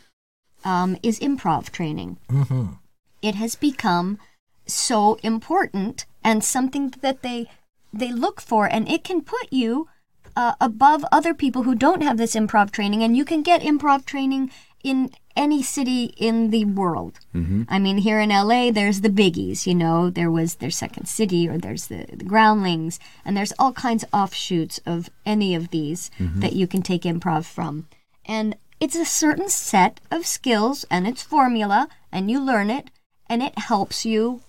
um, 0.63 0.97
is 1.01 1.19
improv 1.19 1.71
training. 1.71 2.17
Mm-hmm. 2.29 2.73
It 3.21 3.35
has 3.35 3.55
become 3.55 4.19
so 4.67 5.17
important 5.23 6.05
and 6.23 6.43
something 6.43 6.93
that 7.01 7.21
they 7.21 7.49
they 7.93 8.11
look 8.11 8.39
for, 8.39 8.67
and 8.67 8.87
it 8.89 9.03
can 9.03 9.21
put 9.21 9.51
you 9.51 9.89
uh, 10.35 10.53
above 10.61 11.03
other 11.11 11.33
people 11.33 11.63
who 11.63 11.75
don't 11.75 12.01
have 12.03 12.17
this 12.17 12.35
improv 12.35 12.71
training, 12.71 13.03
and 13.03 13.17
you 13.17 13.25
can 13.25 13.41
get 13.41 13.61
improv 13.61 14.05
training 14.05 14.51
in 14.83 15.11
any 15.35 15.61
city 15.63 16.13
in 16.17 16.49
the 16.49 16.65
world. 16.65 17.19
Mm-hmm. 17.33 17.63
I 17.69 17.79
mean, 17.79 17.99
here 17.99 18.19
in 18.19 18.29
LA, 18.29 18.71
there's 18.71 19.01
the 19.01 19.09
biggies. 19.09 19.65
You 19.65 19.75
know, 19.75 20.09
there 20.09 20.31
was 20.31 20.55
their 20.55 20.71
Second 20.71 21.07
City, 21.07 21.47
or 21.47 21.57
there's 21.57 21.87
the, 21.87 22.05
the 22.11 22.25
Groundlings, 22.25 22.99
and 23.23 23.35
there's 23.35 23.53
all 23.57 23.73
kinds 23.73 24.03
of 24.03 24.09
offshoots 24.13 24.79
of 24.85 25.09
any 25.25 25.55
of 25.55 25.69
these 25.69 26.11
mm-hmm. 26.19 26.39
that 26.41 26.53
you 26.53 26.67
can 26.67 26.81
take 26.81 27.03
improv 27.03 27.45
from. 27.45 27.87
And 28.25 28.55
it's 28.79 28.95
a 28.95 29.05
certain 29.05 29.49
set 29.49 29.99
of 30.09 30.25
skills 30.25 30.85
and 30.89 31.07
its 31.07 31.23
formula, 31.23 31.87
and 32.11 32.29
you 32.29 32.39
learn 32.39 32.69
it, 32.69 32.89
and 33.29 33.41
it 33.41 33.57
helps 33.57 34.05
you 34.05 34.41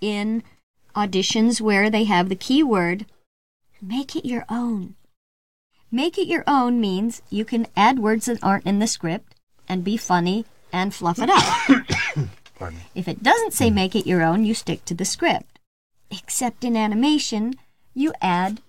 in 0.00 0.42
auditions 0.94 1.60
where 1.60 1.90
they 1.90 2.04
have 2.04 2.28
the 2.28 2.36
keyword 2.36 3.06
make 3.80 4.16
it 4.16 4.24
your 4.24 4.44
own. 4.48 4.94
Make 5.90 6.18
it 6.18 6.26
your 6.26 6.44
own 6.46 6.80
means 6.80 7.22
you 7.30 7.44
can 7.44 7.66
add 7.76 7.98
words 7.98 8.26
that 8.26 8.42
aren't 8.42 8.66
in 8.66 8.78
the 8.78 8.86
script 8.86 9.27
and 9.68 9.84
be 9.84 9.96
funny 9.96 10.44
and 10.72 10.94
fluff 10.94 11.18
it 11.20 11.30
up. 11.30 12.70
if 12.94 13.08
it 13.08 13.22
doesn't 13.22 13.52
say 13.52 13.70
make 13.70 13.94
it 13.94 14.06
your 14.06 14.22
own, 14.22 14.44
you 14.44 14.54
stick 14.54 14.84
to 14.86 14.94
the 14.94 15.04
script. 15.04 15.58
Except 16.10 16.64
in 16.64 16.76
animation, 16.76 17.54
you 17.94 18.12
add 18.20 18.62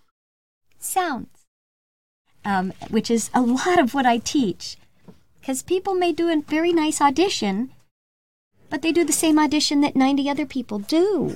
sounds, 0.78 1.46
um, 2.44 2.74
which 2.90 3.10
is 3.10 3.30
a 3.34 3.42
lot 3.42 3.80
of 3.80 3.94
what 3.94 4.06
I 4.06 4.18
teach. 4.18 4.78
Because 5.40 5.62
people 5.62 5.96
may 5.96 6.12
do 6.12 6.30
a 6.30 6.42
very 6.42 6.74
nice 6.74 7.02
audition, 7.02 7.72
but 8.70 8.82
they 8.82 8.92
do 8.92 9.04
the 9.04 9.14
same 9.14 9.40
audition 9.40 9.82
that 9.82 9.96
90 9.96 10.30
other 10.30 10.46
people 10.46 10.80
do. 10.80 11.32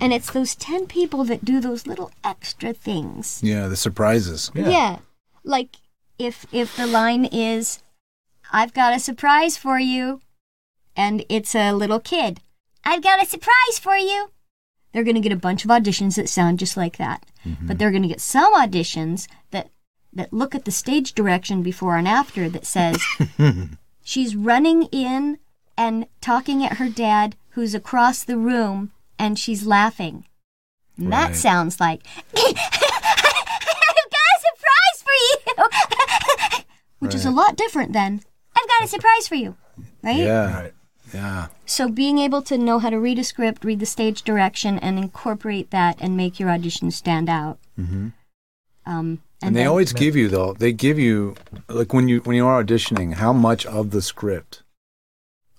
And 0.00 0.12
it's 0.12 0.32
those 0.32 0.54
10 0.54 0.86
people 0.86 1.24
that 1.24 1.44
do 1.44 1.60
those 1.60 1.86
little 1.86 2.10
extra 2.24 2.72
things. 2.72 3.40
Yeah, 3.42 3.68
the 3.68 3.76
surprises. 3.76 4.50
Yeah. 4.54 4.98
Like 5.44 5.76
if 6.18 6.46
if 6.52 6.76
the 6.76 6.86
line 6.86 7.24
is 7.26 7.82
I've 8.52 8.74
got 8.74 8.94
a 8.94 9.00
surprise 9.00 9.56
for 9.56 9.78
you 9.78 10.20
and 10.94 11.24
it's 11.30 11.54
a 11.54 11.72
little 11.72 11.98
kid. 11.98 12.40
I've 12.84 13.02
got 13.02 13.22
a 13.22 13.26
surprise 13.26 13.78
for 13.80 13.96
you. 13.96 14.30
They're 14.92 15.04
going 15.04 15.14
to 15.14 15.22
get 15.22 15.32
a 15.32 15.36
bunch 15.36 15.64
of 15.64 15.70
auditions 15.70 16.16
that 16.16 16.28
sound 16.28 16.58
just 16.58 16.76
like 16.76 16.98
that. 16.98 17.24
Mm-hmm. 17.46 17.66
But 17.66 17.78
they're 17.78 17.90
going 17.90 18.02
to 18.02 18.08
get 18.08 18.20
some 18.20 18.54
auditions 18.54 19.26
that 19.50 19.70
that 20.12 20.30
look 20.30 20.54
at 20.54 20.66
the 20.66 20.70
stage 20.70 21.14
direction 21.14 21.62
before 21.62 21.96
and 21.96 22.06
after 22.06 22.46
that 22.50 22.66
says 22.66 23.02
she's 24.04 24.36
running 24.36 24.82
in 24.92 25.38
and 25.78 26.06
talking 26.20 26.62
at 26.62 26.76
her 26.76 26.90
dad 26.90 27.34
who's 27.52 27.74
across 27.74 28.22
the 28.22 28.36
room 28.36 28.92
and 29.18 29.38
she's 29.38 29.66
laughing. 29.66 30.26
And 30.98 31.10
that 31.10 31.34
sounds 31.34 31.80
like 31.80 32.02
I've 32.36 32.54
got 32.54 32.58
a 34.36 34.40
surprise 34.42 34.98
for 35.02 35.14
you, 35.14 36.64
which 36.98 37.14
is 37.14 37.24
a 37.24 37.30
lot 37.30 37.56
different 37.56 37.94
than 37.94 38.20
I've 38.56 38.68
got 38.68 38.84
a 38.84 38.88
surprise 38.88 39.28
for 39.28 39.34
you, 39.36 39.56
right? 40.02 40.16
Yeah. 40.16 40.60
Right. 40.62 40.72
Yeah. 41.14 41.46
So 41.66 41.88
being 41.88 42.18
able 42.18 42.40
to 42.42 42.56
know 42.56 42.78
how 42.78 42.88
to 42.90 42.98
read 42.98 43.18
a 43.18 43.24
script, 43.24 43.64
read 43.64 43.80
the 43.80 43.86
stage 43.86 44.22
direction, 44.22 44.78
and 44.78 44.98
incorporate 44.98 45.70
that 45.70 45.96
and 46.00 46.16
make 46.16 46.40
your 46.40 46.48
audition 46.48 46.90
stand 46.90 47.28
out. 47.28 47.58
Mm-hmm. 47.78 48.08
Um, 48.86 49.20
And, 49.42 49.54
they 49.54 49.60
then- 49.60 49.68
always 49.68 49.92
give 49.92 50.16
you 50.16 50.28
though. 50.28 50.54
They 50.54 50.72
give 50.72 50.98
you 50.98 51.34
like 51.68 51.92
when 51.92 52.08
you 52.08 52.20
when 52.20 52.36
you 52.36 52.46
are 52.46 52.62
auditioning, 52.64 53.14
how 53.14 53.32
much 53.32 53.66
of 53.66 53.90
the 53.90 54.00
script 54.02 54.62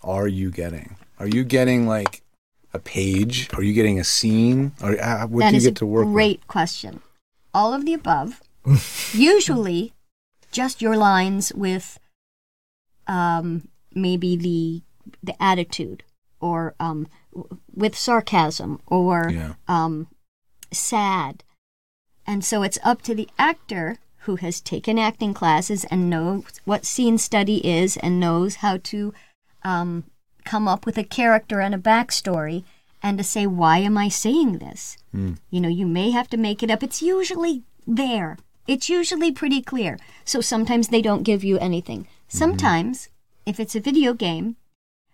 are 0.03 0.27
you 0.27 0.49
getting? 0.51 0.95
Are 1.19 1.27
you 1.27 1.43
getting 1.43 1.87
like 1.87 2.21
a 2.73 2.79
page? 2.79 3.49
Are 3.53 3.61
you 3.63 3.73
getting 3.73 3.99
a 3.99 4.03
scene? 4.03 4.71
Or 4.81 4.99
uh, 4.99 5.27
what 5.27 5.49
do 5.49 5.55
you 5.55 5.61
get 5.61 5.71
a 5.71 5.75
to 5.75 5.85
work 5.85 6.05
great 6.07 6.47
question. 6.47 7.01
All 7.53 7.73
of 7.73 7.85
the 7.85 7.93
above. 7.93 8.41
Usually, 9.13 9.93
just 10.51 10.81
your 10.81 10.97
lines 10.97 11.53
with 11.53 11.99
um, 13.07 13.67
maybe 13.93 14.35
the 14.35 14.81
the 15.21 15.41
attitude, 15.41 16.03
or 16.39 16.75
um, 16.79 17.07
w- 17.33 17.57
with 17.73 17.95
sarcasm, 17.95 18.79
or? 18.87 19.29
Yeah. 19.31 19.53
um, 19.67 20.07
sad. 20.71 21.43
And 22.25 22.43
so 22.43 22.63
it's 22.63 22.79
up 22.83 23.01
to 23.03 23.13
the 23.13 23.29
actor 23.37 23.97
who 24.19 24.37
has 24.37 24.61
taken 24.61 24.97
acting 24.97 25.33
classes 25.33 25.85
and 25.85 26.09
knows 26.09 26.61
what 26.65 26.85
scene 26.85 27.17
study 27.17 27.57
is 27.67 27.97
and 27.97 28.19
knows 28.19 28.55
how 28.55 28.77
to 28.77 29.13
um, 29.63 30.05
come 30.45 30.67
up 30.67 30.85
with 30.85 30.97
a 30.97 31.03
character 31.03 31.59
and 31.59 31.75
a 31.75 31.77
backstory 31.77 32.63
and 33.01 33.17
to 33.17 33.23
say, 33.23 33.45
why 33.45 33.79
am 33.79 33.97
I 33.97 34.07
saying 34.07 34.59
this? 34.59 34.97
You 35.51 35.59
know, 35.61 35.69
you 35.69 35.85
may 35.85 36.11
have 36.11 36.29
to 36.29 36.37
make 36.37 36.63
it 36.63 36.71
up. 36.71 36.81
It's 36.81 37.01
usually 37.01 37.63
there, 37.85 38.37
it's 38.65 38.89
usually 38.89 39.31
pretty 39.31 39.61
clear. 39.61 39.99
So 40.23 40.39
sometimes 40.39 40.87
they 40.87 41.01
don't 41.01 41.23
give 41.23 41.43
you 41.43 41.59
anything. 41.59 42.07
Sometimes, 42.33 43.09
if 43.45 43.59
it's 43.59 43.75
a 43.75 43.79
video 43.79 44.13
game, 44.13 44.55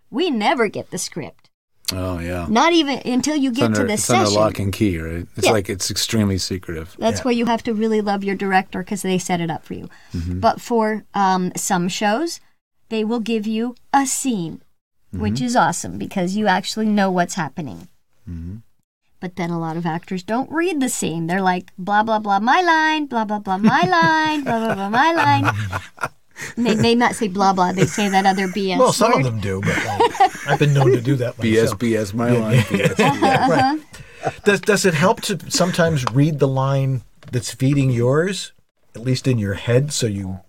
we 0.09 0.29
never 0.29 0.67
get 0.69 0.89
the 0.91 0.97
script. 0.97 1.49
Oh 1.91 2.19
yeah. 2.19 2.45
Not 2.49 2.71
even 2.73 2.99
until 3.03 3.35
you 3.35 3.51
get 3.51 3.65
under, 3.65 3.81
to 3.81 3.87
the 3.87 3.93
it's 3.93 4.03
session. 4.05 4.27
under 4.27 4.39
lock 4.39 4.59
and 4.59 4.71
key, 4.71 4.97
right? 4.99 5.25
It's 5.35 5.47
Yeah. 5.47 5.51
like 5.51 5.69
it's 5.69 5.89
extremely 5.91 6.37
secretive. 6.37 6.95
That's 6.99 7.19
Yeah. 7.19 7.23
where 7.23 7.33
you 7.33 7.45
have 7.47 7.63
to 7.63 7.73
really 7.73 7.99
love 7.99 8.23
your 8.23 8.35
director 8.35 8.79
because 8.83 9.01
they 9.01 9.17
set 9.17 9.41
it 9.41 9.49
up 9.51 9.65
for 9.65 9.73
you. 9.73 9.89
Mm-hmm. 10.13 10.39
But 10.39 10.61
for 10.61 11.03
um, 11.13 11.51
some 11.57 11.89
shows, 11.89 12.39
they 12.89 13.03
will 13.03 13.19
give 13.19 13.45
you 13.47 13.75
a 13.93 14.05
scene, 14.05 14.61
Mm-hmm. 15.11 15.21
which 15.23 15.41
is 15.41 15.55
awesome 15.55 15.97
because 15.97 16.35
you 16.37 16.45
actually 16.47 16.85
know 16.85 17.09
what's 17.09 17.33
happening. 17.33 17.87
Mm-hmm. 18.29 18.57
But 19.19 19.35
then 19.35 19.49
a 19.49 19.59
lot 19.59 19.75
of 19.75 19.85
actors 19.85 20.21
don't 20.23 20.51
read 20.51 20.79
the 20.79 20.87
scene. 20.87 21.25
They're 21.25 21.41
like, 21.41 21.71
blah, 21.77 22.03
blah, 22.03 22.19
blah, 22.19 22.39
my 22.39 22.61
line, 22.61 23.07
blah, 23.07 23.25
blah, 23.25 23.39
blah, 23.39 23.57
my 23.57 23.81
line, 23.81 24.43
blah, 24.43 24.59
blah, 24.63 24.75
blah, 24.75 24.89
my 24.89 25.11
line. 25.11 26.09
And 26.55 26.65
they 26.65 26.75
may 26.75 26.95
not 26.95 27.15
say 27.15 27.27
blah, 27.27 27.53
blah. 27.53 27.71
They 27.71 27.85
say 27.85 28.09
that 28.09 28.25
other 28.25 28.47
BS 28.47 28.77
Well, 28.77 28.93
some 28.93 29.11
word. 29.11 29.19
of 29.19 29.23
them 29.25 29.39
do, 29.39 29.61
but 29.61 29.77
uh, 29.77 30.29
I've 30.47 30.59
been 30.59 30.73
known 30.73 30.91
to 30.91 31.01
do 31.01 31.15
that 31.17 31.35
BS, 31.37 31.61
myself. 31.61 31.79
BS, 31.79 32.13
my 32.13 32.31
line. 32.31 32.57
BS. 32.59 32.99
Uh-huh. 32.99 33.77
Right. 33.77 34.43
Does 34.43 34.59
does 34.61 34.85
it 34.85 34.93
help 34.93 35.21
to 35.21 35.39
sometimes 35.49 36.03
read 36.11 36.39
the 36.39 36.47
line 36.47 37.03
that's 37.31 37.53
feeding 37.53 37.89
yours, 37.89 38.51
at 38.93 39.01
least 39.01 39.27
in 39.27 39.37
your 39.37 39.53
head, 39.53 39.93
so 39.93 40.07
you 40.07 40.39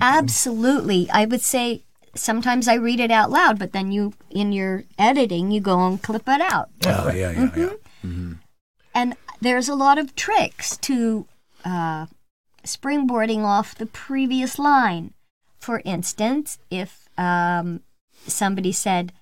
Absolutely. 0.00 1.08
I 1.10 1.24
would 1.24 1.40
say 1.40 1.82
sometimes 2.14 2.68
I 2.68 2.74
read 2.74 3.00
it 3.00 3.10
out 3.10 3.30
loud, 3.30 3.58
but 3.58 3.72
then 3.72 3.92
you, 3.92 4.12
in 4.30 4.52
your 4.52 4.84
editing, 4.98 5.50
you 5.50 5.60
go 5.60 5.86
and 5.86 6.02
clip 6.02 6.24
it 6.28 6.40
out. 6.40 6.68
Oh 6.86 7.10
yeah, 7.10 7.30
yeah, 7.30 7.50
yeah. 7.56 7.70
Mm-hmm. 8.04 8.32
And 8.94 9.16
there's 9.40 9.68
a 9.68 9.74
lot 9.74 9.98
of 9.98 10.14
tricks 10.14 10.76
to 10.78 11.26
uh, 11.64 12.06
springboarding 12.64 13.42
off 13.44 13.74
the 13.74 13.86
previous 13.86 14.58
line. 14.58 15.12
For 15.58 15.82
instance, 15.84 16.58
if 16.70 17.08
um, 17.16 17.80
somebody 18.26 18.72
said, 18.72 19.12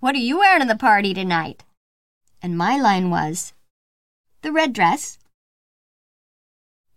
What 0.00 0.14
are 0.14 0.18
you 0.18 0.38
wearing 0.38 0.62
in 0.62 0.68
the 0.68 0.76
party 0.76 1.14
tonight? 1.14 1.64
And 2.42 2.58
my 2.58 2.76
line 2.76 3.10
was, 3.10 3.52
The 4.42 4.52
red 4.52 4.72
dress. 4.72 5.18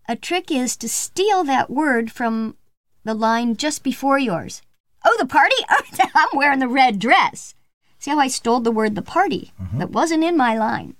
A 0.07 0.15
trick 0.15 0.51
is 0.51 0.77
to 0.77 0.87
steal 0.89 1.43
that 1.45 1.69
word 1.69 2.11
from 2.11 2.57
the 3.03 3.15
line 3.15 3.55
just 3.55 3.83
before 3.83 4.19
yours. 4.19 4.61
Oh, 5.03 5.15
the 5.19 5.25
party? 5.25 5.55
I'm 6.15 6.29
wearing 6.33 6.59
the 6.59 6.67
red 6.67 6.99
dress. 6.99 7.55
See 7.97 8.11
how 8.11 8.19
I 8.19 8.27
stole 8.27 8.59
the 8.59 8.71
word 8.71 8.93
the 8.93 9.01
party? 9.01 9.51
That 9.79 9.89
wasn't 9.89 10.23
in 10.23 10.37
my 10.37 10.55
line. 10.57 10.95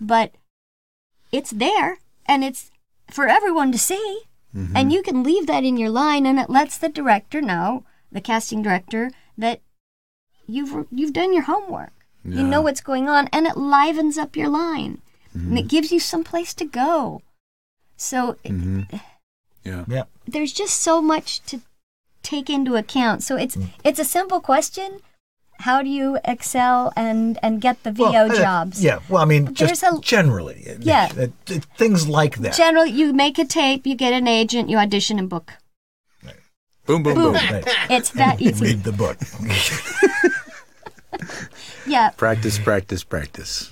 But 0.00 0.34
it's 1.32 1.50
there 1.50 1.98
and 2.26 2.44
it's 2.44 2.70
for 3.10 3.28
everyone 3.28 3.72
to 3.72 3.78
see. 3.78 4.22
And 4.54 4.68
mm-hmm. 4.68 4.90
you 4.90 5.02
can 5.02 5.22
leave 5.22 5.46
that 5.46 5.64
in 5.64 5.76
your 5.76 5.90
line 5.90 6.26
and 6.26 6.38
it 6.38 6.50
lets 6.50 6.78
the 6.78 6.88
director 6.88 7.40
know, 7.40 7.84
the 8.10 8.20
casting 8.20 8.62
director, 8.62 9.10
that 9.36 9.60
you've 10.46 10.86
you've 10.90 11.12
done 11.12 11.32
your 11.32 11.44
homework. 11.44 11.92
You 12.24 12.42
know 12.42 12.60
what's 12.60 12.82
going 12.82 13.08
on 13.08 13.28
and 13.32 13.46
it 13.46 13.56
livens 13.56 14.18
up 14.18 14.36
your 14.36 14.48
line. 14.48 15.00
And 15.32 15.56
it 15.56 15.62
mm-hmm. 15.62 15.68
gives 15.68 15.92
you 15.92 16.00
some 16.00 16.24
place 16.24 16.52
to 16.54 16.64
go. 16.64 17.22
So 17.96 18.36
Yeah, 18.42 18.50
mm-hmm. 18.50 18.96
Yeah. 19.64 19.84
Yeah. 19.86 20.04
there's 20.26 20.52
just 20.52 20.80
so 20.80 21.00
much 21.00 21.40
to 21.46 21.60
take 22.22 22.50
into 22.50 22.76
account. 22.76 23.22
So 23.22 23.36
it's 23.36 23.56
mm. 23.56 23.68
it's 23.84 23.98
a 23.98 24.04
simple 24.04 24.40
question. 24.40 25.00
How 25.58 25.82
do 25.82 25.88
you 25.88 26.18
excel 26.24 26.92
and 26.96 27.38
and 27.42 27.60
get 27.60 27.82
the 27.82 27.90
VO 27.92 28.10
Well, 28.10 28.32
uh, 28.32 28.36
jobs? 28.36 28.82
Yeah. 28.82 29.00
Well, 29.08 29.20
I 29.22 29.24
mean, 29.26 29.54
just 29.54 29.80
There's 29.80 29.94
a- 29.94 30.00
generally. 30.00 30.66
uh, 30.70 30.76
Yeah. 30.80 31.08
uh, 31.18 31.26
uh, 31.52 31.58
things 31.76 32.06
like 32.08 32.38
that. 32.38 32.54
Generally, 32.54 32.90
you 32.92 33.12
make 33.12 33.38
a 33.38 33.44
tape, 33.44 33.86
you 33.86 33.94
get 33.96 34.12
an 34.12 34.28
agent, 34.28 34.70
you 34.70 34.78
audition 34.78 35.18
and 35.18 35.28
book. 35.28 35.52
Boom, 36.86 37.02
boom, 37.02 37.14
Boom. 37.14 37.32
boom. 37.34 37.34
Right. 37.34 37.64
It's 37.90 38.10
that 38.10 38.40
easy. 38.40 38.64
Read 38.64 38.84
the 38.84 38.92
book. 38.92 39.18
Yeah. 41.86 42.10
Practice, 42.10 42.58
practice, 42.58 43.02
practice. 43.02 43.70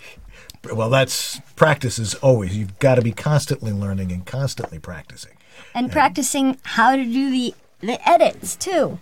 well, 0.72 0.88
that's 0.90 1.38
practice 1.54 1.98
is 1.98 2.14
always. 2.16 2.56
You've 2.56 2.78
got 2.78 2.94
to 2.96 3.02
be 3.02 3.12
constantly 3.12 3.72
learning 3.72 4.10
and 4.10 4.24
constantly 4.24 4.78
practicing. 4.78 5.32
and 5.74 5.92
practicing 5.92 6.58
how 6.62 6.96
to 6.96 7.04
do 7.04 7.30
the 7.30 7.54
the 7.80 8.08
edits 8.08 8.56
too 8.56 8.98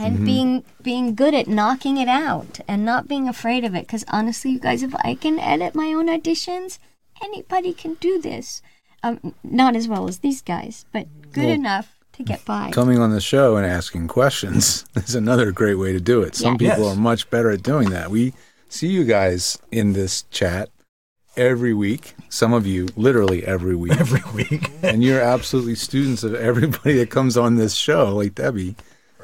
and 0.00 0.16
Mm-hmm. 0.16 0.24
being 0.24 0.64
being 0.82 1.14
good 1.14 1.34
at 1.34 1.46
knocking 1.48 1.96
it 1.98 2.08
out 2.08 2.60
and 2.66 2.84
not 2.84 3.06
being 3.08 3.28
afraid 3.28 3.64
of 3.64 3.74
it 3.74 3.82
because 3.86 4.04
honestly 4.08 4.52
you 4.52 4.58
guys 4.60 4.82
if 4.82 4.94
i 5.04 5.14
can 5.14 5.38
edit 5.38 5.74
my 5.74 5.88
own 5.92 6.06
auditions 6.08 6.78
anybody 7.22 7.72
can 7.72 7.94
do 7.94 8.20
this 8.20 8.62
um, 9.02 9.34
not 9.42 9.76
as 9.76 9.86
well 9.88 10.08
as 10.08 10.18
these 10.18 10.42
guys 10.42 10.84
but 10.92 11.06
good 11.32 11.44
Well, 11.44 11.52
enough 11.54 11.98
to 12.14 12.22
get 12.22 12.44
by 12.44 12.70
Coming 12.70 12.98
on 12.98 13.10
the 13.12 13.20
show 13.20 13.56
and 13.56 13.64
asking 13.66 14.08
questions 14.08 14.84
is 14.96 15.14
another 15.14 15.52
great 15.52 15.76
way 15.76 15.92
to 15.92 16.00
do 16.00 16.22
it. 16.22 16.34
Some 16.34 16.54
Yeah. 16.60 16.70
people 16.70 16.84
Yes. 16.88 16.96
are 16.96 17.00
much 17.00 17.30
better 17.30 17.50
at 17.50 17.62
doing 17.62 17.90
that. 17.90 18.10
We 18.10 18.34
see 18.68 18.88
you 18.88 19.04
guys 19.04 19.56
in 19.70 19.92
this 19.94 20.24
chat 20.30 20.68
every 21.36 21.72
week. 21.72 22.14
Some 22.28 22.52
of 22.52 22.66
you 22.66 22.88
literally 22.96 23.44
every 23.46 23.74
week. 23.74 23.92
Every 24.00 24.22
week. 24.34 24.70
and 24.82 25.02
you're 25.02 25.20
absolutely 25.20 25.76
students 25.76 26.22
of 26.22 26.34
everybody 26.34 26.94
that 26.98 27.08
comes 27.10 27.36
on 27.38 27.56
this 27.56 27.74
show, 27.74 28.14
like 28.16 28.34
Debbie. 28.34 28.76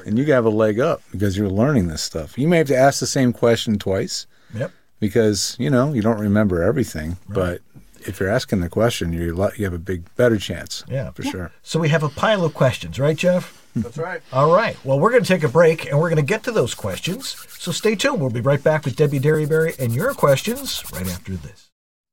And 0.07 0.17
you 0.17 0.25
have 0.31 0.45
a 0.45 0.49
leg 0.49 0.79
up 0.79 1.01
because 1.11 1.37
you're 1.37 1.49
learning 1.49 1.87
this 1.87 2.01
stuff. 2.01 2.37
You 2.37 2.47
may 2.47 2.59
have 2.59 2.67
to 2.67 2.77
ask 2.77 3.01
the 3.01 3.05
same 3.05 3.33
question 3.33 3.77
twice 3.77 4.25
yep. 4.53 4.71
because, 5.01 5.57
you 5.59 5.69
know, 5.69 5.91
you 5.91 6.01
don't 6.01 6.19
remember 6.19 6.63
everything. 6.63 7.17
But 7.27 7.59
if 7.99 8.19
you're 8.19 8.29
asking 8.29 8.61
the 8.61 8.69
question, 8.69 9.11
you're, 9.11 9.53
you 9.55 9.65
have 9.65 9.73
a 9.73 9.77
big, 9.77 10.03
better 10.15 10.37
chance. 10.37 10.85
Yeah. 10.87 11.11
For 11.11 11.23
sure. 11.23 11.51
So 11.61 11.77
we 11.77 11.89
have 11.89 12.03
a 12.03 12.09
pile 12.09 12.45
of 12.45 12.53
questions, 12.53 12.99
right, 12.99 13.17
Jeff? 13.17 13.67
That's 13.75 13.97
right. 13.97 14.21
All 14.31 14.55
right. 14.55 14.77
Well, 14.85 14.97
we're 14.97 15.11
going 15.11 15.23
to 15.23 15.27
take 15.27 15.43
a 15.43 15.49
break 15.49 15.89
and 15.91 15.99
we're 15.99 16.09
going 16.09 16.15
to 16.15 16.21
get 16.21 16.43
to 16.43 16.51
those 16.51 16.73
questions. 16.73 17.35
So 17.59 17.73
stay 17.73 17.95
tuned. 17.95 18.21
We'll 18.21 18.29
be 18.29 18.39
right 18.39 18.63
back 18.63 18.85
with 18.85 18.95
Debbie 18.95 19.19
Derryberry 19.19 19.77
and 19.77 19.93
your 19.93 20.13
questions 20.13 20.83
right 20.93 21.07
after 21.07 21.33
this. 21.33 21.69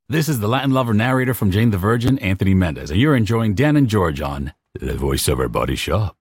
This 0.09 0.29
is 0.29 0.41
the 0.41 0.49
Latin 0.49 0.73
lover 0.73 0.95
narrator 0.95 1.33
from 1.33 1.53
Jane 1.53 1.71
the 1.71 1.79
Virgin, 1.79 2.19
Anthony 2.19 2.55
Mendez, 2.55 2.91
and 2.91 3.01
you're 3.01 3.17
enjoying 3.17 3.55
Dan 3.55 3.77
and 3.77 3.89
George 3.89 4.21
on 4.21 4.53
The 4.75 4.95
Voiceover 4.95 5.51
Body 5.51 5.77
Shop. 5.77 6.17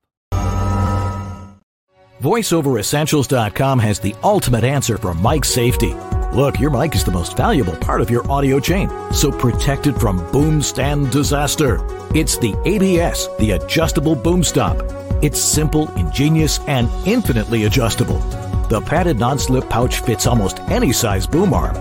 VoiceOverEssentials.com 2.24 3.80
has 3.80 4.00
the 4.00 4.16
ultimate 4.24 4.64
answer 4.64 4.98
for 4.98 5.14
mic 5.14 5.44
safety. 5.44 5.94
Look, 6.32 6.58
your 6.58 6.70
mic 6.70 6.96
is 6.96 7.04
the 7.04 7.12
most 7.12 7.36
valuable 7.36 7.76
part 7.76 8.00
of 8.00 8.10
your 8.10 8.26
audio 8.32 8.62
chain, 8.62 8.90
so 9.12 9.30
protect 9.30 9.88
it 9.88 10.00
from 10.00 10.32
boom 10.32 10.62
stand 10.62 11.12
disaster. 11.12 11.86
It's 12.16 12.38
the 12.38 12.56
ABS, 12.64 13.28
the 13.40 13.52
adjustable 13.52 14.16
boom 14.16 14.42
stop. 14.42 14.78
It's 15.22 15.38
simple, 15.38 15.92
ingenious, 15.98 16.60
and 16.60 16.90
infinitely 17.06 17.66
adjustable. 17.66 18.20
The 18.70 18.80
padded 18.80 19.20
non-slip 19.20 19.70
pouch 19.70 20.00
fits 20.00 20.26
almost 20.26 20.62
any 20.62 20.94
size 20.94 21.28
boom 21.28 21.54
arm. 21.54 21.76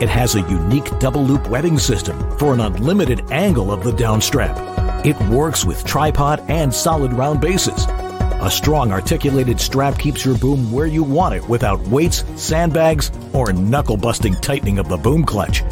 It 0.00 0.08
has 0.08 0.36
a 0.36 0.48
unique 0.48 1.00
double 1.00 1.24
loop 1.24 1.48
webbing 1.48 1.80
system 1.80 2.38
for 2.38 2.54
an 2.54 2.60
unlimited 2.60 3.28
angle 3.32 3.72
of 3.72 3.82
the 3.82 3.90
downstrap. 3.90 4.54
It 5.04 5.20
works 5.28 5.64
with 5.64 5.84
tripod 5.84 6.44
and 6.46 6.72
solid 6.72 7.12
round 7.12 7.40
bases. 7.40 7.88
A 8.42 8.50
strong 8.50 8.90
articulated 8.90 9.60
strap 9.60 9.98
keeps 9.98 10.24
your 10.24 10.36
boom 10.38 10.72
where 10.72 10.86
you 10.86 11.02
want 11.02 11.34
it 11.34 11.46
without 11.46 11.78
weights, 11.88 12.24
sandbags, 12.36 13.12
or 13.34 13.52
knuckle 13.52 13.98
busting 13.98 14.34
tightening 14.36 14.78
of 14.78 14.88
the 14.88 14.96
boom 14.96 15.26
clutch. 15.26 15.62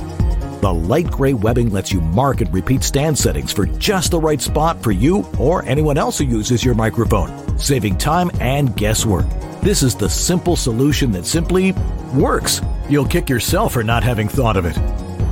The 0.61 0.70
light 0.70 1.11
gray 1.11 1.33
webbing 1.33 1.70
lets 1.70 1.92
you 1.92 2.02
mark 2.02 2.42
and 2.42 2.52
repeat 2.52 2.83
stand 2.83 3.16
settings 3.16 3.52
for 3.52 3.64
just 3.64 4.11
the 4.11 4.20
right 4.20 4.40
spot 4.40 4.83
for 4.83 4.92
you 4.92 5.24
or 5.38 5.64
anyone 5.64 5.96
else 5.96 6.18
who 6.18 6.24
uses 6.24 6.62
your 6.62 6.74
microphone, 6.74 7.59
saving 7.59 7.96
time 7.96 8.31
and 8.38 8.76
guesswork. 8.76 9.24
This 9.62 9.83
is 9.83 9.94
the 9.94 10.11
simple 10.11 10.54
solution 10.54 11.11
that 11.12 11.24
simply 11.24 11.72
works. 12.14 12.61
You'll 12.90 13.07
kick 13.07 13.31
yourself 13.31 13.72
for 13.72 13.83
not 13.83 14.04
having 14.04 14.28
thought 14.28 14.59
of 14.59 14.66
it. 14.66 14.76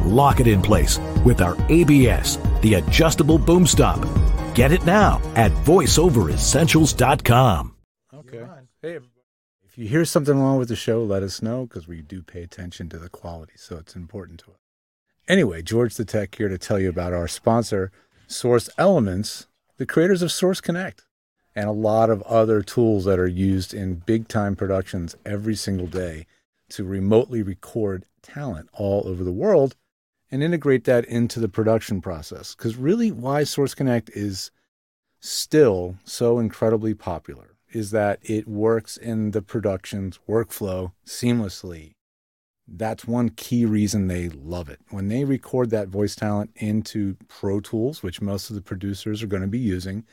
Lock 0.06 0.40
it 0.40 0.46
in 0.46 0.62
place 0.62 0.98
with 1.22 1.42
our 1.42 1.54
ABS, 1.68 2.38
the 2.62 2.74
adjustable 2.74 3.36
boom 3.36 3.66
stop. 3.66 4.02
Get 4.56 4.72
it 4.72 4.84
now 4.86 5.20
at 5.34 5.52
voiceoveressentials.com. 5.52 7.76
Okay. 8.14 8.46
Hey, 8.80 8.98
if 9.62 9.76
you 9.76 9.86
hear 9.86 10.06
something 10.06 10.40
wrong 10.40 10.56
with 10.56 10.68
the 10.68 10.76
show, 10.76 11.04
let 11.04 11.22
us 11.22 11.42
know 11.42 11.66
because 11.66 11.86
we 11.86 12.00
do 12.00 12.22
pay 12.22 12.42
attention 12.42 12.88
to 12.88 12.98
the 12.98 13.10
quality, 13.10 13.52
so 13.56 13.76
it's 13.76 13.94
important 13.94 14.40
to 14.40 14.52
us. 14.52 14.56
Anyway, 15.28 15.60
George 15.60 15.96
the 15.96 16.06
Tech 16.06 16.34
here 16.36 16.48
to 16.48 16.56
tell 16.56 16.78
you 16.78 16.88
about 16.88 17.12
our 17.12 17.28
sponsor, 17.28 17.92
Source 18.28 18.70
Elements, 18.78 19.46
the 19.76 19.84
creators 19.84 20.22
of 20.22 20.32
Source 20.32 20.62
Connect, 20.62 21.04
and 21.54 21.68
a 21.68 21.72
lot 21.72 22.08
of 22.08 22.22
other 22.22 22.62
tools 22.62 23.04
that 23.04 23.18
are 23.18 23.26
used 23.26 23.74
in 23.74 23.96
big 23.96 24.26
time 24.26 24.56
productions 24.56 25.14
every 25.26 25.54
single 25.54 25.86
day 25.86 26.24
to 26.70 26.82
remotely 26.82 27.42
record 27.42 28.06
talent 28.22 28.70
all 28.72 29.06
over 29.06 29.22
the 29.22 29.32
world 29.32 29.76
and 30.30 30.42
integrate 30.42 30.84
that 30.84 31.04
into 31.04 31.40
the 31.40 31.48
production 31.48 32.00
process. 32.00 32.54
Because 32.54 32.76
really, 32.76 33.10
why 33.12 33.44
Source 33.44 33.74
Connect 33.74 34.10
is 34.10 34.50
still 35.20 35.96
so 36.04 36.38
incredibly 36.38 36.94
popular 36.94 37.56
is 37.72 37.90
that 37.90 38.18
it 38.22 38.46
works 38.46 38.96
in 38.96 39.32
the 39.32 39.42
production's 39.42 40.18
workflow 40.28 40.92
seamlessly. 41.06 41.92
That's 42.68 43.06
one 43.06 43.28
key 43.30 43.64
reason 43.64 44.08
they 44.08 44.28
love 44.28 44.68
it. 44.68 44.80
When 44.90 45.08
they 45.08 45.24
record 45.24 45.70
that 45.70 45.88
voice 45.88 46.16
talent 46.16 46.50
into 46.56 47.16
Pro 47.28 47.60
Tools, 47.60 48.02
which 48.02 48.20
most 48.20 48.50
of 48.50 48.56
the 48.56 48.62
producers 48.62 49.22
are 49.22 49.28
going 49.28 49.42
to 49.42 49.48
be 49.48 49.58
using, 49.58 50.04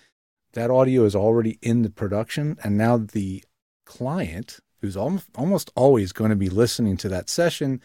that 0.54 0.69
audio 0.69 1.06
is 1.06 1.15
already 1.15 1.58
in 1.62 1.82
the 1.82 1.89
production. 1.89 2.58
And 2.63 2.78
now 2.78 2.97
the 2.97 3.43
client, 3.86 4.60
who's 4.82 4.95
almost 4.95 5.71
always 5.76 6.12
going 6.12 6.30
to 6.30 6.36
be 6.36 6.49
listening 6.49 6.97
to 6.97 7.10
that 7.10 7.30
session, 7.30 7.82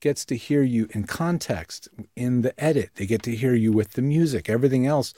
gets 0.00 0.24
to 0.26 0.36
hear 0.36 0.62
you 0.62 0.88
in 0.90 1.04
context 1.04 1.88
in 2.14 2.42
the 2.42 2.58
edit. 2.62 2.90
They 2.94 3.06
get 3.06 3.22
to 3.24 3.36
hear 3.36 3.54
you 3.54 3.72
with 3.72 3.92
the 3.92 4.02
music, 4.02 4.48
everything 4.48 4.86
else. 4.86 5.14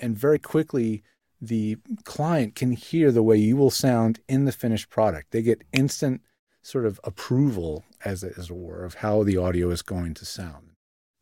And 0.00 0.16
very 0.16 0.38
quickly, 0.38 1.02
the 1.40 1.76
client 2.04 2.54
can 2.54 2.72
hear 2.72 3.10
the 3.10 3.22
way 3.22 3.36
you 3.36 3.56
will 3.56 3.70
sound 3.70 4.20
in 4.28 4.44
the 4.44 4.52
finished 4.52 4.90
product. 4.90 5.30
They 5.30 5.42
get 5.42 5.64
instant 5.72 6.20
sort 6.62 6.84
of 6.84 7.00
approval, 7.04 7.84
as 8.04 8.22
it, 8.22 8.34
as 8.36 8.50
it 8.50 8.56
were, 8.56 8.84
of 8.84 8.94
how 8.94 9.22
the 9.22 9.36
audio 9.36 9.70
is 9.70 9.82
going 9.82 10.14
to 10.14 10.26
sound. 10.26 10.72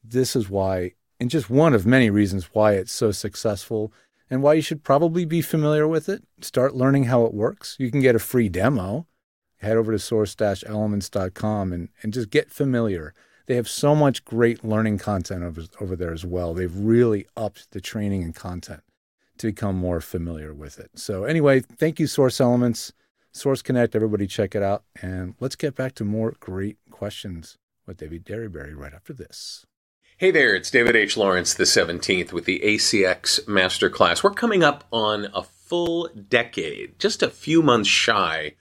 This 0.02 0.34
is 0.34 0.50
why, 0.50 0.94
and 1.20 1.30
just 1.30 1.48
one 1.48 1.74
of 1.74 1.86
many 1.86 2.10
reasons 2.10 2.50
why 2.52 2.72
it's 2.72 2.92
so 2.92 3.12
successful 3.12 3.92
and 4.30 4.42
why 4.42 4.54
you 4.54 4.62
should 4.62 4.82
probably 4.82 5.24
be 5.24 5.40
familiar 5.40 5.86
with 5.86 6.08
it. 6.08 6.24
Start 6.40 6.74
learning 6.74 7.04
how 7.04 7.24
it 7.24 7.34
works. 7.34 7.76
You 7.78 7.90
can 7.90 8.00
get 8.00 8.16
a 8.16 8.20
free 8.20 8.48
demo. 8.48 9.06
Head 9.58 9.76
over 9.76 9.92
to 9.92 9.98
source-elements.com 9.98 11.72
and, 11.72 11.88
and 12.02 12.12
just 12.12 12.30
get 12.30 12.50
familiar. 12.50 13.14
They 13.46 13.56
have 13.56 13.68
so 13.68 13.94
much 13.94 14.24
great 14.24 14.64
learning 14.64 14.98
content 14.98 15.42
over, 15.42 15.62
over 15.80 15.96
there 15.96 16.12
as 16.12 16.24
well. 16.24 16.54
They've 16.54 16.74
really 16.74 17.26
upped 17.36 17.72
the 17.72 17.80
training 17.80 18.22
and 18.22 18.34
content 18.34 18.82
to 19.38 19.46
become 19.46 19.76
more 19.76 20.00
familiar 20.00 20.52
with 20.52 20.78
it. 20.78 20.90
So 20.94 21.24
anyway, 21.24 21.60
thank 21.60 21.98
you, 21.98 22.06
Source 22.06 22.40
Elements, 22.40 22.92
Source 23.32 23.62
Connect. 23.62 23.96
Everybody 23.96 24.26
check 24.26 24.54
it 24.54 24.62
out. 24.62 24.84
And 25.00 25.34
let's 25.40 25.56
get 25.56 25.74
back 25.74 25.94
to 25.96 26.04
more 26.04 26.34
great 26.40 26.78
questions 26.90 27.56
with 27.86 27.96
David 27.96 28.24
Derryberry 28.24 28.76
right 28.76 28.92
after 28.92 29.12
this. 29.12 29.64
Hey 30.18 30.32
there, 30.32 30.54
it's 30.54 30.70
David 30.70 30.96
H. 30.96 31.16
Lawrence, 31.16 31.54
the 31.54 31.64
17th, 31.64 32.32
with 32.32 32.44
the 32.44 32.60
ACX 32.64 33.44
Masterclass. 33.46 34.24
We're 34.24 34.32
coming 34.32 34.64
up 34.64 34.84
on 34.92 35.28
a 35.32 35.44
full 35.44 36.08
decade, 36.08 36.98
just 36.98 37.22
a 37.22 37.30
few 37.30 37.62
months 37.62 37.88
shy 37.88 38.56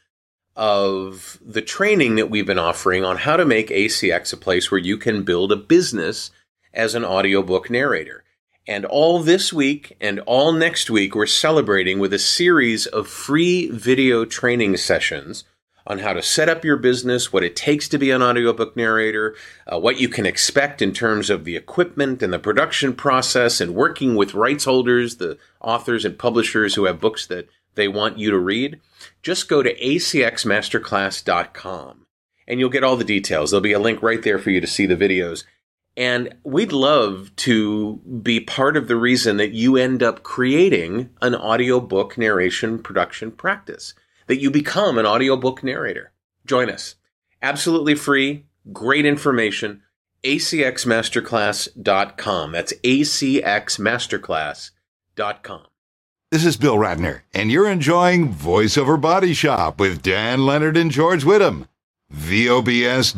of 0.58 1.38
the 1.46 1.62
training 1.62 2.16
that 2.16 2.32
we've 2.32 2.48
been 2.48 2.60
offering 2.60 3.06
on 3.06 3.18
how 3.18 3.38
to 3.38 3.46
make 3.46 3.70
ACX 3.70 4.34
a 4.34 4.38
place 4.38 4.72
where 4.72 4.80
you 4.80 4.98
can 4.98 5.24
build 5.24 5.52
a 5.52 5.56
business 5.56 6.32
as 6.74 6.96
an 6.96 7.06
audiobook 7.06 7.70
narrator. 7.70 8.24
And 8.68 8.84
all 8.84 9.20
this 9.20 9.54
week 9.54 9.96
and 10.02 10.20
all 10.22 10.52
next 10.52 10.90
week, 10.90 11.16
we're 11.16 11.28
celebrating 11.28 12.00
with 12.00 12.12
a 12.12 12.20
series 12.20 12.88
of 12.88 13.08
free 13.08 13.70
video 13.70 14.26
training 14.26 14.76
sessions 14.78 15.46
on 15.86 16.00
how 16.00 16.12
to 16.12 16.22
set 16.22 16.50
up 16.50 16.66
your 16.66 16.76
business, 16.76 17.32
what 17.32 17.44
it 17.44 17.56
takes 17.56 17.88
to 17.88 17.98
be 17.98 18.12
an 18.12 18.22
audiobook 18.22 18.76
narrator, 18.76 19.36
uh, 19.72 19.80
what 19.80 20.02
you 20.02 20.10
can 20.10 20.26
expect 20.26 20.82
in 20.82 20.92
terms 20.92 21.30
of 21.30 21.46
the 21.46 21.56
equipment 21.56 22.22
and 22.22 22.34
the 22.34 22.40
production 22.40 22.94
process, 22.94 23.62
and 23.62 23.74
working 23.74 24.16
with 24.16 24.34
rights 24.34 24.66
holders, 24.66 25.16
the 25.16 25.38
authors 25.62 26.04
and 26.04 26.20
publishers 26.20 26.76
who 26.76 26.86
have 26.86 27.00
books 27.00 27.26
that 27.28 27.48
they 27.78 27.88
want 27.88 28.20
you 28.20 28.32
to 28.32 28.38
read. 28.38 28.82
Just 29.24 29.48
go 29.48 29.64
to 29.64 29.74
acxmasterclass.com 29.80 32.08
and 32.48 32.60
you'll 32.60 32.70
get 32.70 32.84
all 32.84 32.98
the 32.98 33.06
details. 33.06 33.52
There'll 33.52 33.62
be 33.62 33.74
a 33.74 33.80
link 33.80 34.02
right 34.02 34.22
there 34.22 34.40
for 34.40 34.50
you 34.50 34.60
to 34.60 34.68
see 34.68 34.86
the 34.86 34.98
videos. 34.98 35.46
And 35.96 36.36
we'd 36.44 36.72
love 36.72 37.32
to 37.38 37.96
be 38.22 38.40
part 38.40 38.78
of 38.78 38.88
the 38.88 38.96
reason 38.96 39.38
that 39.38 39.54
you 39.54 39.78
end 39.78 40.04
up 40.04 40.22
creating 40.22 41.10
an 41.22 41.34
audiobook 41.34 42.16
narration 42.18 42.78
production 42.80 43.32
practice, 43.32 43.96
that 44.28 44.40
you 44.40 44.52
become 44.52 45.00
an 45.00 45.08
audiobook 45.08 45.64
narrator. 45.64 46.12
Join 46.46 46.70
us. 46.70 46.94
Absolutely 47.42 47.96
free, 47.96 48.46
great 48.72 49.06
information. 49.06 49.82
acxmasterclass.com. 50.24 52.52
That's 52.52 52.74
acxmasterclass.com. 52.74 55.68
This 56.30 56.44
is 56.44 56.58
Bill 56.58 56.76
Ratner, 56.76 57.22
and 57.34 57.50
you're 57.50 57.70
enjoying 57.70 58.34
VoiceOver 58.34 59.00
Body 59.00 59.34
Shop 59.34 59.80
with 59.80 60.04
Dan 60.04 60.46
Leonard 60.46 60.76
and 60.76 60.92
George 60.92 61.24
Whittam. 61.24 61.70
VOBS.TV. 62.14 63.16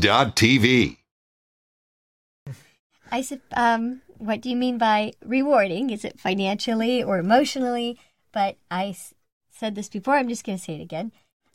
I 3.12 3.22
said, 3.22 3.42
um, 3.54 4.04
what 4.20 4.42
do 4.42 4.52
you 4.52 4.56
mean 4.56 4.78
by 4.78 5.14
rewarding? 5.26 5.90
Is 5.90 6.06
it 6.06 6.20
financially 6.20 7.02
or 7.02 7.18
emotionally? 7.18 7.98
But 8.32 8.58
I 8.70 8.90
s- 8.90 9.16
said 9.50 9.74
this 9.74 9.90
before. 9.90 10.16
I'm 10.16 10.30
just 10.30 10.46
going 10.46 10.60
to 10.60 10.64
say 10.64 10.76
it 10.76 10.82
again. 10.82 11.12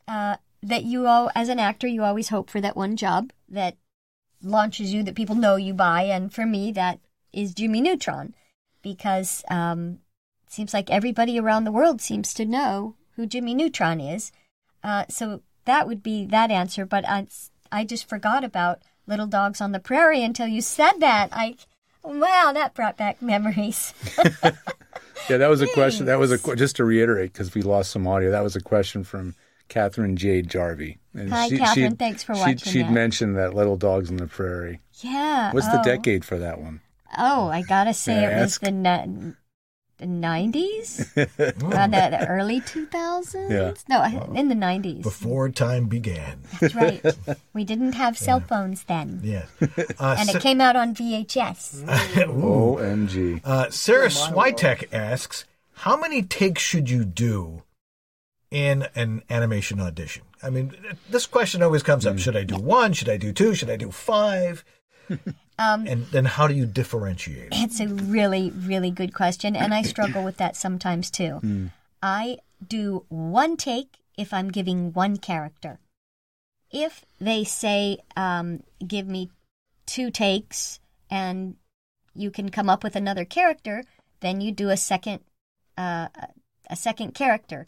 Uh, 0.08 0.38
that 0.60 0.82
you 0.82 1.06
all, 1.06 1.30
as 1.36 1.48
an 1.48 1.60
actor, 1.60 1.86
you 1.86 2.02
always 2.02 2.30
hope 2.30 2.50
for 2.50 2.60
that 2.62 2.76
one 2.76 2.96
job 2.96 3.30
that 3.48 3.76
launches 4.42 4.92
you, 4.92 5.04
that 5.04 5.14
people 5.14 5.36
know 5.36 5.54
you 5.54 5.72
by. 5.72 6.02
And 6.02 6.34
for 6.34 6.46
me, 6.46 6.72
that 6.72 6.98
is 7.32 7.54
Jimmy 7.54 7.80
Neutron, 7.80 8.34
because 8.82 9.44
um, 9.48 10.00
seems 10.54 10.72
like 10.72 10.90
everybody 10.90 11.38
around 11.38 11.64
the 11.64 11.72
world 11.72 12.00
seems 12.00 12.32
to 12.34 12.44
know 12.44 12.94
who 13.16 13.26
Jimmy 13.26 13.54
Neutron 13.54 14.00
is. 14.00 14.32
Uh, 14.82 15.04
so 15.08 15.42
that 15.64 15.86
would 15.86 16.02
be 16.02 16.24
that 16.26 16.50
answer. 16.50 16.86
But 16.86 17.06
I, 17.08 17.26
I 17.70 17.84
just 17.84 18.08
forgot 18.08 18.44
about 18.44 18.80
Little 19.06 19.26
Dogs 19.26 19.60
on 19.60 19.72
the 19.72 19.80
Prairie 19.80 20.22
until 20.22 20.46
you 20.46 20.60
said 20.60 20.94
that. 21.00 21.28
I, 21.32 21.56
wow, 22.02 22.52
that 22.54 22.74
brought 22.74 22.96
back 22.96 23.20
memories. 23.20 23.92
Yeah, 25.28 25.38
that 25.38 25.48
was 25.48 25.62
a 25.62 25.66
question. 25.68 26.06
That 26.06 26.18
was 26.18 26.30
a 26.30 26.56
just 26.56 26.76
to 26.76 26.84
reiterate 26.84 27.32
because 27.32 27.54
we 27.54 27.62
lost 27.62 27.90
some 27.90 28.06
audio. 28.06 28.30
That 28.30 28.42
was 28.42 28.56
a 28.56 28.60
question 28.60 29.04
from 29.04 29.34
Catherine 29.68 30.16
Jade 30.16 30.48
Jarvie. 30.48 30.98
And 31.14 31.30
Hi, 31.32 31.48
Catherine. 31.48 31.90
she'd- 31.90 31.96
Thanks 31.96 32.22
for 32.22 32.34
she'd, 32.34 32.40
watching 32.40 32.72
She'd 32.72 32.86
that. 32.86 32.92
mentioned 32.92 33.36
that 33.36 33.54
Little 33.54 33.76
Dogs 33.76 34.10
on 34.10 34.16
the 34.16 34.26
Prairie. 34.26 34.80
yeah. 35.00 35.52
What's 35.52 35.68
the 35.68 35.80
oh. 35.80 35.84
decade 35.84 36.24
for 36.24 36.38
that 36.38 36.60
one? 36.60 36.80
Oh, 37.16 37.48
I 37.48 37.62
gotta 37.62 37.94
say 37.94 38.24
it 38.24 38.40
was 38.40 38.58
the 38.58 38.72
the 39.98 40.06
nineties, 40.06 41.12
around 41.16 41.92
the, 41.92 42.08
the 42.10 42.26
early 42.28 42.60
two 42.60 42.86
thousands. 42.86 43.50
Yeah. 43.52 43.72
No, 43.88 44.32
in 44.34 44.48
the 44.48 44.54
nineties. 44.54 45.02
Before 45.02 45.48
time 45.48 45.86
began. 45.86 46.40
That's 46.60 46.74
right. 46.74 47.04
we 47.54 47.64
didn't 47.64 47.92
have 47.92 48.18
cell 48.18 48.40
phones 48.40 48.84
then, 48.84 49.20
Yeah. 49.22 49.46
Uh, 49.98 50.16
and 50.18 50.28
Sa- 50.28 50.38
it 50.38 50.42
came 50.42 50.60
out 50.60 50.76
on 50.76 50.94
VHS. 50.94 51.84
OMG. 51.84 53.40
Uh, 53.44 53.70
Sarah 53.70 54.08
Switek 54.08 54.92
asks, 54.92 55.44
how 55.78 55.96
many 55.96 56.22
takes 56.22 56.62
should 56.62 56.90
you 56.90 57.04
do 57.04 57.62
in 58.50 58.86
an 58.94 59.22
animation 59.30 59.80
audition? 59.80 60.22
I 60.42 60.50
mean, 60.50 60.72
this 61.08 61.26
question 61.26 61.62
always 61.62 61.82
comes 61.82 62.04
up. 62.06 62.18
Should 62.18 62.36
I 62.36 62.44
do 62.44 62.56
one? 62.56 62.92
Should 62.92 63.08
I 63.08 63.16
do 63.16 63.32
two? 63.32 63.54
Should 63.54 63.70
I 63.70 63.76
do 63.76 63.90
five? 63.90 64.64
Um, 65.58 65.86
And 65.86 66.06
then 66.06 66.24
how 66.24 66.46
do 66.48 66.54
you 66.54 66.66
differentiate? 66.66 67.48
It's 67.52 67.78
a 67.80 67.86
really, 67.88 68.50
really 68.50 68.90
good 68.90 69.14
question, 69.14 69.54
and 69.54 69.72
I 69.72 69.82
struggle 69.82 70.24
with 70.24 70.36
that 70.38 70.56
sometimes 70.56 71.10
too. 71.10 71.70
I 72.02 72.38
do 72.66 73.04
one 73.08 73.56
take 73.56 73.98
if 74.16 74.32
I'm 74.32 74.50
giving 74.50 74.92
one 74.92 75.16
character. 75.16 75.78
If 76.70 77.04
they 77.20 77.44
say, 77.44 77.98
um, 78.16 78.62
give 78.86 79.06
me 79.06 79.30
two 79.86 80.10
takes 80.10 80.80
and 81.10 81.56
you 82.14 82.30
can 82.30 82.50
come 82.50 82.68
up 82.68 82.82
with 82.82 82.96
another 82.96 83.24
character, 83.24 83.84
then 84.20 84.40
you 84.40 84.50
do 84.52 84.70
a 84.70 84.76
second, 84.76 85.20
uh, 85.78 86.08
a 86.68 86.76
second 86.76 87.14
character. 87.14 87.66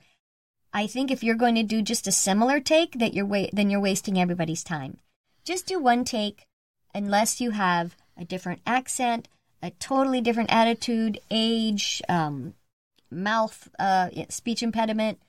I 0.73 0.87
think 0.87 1.11
if 1.11 1.23
you're 1.23 1.37
going 1.37 1.55
to 1.55 1.63
do 1.63 1.83
just 1.83 2.07
a 2.07 2.13
similar 2.13 2.59
take, 2.61 2.99
that 2.99 3.15
you're 3.15 3.25
wa- 3.27 3.49
then 3.53 3.71
you're 3.71 3.81
wasting 3.81 4.19
everybody's 4.19 4.65
time. 4.65 4.99
Just 5.45 5.67
do 5.67 5.79
one 5.79 6.05
take, 6.05 6.47
unless 6.97 7.41
you 7.41 7.51
have 7.51 7.95
a 8.17 8.25
different 8.25 8.63
accent, 8.67 9.29
a 9.63 9.71
totally 9.71 10.21
different 10.23 10.51
attitude, 10.51 11.21
age, 11.31 12.01
um, 12.09 12.55
mouth, 13.11 13.69
uh, 13.79 14.09
speech 14.31 14.63
impediment, 14.63 15.21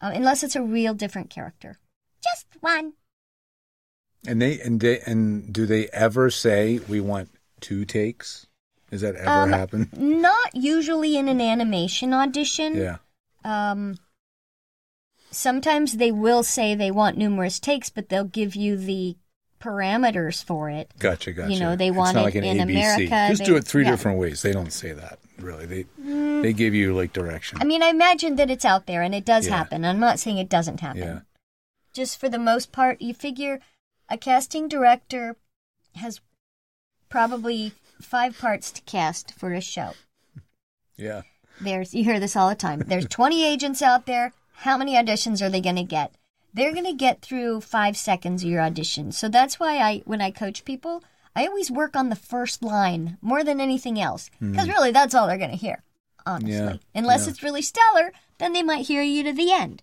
uh, 0.00 0.12
unless 0.14 0.44
it's 0.44 0.56
a 0.56 0.62
real 0.62 0.94
different 0.94 1.28
character. 1.28 1.78
Just 2.22 2.46
one. 2.60 2.92
And 4.26 4.40
they 4.40 4.60
and 4.60 4.80
they 4.80 5.00
and 5.00 5.52
do 5.52 5.66
they 5.66 5.88
ever 5.88 6.30
say 6.30 6.80
we 6.88 7.00
want 7.00 7.30
two 7.60 7.84
takes? 7.84 8.46
Does 8.90 9.00
that 9.00 9.16
ever 9.16 9.28
Um, 9.28 9.52
happen? 9.52 9.90
Not 9.96 10.54
usually 10.54 11.16
in 11.16 11.28
an 11.28 11.40
animation 11.40 12.12
audition. 12.12 12.76
Yeah. 12.76 12.96
Um, 13.44 13.98
sometimes 15.30 15.94
they 15.94 16.12
will 16.12 16.42
say 16.42 16.74
they 16.74 16.90
want 16.90 17.18
numerous 17.18 17.58
takes, 17.60 17.90
but 17.90 18.08
they'll 18.08 18.24
give 18.24 18.54
you 18.56 18.76
the 18.76 19.16
parameters 19.60 20.44
for 20.44 20.68
it. 20.70 20.90
Gotcha, 20.98 21.32
gotcha. 21.32 21.52
You 21.52 21.60
know, 21.60 21.76
they 21.76 21.88
it's 21.88 21.96
want 21.96 22.14
not 22.14 22.20
it 22.22 22.24
like 22.24 22.34
an 22.36 22.44
in 22.44 22.58
ABC. 22.58 22.70
America. 22.70 23.26
Just 23.30 23.38
they- 23.40 23.44
do 23.46 23.56
it 23.56 23.64
three 23.64 23.82
yeah. 23.84 23.88
Mm. 23.88 23.92
different 23.92 24.18
ways. 24.18 24.42
They 24.42 24.52
don't 24.52 24.72
say 24.72 24.92
that 24.92 25.18
really. 25.38 25.66
They 25.66 25.86
they 26.42 26.52
give 26.52 26.74
you 26.74 26.94
like 26.94 27.12
direction. 27.12 27.58
I 27.60 27.64
mean, 27.64 27.82
I 27.82 27.88
imagine 27.88 28.36
that 28.36 28.50
it's 28.50 28.64
out 28.64 28.86
there 28.86 29.02
and 29.02 29.14
it 29.14 29.24
does 29.24 29.46
Yeah. 29.46 29.56
happen. 29.56 29.84
I'm 29.84 30.00
not 30.00 30.18
saying 30.18 30.38
it 30.38 30.48
doesn't 30.48 30.80
happen. 30.80 31.02
yeah. 31.02 31.20
Just 31.92 32.20
for 32.20 32.28
the 32.28 32.38
most 32.38 32.72
part, 32.72 33.00
you 33.00 33.14
figure 33.14 33.60
a 34.08 34.18
casting 34.18 34.68
director 34.68 35.36
has 35.94 36.20
probably 37.08 37.72
five 38.00 38.38
parts 38.38 38.70
to 38.72 38.82
cast 38.82 39.32
for 39.32 39.52
a 39.52 39.60
show. 39.60 39.92
Yeah. 40.96 41.22
There's 41.60 41.94
you 41.94 42.04
hear 42.04 42.20
this 42.20 42.36
all 42.36 42.48
the 42.48 42.54
time. 42.54 42.80
There's 42.86 43.06
20 43.06 43.44
agents 43.44 43.80
out 43.82 44.06
there. 44.06 44.32
How 44.60 44.76
many 44.76 44.94
auditions 44.94 45.40
are 45.42 45.48
they 45.50 45.60
going 45.60 45.76
to 45.76 45.82
get? 45.84 46.14
They're 46.56 46.72
going 46.72 46.86
to 46.86 46.94
get 46.94 47.20
through 47.20 47.60
5 47.60 47.96
seconds 47.98 48.42
of 48.42 48.48
your 48.48 48.62
audition. 48.62 49.12
So 49.12 49.28
that's 49.28 49.60
why 49.60 49.76
I 49.76 49.98
when 50.06 50.22
I 50.22 50.30
coach 50.30 50.64
people, 50.64 51.04
I 51.34 51.46
always 51.46 51.70
work 51.70 51.94
on 51.94 52.08
the 52.08 52.16
first 52.16 52.62
line 52.62 53.18
more 53.20 53.44
than 53.44 53.60
anything 53.60 54.00
else 54.00 54.30
because 54.40 54.66
really 54.66 54.90
that's 54.90 55.14
all 55.14 55.26
they're 55.26 55.36
going 55.36 55.50
to 55.50 55.56
hear. 55.56 55.82
Honestly. 56.24 56.50
Yeah, 56.54 56.76
Unless 56.94 57.24
yeah. 57.24 57.30
it's 57.30 57.42
really 57.42 57.60
stellar, 57.60 58.10
then 58.38 58.54
they 58.54 58.62
might 58.62 58.86
hear 58.86 59.02
you 59.02 59.22
to 59.24 59.32
the 59.34 59.52
end. 59.52 59.82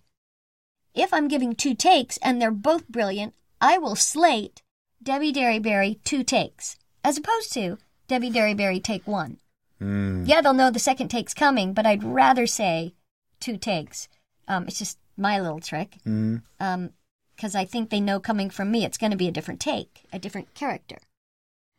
If 0.94 1.14
I'm 1.14 1.28
giving 1.28 1.54
two 1.54 1.74
takes 1.74 2.16
and 2.18 2.42
they're 2.42 2.50
both 2.50 2.88
brilliant, 2.88 3.34
I 3.60 3.78
will 3.78 3.96
slate 3.96 4.62
Debbie 5.00 5.32
Derryberry 5.32 6.02
two 6.02 6.24
takes 6.24 6.76
as 7.04 7.16
opposed 7.16 7.52
to 7.52 7.78
Debbie 8.08 8.32
Derryberry 8.32 8.82
take 8.82 9.06
one. 9.06 9.38
Mm. 9.80 10.26
Yeah, 10.26 10.40
they'll 10.40 10.54
know 10.54 10.70
the 10.70 10.78
second 10.80 11.08
take's 11.08 11.34
coming, 11.34 11.72
but 11.72 11.86
I'd 11.86 12.02
rather 12.02 12.48
say 12.48 12.94
two 13.38 13.58
takes. 13.58 14.08
Um, 14.48 14.66
it's 14.66 14.78
just 14.78 14.98
my 15.16 15.40
little 15.40 15.60
trick. 15.60 15.96
Mm. 16.06 16.42
Um, 16.60 16.90
because 17.36 17.56
I 17.56 17.64
think 17.64 17.90
they 17.90 18.00
know 18.00 18.20
coming 18.20 18.48
from 18.48 18.70
me, 18.70 18.84
it's 18.84 18.96
going 18.98 19.10
to 19.10 19.16
be 19.16 19.26
a 19.26 19.32
different 19.32 19.58
take, 19.60 20.04
a 20.12 20.20
different 20.20 20.54
character. 20.54 20.98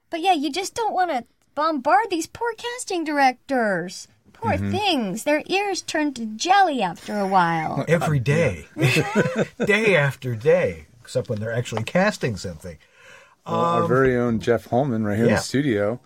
But 0.09 0.19
yeah, 0.19 0.33
you 0.33 0.51
just 0.51 0.75
don't 0.75 0.93
want 0.93 1.11
to 1.11 1.23
bombard 1.55 2.07
these 2.09 2.27
poor 2.27 2.53
casting 2.57 3.03
directors. 3.05 4.07
Poor 4.33 4.51
Mm-hmm. 4.53 4.71
things. 4.71 5.23
Their 5.23 5.43
ears 5.45 5.81
turn 5.81 6.13
to 6.15 6.25
jelly 6.25 6.81
after 6.81 7.17
a 7.17 7.25
while. 7.27 7.85
Every 7.87 8.19
day. 8.19 8.67
day 9.65 9.95
after 9.95 10.35
day. 10.35 10.87
Except 11.01 11.29
when 11.29 11.39
they're 11.39 11.53
actually 11.53 11.83
casting 11.83 12.35
something. 12.35 12.77
Well, 13.45 13.55
our 13.55 13.87
very 13.87 14.15
own 14.17 14.39
Jeff 14.41 14.65
Holman 14.65 15.05
right 15.05 15.15
here 15.15 15.25
in 15.27 15.31
Um, 15.31 15.37
the 15.37 15.41
studio. 15.41 16.01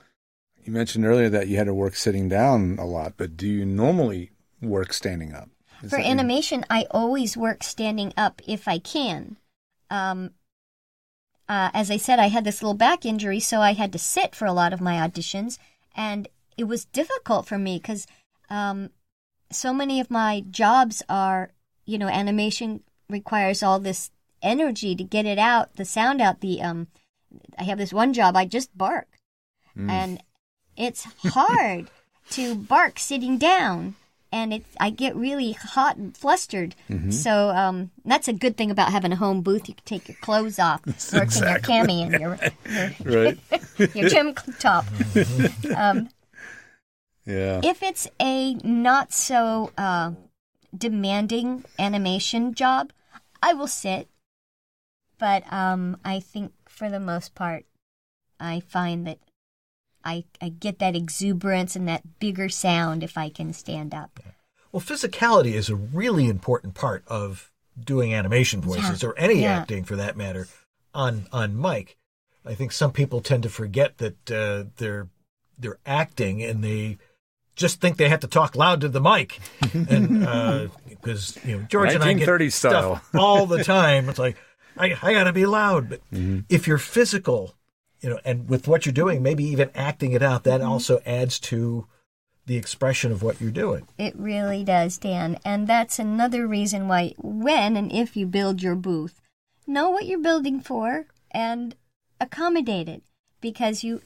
You 0.64 0.72
mentioned 0.74 1.06
earlier 1.06 1.30
that 1.30 1.48
you 1.48 1.58
had 1.58 1.66
to 1.66 1.74
work 1.74 1.96
sitting 1.96 2.30
down 2.30 2.78
a 2.80 2.86
lot, 2.86 3.14
but 3.18 3.36
do 3.36 3.48
you 3.48 3.66
normally 3.66 4.30
work 4.62 4.94
standing 4.94 5.34
up? 5.34 5.50
Is 5.84 5.90
For 5.90 6.00
animation, 6.00 6.66
I 6.70 6.86
always 6.92 7.38
work 7.38 7.64
standing 7.64 8.14
up 8.18 8.42
if 8.48 8.68
I 8.68 8.80
can. 8.80 9.38
Um, 9.90 10.32
uh, 11.48 11.72
as 11.74 11.90
I 11.90 11.98
said, 11.98 12.20
I 12.20 12.28
had 12.28 12.44
this 12.44 12.62
little 12.62 12.76
back 12.76 13.06
injury, 13.06 13.40
so 13.40 13.62
I 13.62 13.74
had 13.74 13.92
to 13.94 14.00
sit 14.00 14.36
for 14.36 14.46
a 14.46 14.54
lot 14.54 14.74
of 14.74 14.82
my 14.82 14.96
auditions, 14.96 15.58
and 15.96 16.28
it 16.58 16.66
was 16.66 16.86
difficult 16.86 17.48
for 17.48 17.58
me 17.58 17.78
because 17.78 18.06
um, 18.50 18.92
so 19.52 19.74
many 19.74 20.00
of 20.00 20.12
my 20.12 20.44
jobs 20.52 21.02
are, 21.10 21.52
you 21.86 21.98
know, 21.98 22.08
animation 22.08 22.84
requires 23.10 23.64
all 23.64 23.80
this 23.80 24.12
energy 24.44 24.96
to 24.96 25.04
get 25.04 25.26
it 25.26 25.40
out, 25.40 25.76
the 25.76 25.86
sound 25.86 26.22
out. 26.22 26.42
The 26.42 26.62
um, 26.62 26.88
I 27.58 27.64
have 27.64 27.78
this 27.78 27.94
one 27.94 28.14
job, 28.14 28.36
I 28.36 28.46
just 28.46 28.78
bark, 28.78 29.08
and 29.90 30.22
it's 30.78 31.08
hard 31.26 31.90
to 32.32 32.56
bark 32.56 33.00
sitting 33.00 33.38
down 33.38 33.96
and 34.32 34.54
it 34.54 34.66
I 34.80 34.90
get 34.90 35.16
really 35.16 35.54
hot 35.54 35.98
and 35.98 36.16
flustered. 36.16 36.76
So 37.12 37.50
um, 37.50 37.92
that's 38.06 38.28
a 38.28 38.34
good 38.34 38.58
thing 38.58 38.72
about 38.72 38.92
having 38.92 39.12
a 39.12 39.16
home 39.16 39.42
booth. 39.42 39.68
You 39.68 39.76
can 39.76 39.86
take 39.86 40.08
your 40.08 40.18
clothes 40.22 40.60
off, 40.60 40.82
work 41.14 41.36
in 41.36 41.48
your 41.48 41.60
cami 41.60 42.06
and 42.06 42.20
your 42.20 42.38
your, 42.70 42.94
right? 43.26 43.40
your 43.96 44.10
gym 44.10 44.34
top. 44.60 44.86
um, 45.76 46.10
Yeah. 47.26 47.62
if 47.64 47.82
it's 47.84 48.08
a 48.20 48.54
not 48.56 49.14
so 49.14 49.72
uh, 49.78 50.12
demanding 50.76 51.66
animation 51.78 52.54
job, 52.54 52.92
I 53.42 53.54
will 53.54 53.68
sit. 53.68 54.08
But 55.18 55.52
um, 55.52 55.98
I 56.06 56.20
think 56.20 56.54
for 56.68 56.90
the 56.90 57.00
most 57.00 57.36
part, 57.36 57.66
I 58.40 58.62
find 58.62 59.06
that 59.08 59.20
I, 60.10 60.24
I 60.42 60.50
get 60.50 60.80
that 60.80 60.96
exuberance 60.96 61.76
and 61.76 61.88
that 61.88 62.20
bigger 62.20 62.50
sound 62.50 63.04
if 63.04 63.18
I 63.18 63.30
can 63.30 63.54
stand 63.54 63.94
up. 63.94 64.20
Well, 64.72 64.82
physicality 64.82 65.54
is 65.54 65.70
a 65.70 65.76
really 65.76 66.28
important 66.28 66.74
part 66.74 67.04
of 67.08 67.52
doing 67.80 68.14
animation 68.14 68.62
voices 68.62 69.04
or 69.04 69.18
any 69.18 69.44
Yeah. 69.44 69.58
acting 69.60 69.84
for 69.84 69.96
that 69.96 70.18
matter 70.18 70.48
on 70.94 71.28
on 71.32 71.60
mic. 71.60 71.98
I 72.46 72.56
think 72.56 72.72
some 72.72 72.92
people 72.92 73.22
tend 73.22 73.44
to 73.44 73.50
forget 73.50 73.98
that 74.00 74.32
uh, 74.32 74.66
they're 74.78 75.08
they're 75.58 75.80
acting 75.86 76.42
and 76.44 76.64
they 76.64 76.98
just 77.56 77.82
think 77.82 77.98
they 77.98 78.10
have 78.10 78.22
to 78.22 78.28
talk 78.28 78.56
loud 78.56 78.80
to 78.82 78.90
the 78.90 79.02
mic, 79.02 79.40
and 79.90 80.72
because 80.90 81.38
you 81.44 81.58
know 81.58 81.64
George 81.68 81.94
and 81.94 82.04
I 82.04 82.14
get 82.14 82.28
1930s 82.30 82.52
stuff 82.54 83.04
all 83.16 83.46
the 83.46 83.64
time. 83.64 84.08
It's 84.10 84.20
like 84.20 84.38
I 84.78 84.96
I 85.02 85.14
got 85.14 85.26
to 85.26 85.34
be 85.34 85.46
loud, 85.46 85.90
but 85.90 86.00
Mm-hmm. 86.14 86.40
if 86.50 86.68
you're 86.68 86.78
physical, 86.78 87.56
you 88.02 88.10
know, 88.10 88.20
and 88.24 88.50
with 88.50 88.68
what 88.68 88.86
you're 88.86 88.94
doing, 88.94 89.22
maybe 89.22 89.44
even 89.44 89.72
acting 89.76 90.12
it 90.14 90.24
out, 90.24 90.44
that 90.44 90.62
mm-hmm. 90.62 90.70
also 90.70 91.02
adds 91.06 91.40
to 91.40 91.88
the 92.46 92.58
expression 92.58 93.12
of 93.12 93.22
what 93.22 93.40
you're 93.40 93.52
doing. 93.52 93.88
It 93.98 94.16
really 94.18 94.64
does, 94.64 94.98
Dan. 94.98 95.38
And 95.46 95.68
that's 95.68 96.00
another 96.00 96.48
reason 96.48 96.88
why, 96.88 97.14
when 97.18 97.78
and 97.78 97.92
if 97.92 98.18
you 98.18 98.26
build 98.26 98.62
your 98.62 98.76
booth, 98.76 99.22
know 99.68 99.92
what 99.92 100.08
you're 100.08 100.20
building 100.20 100.60
for 100.60 101.06
and 101.30 101.76
accommodate 102.20 102.90
it. 102.90 103.04
Because 103.40 103.84
you 103.84 104.02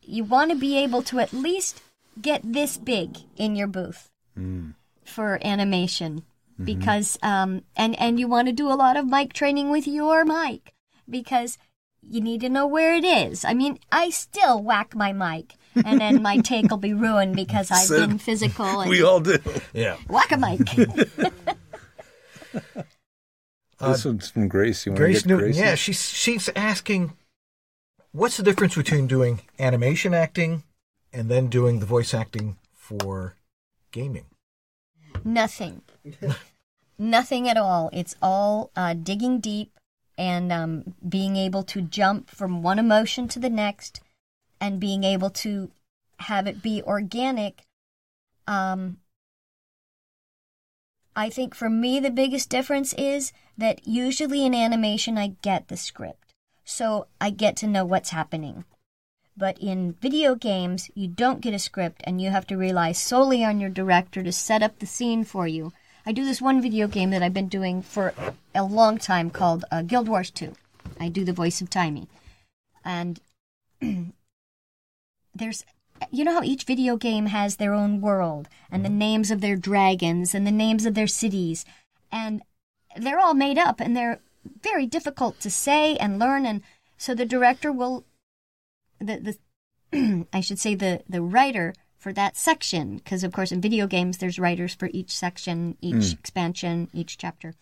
you 0.00 0.24
want 0.24 0.50
to 0.50 0.56
be 0.56 0.78
able 0.78 1.02
to 1.02 1.18
at 1.18 1.32
least 1.32 1.82
get 2.20 2.40
this 2.42 2.76
big 2.76 3.18
in 3.36 3.54
your 3.56 3.66
booth 3.66 4.08
mm. 4.38 4.74
for 5.04 5.38
animation. 5.44 6.22
Mm-hmm. 6.54 6.64
Because 6.64 7.18
um 7.22 7.62
and 7.76 7.94
and 8.00 8.18
you 8.18 8.26
want 8.26 8.48
to 8.48 8.52
do 8.52 8.72
a 8.72 8.74
lot 8.74 8.96
of 8.96 9.06
mic 9.06 9.34
training 9.34 9.70
with 9.70 9.86
your 9.86 10.24
mic. 10.24 10.72
Because 11.08 11.58
you 12.08 12.20
need 12.20 12.40
to 12.42 12.48
know 12.48 12.66
where 12.66 12.94
it 12.94 13.04
is. 13.04 13.44
I 13.44 13.54
mean, 13.54 13.78
I 13.90 14.10
still 14.10 14.62
whack 14.62 14.94
my 14.94 15.12
mic 15.12 15.54
and 15.84 16.00
then 16.00 16.22
my 16.22 16.38
take 16.38 16.70
will 16.70 16.78
be 16.78 16.94
ruined 16.94 17.36
because 17.36 17.70
I've 17.70 17.86
Sid, 17.86 18.08
been 18.08 18.18
physical 18.18 18.80
and 18.80 18.90
We 18.90 19.02
all 19.02 19.20
do. 19.20 19.38
Yeah. 19.72 19.96
whack 20.08 20.32
a 20.32 20.36
mic. 20.36 20.60
this 23.80 24.04
one's 24.04 24.30
from 24.30 24.48
Grace. 24.48 24.86
You 24.86 24.92
want 24.92 24.98
Grace 25.00 25.22
to 25.22 25.28
get 25.28 25.34
Newton. 25.34 25.46
Gracie? 25.46 25.60
Yeah, 25.60 25.74
she's 25.74 26.08
she's 26.10 26.48
asking, 26.56 27.12
what's 28.12 28.36
the 28.36 28.42
difference 28.42 28.74
between 28.74 29.06
doing 29.06 29.40
animation 29.58 30.14
acting 30.14 30.62
and 31.12 31.28
then 31.28 31.48
doing 31.48 31.80
the 31.80 31.86
voice 31.86 32.14
acting 32.14 32.56
for 32.74 33.36
gaming? 33.92 34.26
Nothing. 35.24 35.82
Nothing 36.98 37.48
at 37.48 37.56
all. 37.56 37.90
It's 37.92 38.14
all 38.22 38.70
uh, 38.76 38.94
digging 38.94 39.40
deep 39.40 39.72
and 40.18 40.52
um, 40.52 40.94
being 41.06 41.36
able 41.36 41.62
to 41.64 41.82
jump 41.82 42.30
from 42.30 42.62
one 42.62 42.78
emotion 42.78 43.28
to 43.28 43.38
the 43.38 43.50
next 43.50 44.00
and 44.60 44.80
being 44.80 45.04
able 45.04 45.30
to 45.30 45.70
have 46.20 46.46
it 46.46 46.62
be 46.62 46.82
organic. 46.82 47.62
Um, 48.46 48.98
I 51.14 51.30
think 51.30 51.54
for 51.54 51.70
me, 51.70 52.00
the 52.00 52.10
biggest 52.10 52.50
difference 52.50 52.92
is 52.94 53.32
that 53.56 53.86
usually 53.86 54.44
in 54.44 54.54
animation, 54.54 55.16
I 55.18 55.36
get 55.42 55.68
the 55.68 55.76
script. 55.76 56.34
So 56.64 57.06
I 57.20 57.30
get 57.30 57.56
to 57.56 57.66
know 57.66 57.84
what's 57.84 58.10
happening. 58.10 58.64
But 59.36 59.58
in 59.58 59.92
video 60.00 60.34
games, 60.34 60.90
you 60.94 61.08
don't 61.08 61.42
get 61.42 61.54
a 61.54 61.58
script 61.58 62.00
and 62.04 62.20
you 62.20 62.30
have 62.30 62.46
to 62.48 62.56
rely 62.56 62.92
solely 62.92 63.44
on 63.44 63.60
your 63.60 63.70
director 63.70 64.22
to 64.22 64.32
set 64.32 64.62
up 64.62 64.78
the 64.78 64.86
scene 64.86 65.24
for 65.24 65.46
you. 65.46 65.72
I 66.08 66.12
do 66.12 66.24
this 66.24 66.40
one 66.40 66.62
video 66.62 66.86
game 66.86 67.10
that 67.10 67.22
I've 67.22 67.34
been 67.34 67.48
doing 67.48 67.82
for 67.82 68.14
a 68.54 68.62
long 68.62 68.96
time 68.96 69.28
called 69.28 69.64
uh, 69.72 69.82
Guild 69.82 70.08
Wars 70.08 70.30
2. 70.30 70.54
I 71.00 71.08
do 71.08 71.24
the 71.24 71.32
voice 71.32 71.60
of 71.60 71.68
Taimi. 71.68 72.06
And 72.84 73.18
there's 75.34 75.64
you 76.12 76.24
know 76.24 76.34
how 76.34 76.42
each 76.42 76.64
video 76.64 76.96
game 76.96 77.26
has 77.26 77.56
their 77.56 77.72
own 77.72 78.00
world 78.00 78.48
and 78.70 78.84
the 78.84 78.90
names 78.90 79.30
of 79.30 79.40
their 79.40 79.56
dragons 79.56 80.34
and 80.34 80.46
the 80.46 80.52
names 80.52 80.84
of 80.84 80.94
their 80.94 81.06
cities 81.06 81.64
and 82.12 82.42
they're 82.96 83.18
all 83.18 83.34
made 83.34 83.56
up 83.56 83.80
and 83.80 83.96
they're 83.96 84.20
very 84.62 84.86
difficult 84.86 85.40
to 85.40 85.50
say 85.50 85.96
and 85.96 86.18
learn 86.18 86.44
and 86.44 86.60
so 86.98 87.14
the 87.14 87.24
director 87.24 87.72
will 87.72 88.04
the 89.00 89.36
the 89.90 90.26
I 90.32 90.40
should 90.40 90.58
say 90.58 90.74
the 90.74 91.02
the 91.08 91.22
writer 91.22 91.74
for 92.06 92.12
that 92.12 92.36
section 92.36 92.98
because 92.98 93.24
of 93.24 93.32
course 93.32 93.50
in 93.50 93.60
video 93.60 93.88
games 93.88 94.18
there's 94.18 94.38
writers 94.38 94.72
for 94.72 94.88
each 94.92 95.10
section, 95.10 95.76
each 95.80 95.94
mm. 95.96 96.12
expansion, 96.12 96.88
each 96.92 97.18
chapter. 97.18 97.52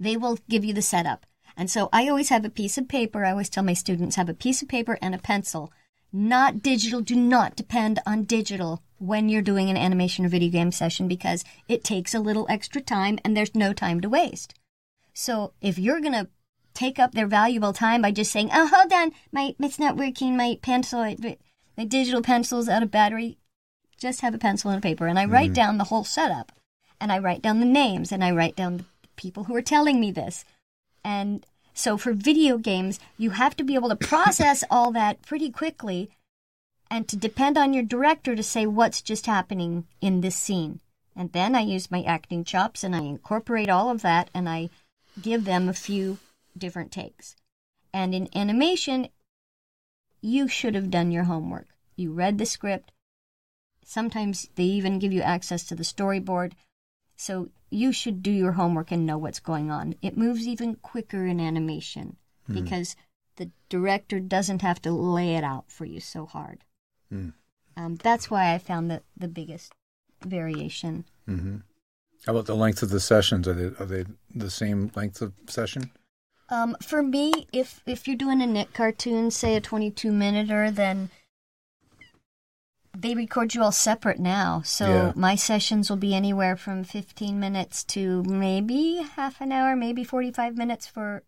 They 0.00 0.16
will 0.16 0.38
give 0.48 0.64
you 0.64 0.72
the 0.72 0.80
setup. 0.80 1.26
And 1.54 1.70
so 1.70 1.90
I 1.92 2.08
always 2.08 2.30
have 2.30 2.46
a 2.46 2.48
piece 2.48 2.78
of 2.78 2.88
paper. 2.88 3.22
I 3.22 3.32
always 3.32 3.50
tell 3.50 3.64
my 3.64 3.74
students 3.74 4.16
have 4.16 4.30
a 4.30 4.40
piece 4.44 4.62
of 4.62 4.68
paper 4.68 4.96
and 5.02 5.14
a 5.14 5.18
pencil. 5.18 5.70
Not 6.10 6.62
digital. 6.62 7.02
Do 7.02 7.14
not 7.14 7.54
depend 7.54 7.98
on 8.06 8.24
digital 8.24 8.82
when 8.96 9.28
you're 9.28 9.42
doing 9.42 9.68
an 9.68 9.76
animation 9.76 10.24
or 10.24 10.30
video 10.30 10.48
game 10.48 10.72
session 10.72 11.06
because 11.06 11.44
it 11.68 11.84
takes 11.84 12.14
a 12.14 12.18
little 12.18 12.46
extra 12.48 12.80
time 12.80 13.18
and 13.22 13.36
there's 13.36 13.54
no 13.54 13.74
time 13.74 14.00
to 14.00 14.08
waste. 14.08 14.54
So 15.12 15.52
if 15.60 15.78
you're 15.78 16.00
going 16.00 16.14
to 16.14 16.28
take 16.72 16.98
up 16.98 17.12
their 17.12 17.26
valuable 17.26 17.74
time 17.74 18.00
by 18.00 18.10
just 18.10 18.32
saying, 18.32 18.50
uh-huh, 18.50 18.70
"Oh, 18.72 18.74
hold 18.74 18.92
on, 18.94 19.12
my 19.30 19.54
it's 19.60 19.78
not 19.78 19.98
working. 19.98 20.34
My 20.34 20.58
pencil, 20.62 21.02
it- 21.02 21.42
my 21.76 21.84
digital 21.84 22.22
pencil's 22.22 22.68
out 22.68 22.82
of 22.82 22.90
battery." 22.90 23.38
Just 23.98 24.20
have 24.20 24.34
a 24.34 24.38
pencil 24.38 24.70
and 24.70 24.78
a 24.78 24.82
paper, 24.82 25.06
and 25.06 25.18
I 25.18 25.24
write 25.24 25.52
mm. 25.52 25.54
down 25.54 25.78
the 25.78 25.84
whole 25.84 26.04
setup, 26.04 26.52
and 27.00 27.12
I 27.12 27.18
write 27.18 27.42
down 27.42 27.60
the 27.60 27.66
names, 27.66 28.10
and 28.10 28.24
I 28.24 28.30
write 28.30 28.56
down 28.56 28.78
the 28.78 28.84
people 29.16 29.44
who 29.44 29.54
are 29.54 29.62
telling 29.62 30.00
me 30.00 30.10
this, 30.10 30.44
and 31.04 31.46
so 31.74 31.96
for 31.96 32.12
video 32.12 32.58
games, 32.58 33.00
you 33.16 33.30
have 33.30 33.56
to 33.56 33.64
be 33.64 33.74
able 33.74 33.88
to 33.88 33.96
process 34.08 34.64
all 34.70 34.92
that 34.92 35.22
pretty 35.22 35.50
quickly, 35.50 36.10
and 36.90 37.08
to 37.08 37.16
depend 37.16 37.56
on 37.56 37.72
your 37.72 37.82
director 37.82 38.36
to 38.36 38.42
say 38.42 38.66
what's 38.66 39.00
just 39.00 39.26
happening 39.26 39.86
in 40.00 40.20
this 40.20 40.36
scene. 40.36 40.80
And 41.14 41.32
then 41.32 41.54
I 41.54 41.60
use 41.60 41.90
my 41.90 42.02
acting 42.02 42.44
chops 42.44 42.84
and 42.84 42.94
I 42.94 43.00
incorporate 43.00 43.68
all 43.68 43.90
of 43.90 44.02
that 44.02 44.30
and 44.34 44.48
I 44.48 44.70
give 45.20 45.44
them 45.44 45.68
a 45.68 45.74
few 45.74 46.18
different 46.56 46.90
takes. 46.90 47.36
And 47.92 48.14
in 48.14 48.28
animation, 48.34 49.08
you 50.22 50.48
should 50.48 50.74
have 50.74 50.90
done 50.90 51.10
your 51.10 51.24
homework. 51.24 51.68
You 51.96 52.12
read 52.12 52.38
the 52.38 52.46
script. 52.46 52.92
Sometimes 53.84 54.48
they 54.54 54.64
even 54.64 54.98
give 54.98 55.12
you 55.12 55.20
access 55.20 55.64
to 55.64 55.74
the 55.74 55.82
storyboard. 55.82 56.52
So 57.16 57.50
you 57.68 57.92
should 57.92 58.22
do 58.22 58.30
your 58.30 58.52
homework 58.52 58.90
and 58.90 59.04
know 59.04 59.18
what's 59.18 59.40
going 59.40 59.70
on. 59.70 59.96
It 60.00 60.16
moves 60.16 60.46
even 60.46 60.76
quicker 60.76 61.26
in 61.26 61.40
animation 61.40 62.16
hmm. 62.46 62.54
because 62.54 62.96
the 63.36 63.50
director 63.68 64.20
doesn't 64.20 64.62
have 64.62 64.80
to 64.82 64.92
lay 64.92 65.34
it 65.34 65.44
out 65.44 65.70
for 65.70 65.84
you 65.84 66.00
so 66.00 66.26
hard. 66.26 66.64
Hmm. 67.10 67.30
Um, 67.76 67.96
that's 67.96 68.30
why 68.30 68.54
I 68.54 68.58
found 68.58 68.90
that 68.90 69.02
the 69.16 69.28
biggest 69.28 69.72
variation. 70.24 71.04
Mm-hmm. 71.28 71.56
How 72.26 72.32
about 72.32 72.46
the 72.46 72.54
length 72.54 72.82
of 72.82 72.90
the 72.90 73.00
sessions? 73.00 73.48
Are 73.48 73.54
they 73.54 73.74
are 73.82 73.86
they 73.86 74.04
the 74.34 74.50
same 74.50 74.90
length 74.94 75.22
of 75.22 75.32
session? 75.48 75.90
Um, 76.52 76.76
for 76.82 77.02
me, 77.02 77.46
if 77.50 77.80
if 77.86 78.06
you're 78.06 78.16
doing 78.16 78.42
a 78.42 78.46
knit 78.46 78.74
cartoon, 78.74 79.30
say 79.30 79.56
a 79.56 79.60
22 79.60 80.12
minuter, 80.12 80.70
then 80.70 81.08
they 82.94 83.14
record 83.14 83.54
you 83.54 83.62
all 83.62 83.72
separate 83.72 84.18
now. 84.20 84.60
So 84.62 84.86
Yeah. 84.86 85.12
my 85.16 85.34
sessions 85.34 85.88
will 85.88 85.96
be 85.96 86.14
anywhere 86.14 86.56
from 86.56 86.84
15 86.84 87.40
minutes 87.40 87.84
to 87.84 88.22
maybe 88.24 88.96
half 89.16 89.40
an 89.40 89.50
hour, 89.50 89.74
maybe 89.74 90.04
45 90.04 90.54
minutes 90.58 90.86
for 90.86 91.22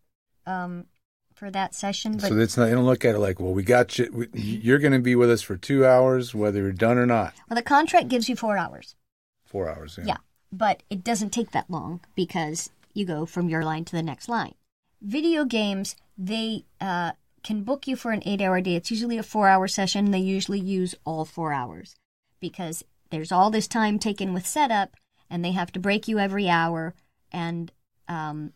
um 0.45 0.85
for 1.33 1.49
that 1.49 1.73
session. 1.73 2.13
But 2.17 2.29
so 2.29 2.37
it's 2.37 2.55
not. 2.55 2.67
You 2.69 2.75
don't 2.75 2.85
look 2.85 3.03
at 3.03 3.15
it 3.15 3.19
like, 3.19 3.39
well, 3.39 3.51
we 3.51 3.63
got 3.63 3.97
you. 3.97 4.09
We, 4.13 4.27
you're 4.39 4.79
going 4.79 4.93
to 4.93 4.99
be 4.99 5.15
with 5.15 5.31
us 5.31 5.41
for 5.41 5.57
two 5.57 5.87
hours, 5.87 6.35
whether 6.35 6.59
you're 6.61 6.71
done 6.71 6.99
or 6.99 7.07
not. 7.07 7.33
well, 7.49 7.55
the 7.55 7.63
contract 7.63 8.09
gives 8.09 8.29
you 8.29 8.35
four 8.35 8.57
hours. 8.57 8.95
Four 9.43 9.69
hours. 9.69 9.97
Yeah. 9.97 10.05
Yeah, 10.05 10.17
but 10.51 10.83
it 10.91 11.03
doesn't 11.03 11.31
take 11.31 11.49
that 11.51 11.69
long 11.69 11.99
because 12.15 12.69
you 12.93 13.05
go 13.05 13.25
from 13.25 13.49
your 13.49 13.63
line 13.63 13.85
to 13.85 13.91
the 13.95 14.03
next 14.03 14.29
line. 14.29 14.53
Video 15.01 15.45
games, 15.45 15.95
they 16.17 16.65
uh, 16.81 17.11
can 17.43 17.63
book 17.63 17.87
you 17.87 17.95
for 17.95 18.11
an 18.11 18.23
eight 18.25 18.41
hour 18.41 18.59
day. 18.61 18.75
It's 18.75 18.91
usually 18.91 19.17
a 19.17 19.23
four 19.23 19.47
hour 19.47 19.67
session. 19.67 20.11
They 20.11 20.19
usually 20.19 20.59
use 20.59 20.95
all 21.05 21.25
four 21.25 21.53
hours 21.53 21.95
because 22.39 22.83
there's 23.11 23.31
all 23.31 23.49
this 23.51 23.67
time 23.67 23.99
taken 23.99 24.33
with 24.33 24.47
setup 24.47 24.95
and 25.29 25.43
they 25.43 25.51
have 25.51 25.71
to 25.73 25.79
break 25.79 26.07
you 26.07 26.19
every 26.19 26.49
hour 26.49 26.93
and 27.31 27.71
um, 28.07 28.53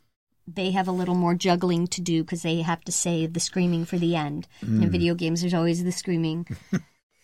they 0.48 0.72
have 0.72 0.88
a 0.88 0.92
little 0.92 1.16
more 1.16 1.36
juggling 1.36 1.88
to 1.88 2.02
do 2.02 2.24
because 2.24 2.42
they 2.42 2.62
have 2.62 2.82
to 2.82 2.92
save 2.92 3.34
the 3.34 3.40
screaming 3.40 3.86
for 3.86 3.98
the 3.98 4.16
end. 4.16 4.48
In 4.84 4.90
video 4.90 5.14
games, 5.16 5.42
there's 5.42 5.54
always 5.54 5.84
the 5.84 5.92
screaming. 5.92 6.48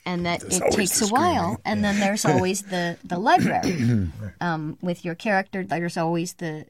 And 0.08 0.24
that 0.28 0.42
There's 0.42 0.62
it 0.62 0.72
takes 0.72 1.02
a 1.02 1.08
while, 1.08 1.60
and 1.66 1.84
then 1.84 2.00
there's 2.00 2.26
always 2.26 2.62
the 2.62 2.96
the 3.04 3.18
library 3.18 4.08
um, 4.40 4.78
with 4.80 5.04
your 5.04 5.16
character. 5.16 5.64
There's 5.64 5.98
always 5.98 6.36
the 6.36 6.68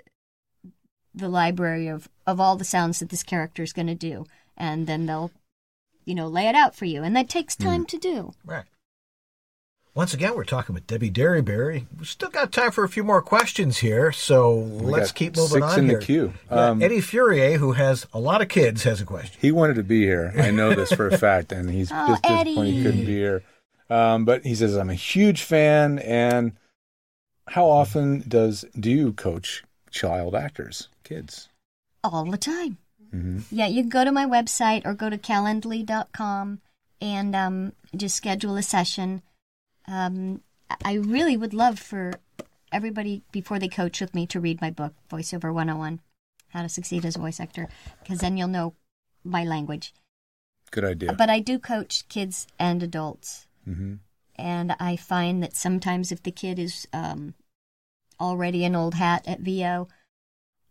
the 1.16 1.30
library 1.30 1.88
of, 1.88 2.10
of 2.28 2.40
all 2.40 2.56
the 2.56 2.66
sounds 2.66 3.00
that 3.00 3.10
this 3.10 3.24
character 3.24 3.64
is 3.64 3.74
going 3.74 3.88
to 3.88 3.96
do, 3.96 4.26
and 4.58 4.86
then 4.88 5.06
they'll, 5.06 5.32
you 6.06 6.14
know, 6.16 6.28
lay 6.28 6.48
it 6.48 6.56
out 6.56 6.76
for 6.76 6.86
you, 6.86 7.04
and 7.04 7.16
that 7.16 7.30
takes 7.30 7.56
time 7.56 7.86
to 7.86 7.98
do. 7.98 8.34
Right. 8.46 8.66
Once 9.94 10.14
again, 10.14 10.36
we're 10.36 10.44
talking 10.44 10.76
with 10.76 10.86
Debbie 10.88 11.10
Derryberry. 11.10 11.86
We've 11.98 12.06
still 12.08 12.30
got 12.30 12.52
time 12.52 12.72
for 12.72 12.84
a 12.84 12.90
few 12.90 13.04
more 13.06 13.22
questions 13.22 13.78
here, 13.78 14.12
so 14.12 14.54
let's 14.54 15.14
keep 15.14 15.38
moving 15.38 15.62
six 15.62 15.66
on 15.66 15.80
in 15.80 15.88
the 15.88 15.94
here. 15.94 16.02
queue. 16.02 16.34
Yeah, 16.52 16.70
Um, 16.72 16.82
Eddie 16.84 17.00
Furier, 17.00 17.58
who 17.60 17.72
has 17.72 18.06
a 18.14 18.20
lot 18.20 18.42
of 18.42 18.50
kids, 18.50 18.84
has 18.84 19.00
a 19.00 19.06
question. 19.06 19.38
He 19.40 19.54
wanted 19.54 19.76
to 19.76 19.84
be 19.84 20.02
here. 20.02 20.34
I 20.38 20.52
know 20.52 20.74
this 20.76 20.92
for 20.92 21.08
a 21.08 21.18
fact, 21.18 21.54
and 21.54 21.70
he's 21.70 21.92
Oh, 21.94 22.08
just 22.10 22.24
disappointed 22.24 22.74
he 22.74 22.84
couldn't 22.84 23.06
be 23.06 23.14
here. 23.16 23.44
Um, 23.90 24.26
but 24.26 24.44
he 24.44 24.54
says, 24.54 24.76
"I'm 24.76 24.90
a 24.90 24.96
huge 24.96 25.44
fan." 25.44 26.00
And 26.00 26.52
how 27.48 27.66
often 27.68 28.26
does 28.28 28.66
do 28.78 28.92
you 28.92 29.14
coach 29.14 29.64
child 29.92 30.36
actors, 30.36 30.90
kids? 31.06 31.48
all 32.04 32.26
the 32.30 32.38
time. 32.38 32.78
hmm 33.12 33.40
Yeah, 33.50 33.66
you 33.68 33.82
can 33.82 33.90
go 33.90 34.04
to 34.06 34.12
my 34.12 34.26
website 34.26 34.86
or 34.86 34.94
go 34.94 35.10
to 35.10 35.18
calendly.com 35.18 36.62
and 37.02 37.36
um, 37.36 37.74
just 37.96 38.16
schedule 38.16 38.58
a 38.58 38.62
session. 38.62 39.22
Um, 39.88 40.42
I 40.84 40.94
really 40.94 41.36
would 41.36 41.54
love 41.54 41.80
for 41.80 42.14
everybody, 42.72 43.24
before 43.32 43.58
they 43.58 43.68
coach 43.68 44.02
with 44.02 44.14
me, 44.14 44.28
to 44.28 44.40
read 44.40 44.62
my 44.62 44.70
book, 44.70 44.94
Voiceover 45.10 45.52
101 45.54 46.00
How 46.50 46.62
to 46.62 46.70
Succeed 46.70 47.06
as 47.06 47.16
a 47.16 47.20
Voice 47.20 47.40
Actor, 47.40 47.70
because 48.02 48.20
then 48.20 48.38
you'll 48.38 48.48
know 48.48 48.76
my 49.24 49.44
language. 49.44 49.94
Good 50.72 50.86
idea. 50.86 51.14
But 51.14 51.30
I 51.30 51.40
do 51.40 51.58
coach 51.58 52.08
kids 52.08 52.46
and 52.60 52.84
adults. 52.84 53.48
hmm 53.66 53.96
And 54.36 54.76
I 54.80 54.96
find 54.96 55.42
that 55.42 55.56
sometimes 55.56 56.12
if 56.12 56.22
the 56.22 56.32
kid 56.32 56.60
is 56.60 56.88
um, 56.94 57.34
already 58.20 58.64
an 58.66 58.76
old 58.76 58.94
hat 58.96 59.24
at 59.28 59.40
VO, 59.40 59.88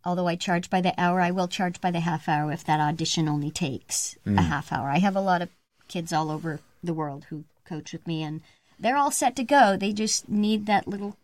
although 0.05 0.27
I 0.27 0.35
charge 0.35 0.69
by 0.69 0.81
the 0.81 0.93
hour, 0.97 1.19
I 1.19 1.31
will 1.31 1.47
charge 1.47 1.81
by 1.81 1.91
the 1.91 2.01
half 2.01 2.29
hour 2.29 2.51
if 2.51 2.63
that 2.65 2.79
audition 2.79 3.27
only 3.27 3.51
takes 3.51 4.17
a 4.25 4.29
mm. 4.29 4.37
half 4.37 4.71
hour. 4.71 4.89
I 4.89 4.99
have 4.99 5.15
a 5.15 5.21
lot 5.21 5.41
of 5.41 5.49
kids 5.87 6.13
all 6.13 6.31
over 6.31 6.59
the 6.83 6.93
world 6.93 7.25
who 7.29 7.45
coach 7.65 7.91
with 7.91 8.05
me, 8.05 8.21
and 8.21 8.41
they're 8.79 8.97
all 8.97 9.11
set 9.11 9.35
to 9.37 9.43
go. 9.43 9.75
They 9.75 9.91
just 9.91 10.29
need 10.29 10.65
that 10.67 10.87
little 10.87 11.17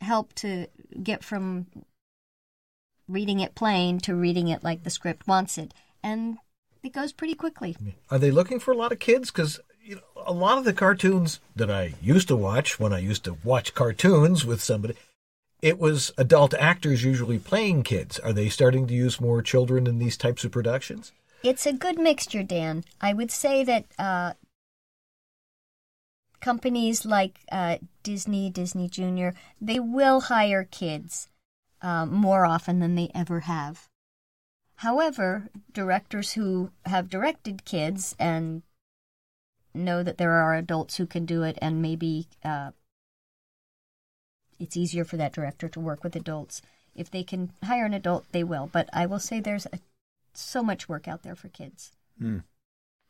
help 0.00 0.34
to 0.34 0.66
get 1.02 1.24
from 1.24 1.66
reading 3.08 3.40
it 3.40 3.54
plain 3.54 3.98
to 4.00 4.14
reading 4.14 4.48
it 4.48 4.62
like 4.62 4.84
the 4.84 4.90
script 4.90 5.26
wants 5.26 5.56
it. 5.56 5.72
And 6.02 6.38
it 6.82 6.92
goes 6.92 7.12
pretty 7.12 7.34
quickly. 7.34 7.76
Are 8.10 8.18
they 8.18 8.30
looking 8.30 8.60
for 8.60 8.72
a 8.72 8.76
lot 8.76 8.92
of 8.92 8.98
kids? 8.98 9.30
Because 9.30 9.60
you 9.82 9.96
know, 9.96 10.02
a 10.26 10.32
lot 10.32 10.58
of 10.58 10.64
the 10.64 10.74
cartoons 10.74 11.40
that 11.56 11.70
I 11.70 11.94
used 12.02 12.28
to 12.28 12.36
watch 12.36 12.78
when 12.78 12.92
I 12.92 12.98
used 12.98 13.24
to 13.24 13.38
watch 13.42 13.74
cartoons 13.74 14.44
with 14.44 14.62
somebody, 14.62 14.94
it 15.60 15.78
was 15.78 16.12
adult 16.16 16.54
actors 16.54 17.04
usually 17.04 17.38
playing 17.38 17.82
kids. 17.82 18.18
Are 18.18 18.32
they 18.32 18.48
starting 18.48 18.86
to 18.86 18.94
use 18.94 19.20
more 19.20 19.42
children 19.42 19.86
in 19.86 19.98
these 19.98 20.16
types 20.16 20.44
of 20.44 20.52
productions? 20.52 21.12
It's 21.42 21.66
a 21.66 21.72
good 21.72 21.98
mixture, 21.98 22.42
Dan. 22.42 22.84
I 23.00 23.12
would 23.12 23.30
say 23.30 23.64
that 23.64 23.86
uh, 23.98 24.32
companies 26.40 27.04
like 27.04 27.40
uh, 27.50 27.78
Disney, 28.02 28.50
Disney 28.50 28.88
Junior, 28.88 29.34
they 29.60 29.78
will 29.80 30.22
hire 30.22 30.64
kids 30.64 31.28
um, 31.82 32.12
more 32.12 32.44
often 32.44 32.80
than 32.80 32.94
they 32.94 33.10
ever 33.14 33.40
have. 33.40 33.88
However, 34.76 35.48
directors 35.72 36.32
who 36.32 36.70
have 36.86 37.10
directed 37.10 37.64
kids 37.64 38.14
and 38.18 38.62
know 39.74 40.02
that 40.02 40.18
there 40.18 40.32
are 40.32 40.54
adults 40.54 40.96
who 40.96 41.06
can 41.06 41.24
do 41.24 41.42
it, 41.42 41.58
and 41.60 41.82
maybe 41.82 42.28
uh, 42.44 42.70
it's 44.58 44.76
easier 44.76 45.04
for 45.04 45.16
that 45.16 45.32
director 45.32 45.68
to 45.68 45.80
work 45.80 46.02
with 46.02 46.16
adults. 46.16 46.62
If 46.94 47.10
they 47.10 47.22
can 47.22 47.52
hire 47.62 47.86
an 47.86 47.94
adult, 47.94 48.26
they 48.32 48.44
will. 48.44 48.68
But 48.72 48.88
I 48.92 49.06
will 49.06 49.20
say 49.20 49.40
there's 49.40 49.66
a, 49.66 49.78
so 50.34 50.62
much 50.62 50.88
work 50.88 51.06
out 51.06 51.22
there 51.22 51.36
for 51.36 51.48
kids. 51.48 51.92
Hmm. 52.18 52.38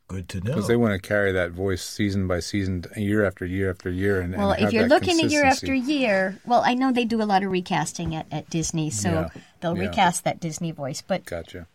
Good 0.09 0.29
to 0.31 0.41
know. 0.41 0.55
Because 0.55 0.69
they 0.69 0.77
want 0.77 1.01
to 1.01 1.07
carry 1.07 1.33
that 1.33 1.51
voice 1.51 1.85
season 1.85 2.27
by 2.27 2.41
season, 2.41 2.85
year 2.97 3.27
after 3.27 3.45
year 3.45 3.69
after 3.69 3.91
year. 3.91 4.21
And 4.23 4.35
Well, 4.35 4.53
and 4.53 4.65
if 4.65 4.73
you're 4.73 4.89
looking 4.89 5.21
at 5.21 5.31
year 5.31 5.45
after 5.45 5.75
year, 5.75 6.39
well, 6.47 6.63
I 6.65 6.73
know 6.75 6.93
they 6.93 7.05
do 7.05 7.21
a 7.21 7.25
lot 7.25 7.43
of 7.43 7.51
recasting 7.51 8.15
at, 8.15 8.27
at 8.33 8.49
Disney, 8.49 8.89
so 8.89 9.11
Yeah, 9.11 9.29
they'll 9.61 9.77
yeah. 9.77 9.89
recast 9.89 10.25
that 10.25 10.41
Disney 10.41 10.71
voice. 10.71 11.03
But, 11.07 11.27
Gotcha. 11.27 11.67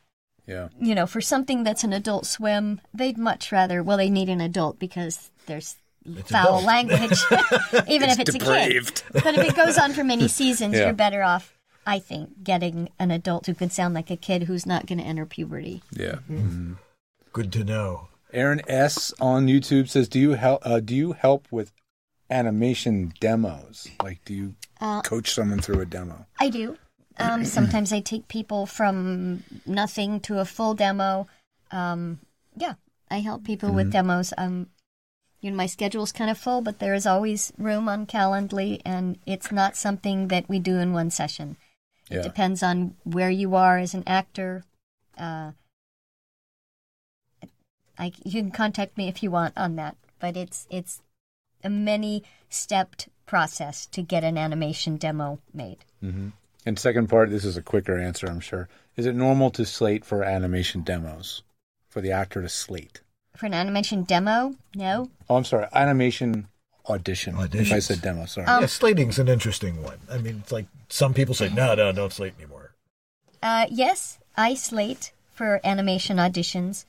Yeah. 0.47 0.69
you 0.79 0.95
know, 0.95 1.05
for 1.05 1.21
something 1.21 1.63
that's 1.63 1.83
an 1.83 1.93
adult 1.93 2.25
swim, 2.25 2.81
they'd 2.91 3.19
much 3.19 3.51
rather, 3.51 3.83
well, 3.83 3.97
they 3.97 4.09
need 4.09 4.29
an 4.29 4.41
adult 4.41 4.79
because 4.79 5.29
there's 5.45 5.75
foul 6.25 6.59
adult. 6.59 6.63
language, 6.63 7.19
even 7.87 8.09
if 8.09 8.19
it's 8.19 8.33
depraved. 8.33 9.03
a 9.09 9.13
kid. 9.13 9.23
But 9.23 9.37
if 9.37 9.49
it 9.49 9.55
goes 9.55 9.77
on 9.77 9.93
for 9.93 10.03
many 10.03 10.27
seasons, 10.39 10.73
Yeah. 10.75 10.85
you're 10.85 10.93
better 10.93 11.23
off, 11.23 11.57
I 11.85 11.99
think, 11.99 12.43
getting 12.43 12.89
an 12.99 13.11
adult 13.11 13.45
who 13.47 13.53
can 13.53 13.69
sound 13.69 13.93
like 13.93 14.09
a 14.11 14.17
kid 14.17 14.43
who's 14.43 14.65
not 14.65 14.85
going 14.85 14.99
to 14.99 15.03
enter 15.05 15.25
puberty. 15.25 15.81
Yeah. 15.91 16.19
Good 17.31 17.51
to 17.53 17.63
know. 17.63 18.07
Aaron 18.31 18.61
S 18.67 19.13
on 19.19 19.47
YouTube 19.47 19.89
says, 19.89 20.07
"Do 20.09 20.19
you 20.19 20.31
help? 20.31 20.61
Uh, 20.65 20.79
do 20.79 20.95
you 20.95 21.11
help 21.13 21.47
with 21.51 21.71
animation 22.29 23.13
demos? 23.19 23.87
Like, 24.01 24.23
do 24.25 24.33
you 24.33 24.55
Uh, 24.81 25.01
coach 25.01 25.31
someone 25.33 25.59
through 25.59 25.81
a 25.81 25.85
demo? 25.85 26.25
I 26.39 26.49
do. 26.49 26.77
Um, 27.17 27.45
sometimes 27.57 27.93
I 27.93 27.99
take 28.01 28.27
people 28.27 28.65
from 28.65 29.43
nothing 29.65 30.19
to 30.21 30.39
a 30.39 30.45
full 30.45 30.73
demo. 30.73 31.27
Um, 31.71 32.19
yeah, 32.55 32.73
I 33.11 33.19
help 33.19 33.43
people 33.43 33.71
with 33.71 33.91
demos. 33.91 34.33
Um, 34.37 34.67
you 35.43 35.51
know, 35.51 35.57
my 35.57 35.65
schedule's 35.65 36.13
kind 36.13 36.31
of 36.31 36.37
full, 36.37 36.61
but 36.61 36.79
there 36.79 36.93
is 36.93 37.05
always 37.05 37.51
room 37.57 37.89
on 37.89 38.05
Calendly, 38.05 38.81
and 38.85 39.17
it's 39.25 39.51
not 39.51 39.75
something 39.75 40.29
that 40.29 40.47
we 40.47 40.57
do 40.57 40.77
in 40.77 40.93
one 40.93 41.11
session. 41.11 41.57
It 42.09 42.23
depends 42.23 42.63
on 42.63 42.95
where 43.03 43.29
you 43.29 43.53
are 43.55 43.77
as 43.77 43.93
an 43.93 44.03
actor. 44.07 44.63
Uh, 45.17 45.51
I, 47.97 48.13
you 48.23 48.41
can 48.41 48.51
contact 48.51 48.97
me 48.97 49.09
if 49.09 49.21
you 49.21 49.31
want 49.31 49.53
on 49.57 49.75
that, 49.75 49.97
but 50.19 50.37
it's 50.37 50.65
it's 50.69 51.01
a 51.63 51.69
many 51.69 52.23
stepped 52.49 53.09
process 53.25 53.85
to 53.87 54.01
get 54.01 54.23
an 54.23 54.37
animation 54.37 54.95
demo 54.95 55.39
made. 55.53 55.79
And 56.65 56.79
second 56.79 57.07
part, 57.07 57.29
this 57.29 57.43
is 57.43 57.57
a 57.57 57.61
quicker 57.61 57.97
answer, 57.97 58.27
I'm 58.27 58.39
sure. 58.39 58.69
Is 58.95 59.05
it 59.05 59.15
normal 59.15 59.51
to 59.51 59.65
slate 59.65 60.05
for 60.05 60.23
animation 60.23 60.83
demos 60.83 61.43
for 61.89 61.99
the 61.99 62.11
actor 62.11 62.41
to 62.41 62.49
slate? 62.49 63.01
For 63.35 63.45
an 63.47 63.53
animation 63.53 64.03
demo, 64.03 64.55
no. 64.75 65.09
Oh, 65.29 65.35
I'm 65.35 65.43
sorry, 65.43 65.67
animation 65.73 66.47
audition. 66.87 67.35
If 67.39 67.71
I 67.71 67.79
said 67.79 68.01
demo, 68.01 68.25
sorry. 68.25 68.47
Um, 68.47 68.61
yeah, 68.61 68.67
slating's 68.67 69.19
an 69.19 69.27
interesting 69.27 69.81
one. 69.81 69.97
I 70.09 70.17
mean, 70.17 70.41
it's 70.43 70.51
like 70.51 70.67
some 70.89 71.13
people 71.13 71.33
say, 71.33 71.49
no, 71.49 71.73
no, 71.75 71.91
don't 71.91 72.13
slate 72.13 72.33
anymore. 72.37 72.71
Uh, 73.41 73.65
yes, 73.69 74.19
I 74.37 74.53
slate 74.53 75.11
for 75.31 75.59
animation 75.63 76.17
auditions. 76.17 76.85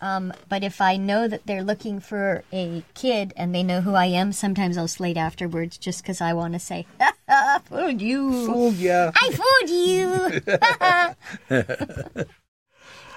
Um, 0.00 0.32
but 0.48 0.62
if 0.62 0.80
I 0.80 0.96
know 0.96 1.26
that 1.26 1.44
they're 1.46 1.64
looking 1.64 1.98
for 1.98 2.44
a 2.52 2.84
kid 2.94 3.32
and 3.36 3.52
they 3.52 3.64
know 3.64 3.80
who 3.80 3.94
I 3.94 4.06
am, 4.06 4.32
sometimes 4.32 4.78
I'll 4.78 4.86
slate 4.86 5.16
afterwards 5.16 5.76
just 5.76 6.02
because 6.02 6.20
I 6.20 6.34
want 6.34 6.54
to 6.54 6.60
say, 6.60 6.86
ha 7.00 7.12
ha, 7.28 7.60
fooled 7.64 8.00
you. 8.00 8.46
Fooled 8.46 8.76
ya. 8.76 9.10
I 9.14 9.30
fooled 9.32 9.70
you. 11.50 12.24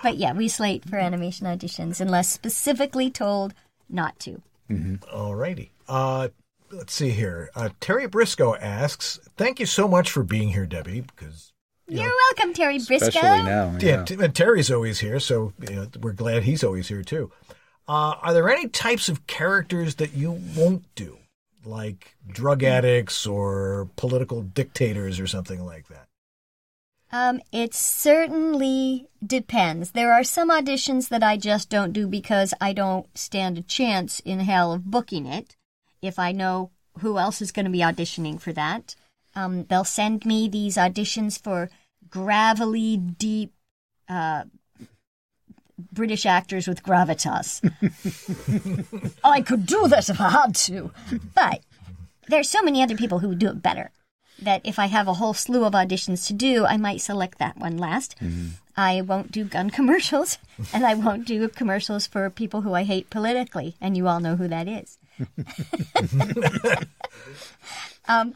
but 0.03 0.17
yeah, 0.17 0.33
we 0.33 0.47
slate 0.47 0.83
for 0.87 0.97
animation 0.97 1.47
auditions 1.47 2.01
unless 2.01 2.31
specifically 2.31 3.09
told 3.09 3.53
not 3.89 4.17
to. 4.19 4.41
All 5.11 5.35
righty. 5.35 5.71
Uh, 5.87 6.29
let's 6.71 6.93
see 6.93 7.09
here. 7.09 7.49
Uh, 7.55 7.69
Terry 7.79 8.07
Briscoe 8.07 8.55
asks, 8.55 9.19
thank 9.35 9.59
you 9.59 9.65
so 9.65 9.87
much 9.87 10.09
for 10.09 10.23
being 10.23 10.49
here, 10.49 10.65
Debbie, 10.65 11.01
because 11.01 11.51
You're 11.87 12.05
welcome, 12.29 12.53
Terry 12.53 12.77
Briscoe. 12.77 13.07
Especially 13.07 13.43
now. 13.43 13.75
Yeah, 13.79 13.97
Yeah. 13.97 14.03
T- 14.05 14.15
and 14.15 14.33
Terry's 14.33 14.71
always 14.71 14.99
here, 14.99 15.19
so 15.19 15.51
you 15.67 15.75
know, 15.75 15.87
we're 15.99 16.13
glad 16.13 16.43
he's 16.43 16.63
always 16.63 16.87
here 16.87 17.03
too. 17.03 17.31
Uh, 17.87 18.15
are 18.21 18.33
there 18.33 18.49
any 18.49 18.69
types 18.69 19.09
of 19.09 19.27
characters 19.27 19.95
that 19.95 20.13
you 20.13 20.39
won't 20.55 20.83
do, 20.95 21.17
like 21.65 22.15
drug 22.29 22.63
addicts 22.63 23.27
or 23.27 23.89
political 23.97 24.41
dictators 24.41 25.19
or 25.19 25.27
something 25.27 25.65
like 25.65 25.89
that? 25.89 26.07
Um, 27.11 27.41
it 27.51 27.73
certainly 27.73 29.07
depends. 29.25 29.91
There 29.91 30.13
are 30.13 30.23
some 30.23 30.49
auditions 30.49 31.09
that 31.09 31.23
I 31.23 31.35
just 31.35 31.69
don't 31.69 31.91
do 31.91 32.07
because 32.07 32.53
I 32.61 32.71
don't 32.71 33.05
stand 33.17 33.57
a 33.57 33.63
chance 33.63 34.21
in 34.21 34.39
hell 34.39 34.71
of 34.71 34.85
booking 34.85 35.25
it. 35.25 35.57
If 36.01 36.17
I 36.17 36.31
know 36.31 36.71
who 36.99 37.17
else 37.17 37.41
is 37.41 37.51
going 37.51 37.65
to 37.65 37.71
be 37.71 37.79
auditioning 37.79 38.39
for 38.39 38.53
that, 38.53 38.95
um, 39.35 39.65
they'll 39.65 39.83
send 39.83 40.25
me 40.25 40.47
these 40.47 40.77
auditions 40.77 41.41
for 41.41 41.69
gravelly, 42.09 42.95
deep, 42.97 43.53
uh, 44.07 44.45
British 45.91 46.25
actors 46.25 46.67
with 46.67 46.83
gravitas. 46.83 47.59
I 49.23 49.41
could 49.41 49.65
do 49.65 49.87
that 49.87 50.09
if 50.09 50.21
I 50.21 50.29
had 50.29 50.55
to, 50.55 50.91
but 51.33 51.61
there's 52.27 52.49
so 52.49 52.61
many 52.61 52.81
other 52.81 52.95
people 52.95 53.19
who 53.19 53.29
would 53.29 53.39
do 53.39 53.49
it 53.49 53.61
better 53.61 53.91
that 54.41 54.61
if 54.63 54.79
I 54.79 54.87
have 54.87 55.07
a 55.07 55.13
whole 55.13 55.33
slew 55.33 55.65
of 55.65 55.73
auditions 55.73 56.27
to 56.27 56.33
do, 56.33 56.65
I 56.65 56.77
might 56.77 57.01
select 57.01 57.37
that 57.37 57.57
one 57.57 57.77
last. 57.77 58.15
I 58.75 59.01
won't 59.01 59.31
do 59.31 59.43
gun 59.45 59.69
commercials, 59.79 60.37
and 60.73 60.85
I 60.85 60.95
won't 60.95 61.25
do 61.25 61.47
commercials 61.47 62.07
for 62.07 62.29
people 62.29 62.61
who 62.61 62.73
I 62.73 62.83
hate 62.83 63.09
politically, 63.09 63.75
and 63.79 63.95
you 63.95 64.07
all 64.07 64.19
know 64.19 64.35
who 64.35 64.47
that 64.47 64.67
is. 64.67 64.97
um, 68.07 68.33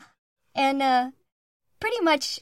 and 0.54 0.82
uh, 0.82 1.12
pretty 1.80 2.02
much, 2.02 2.40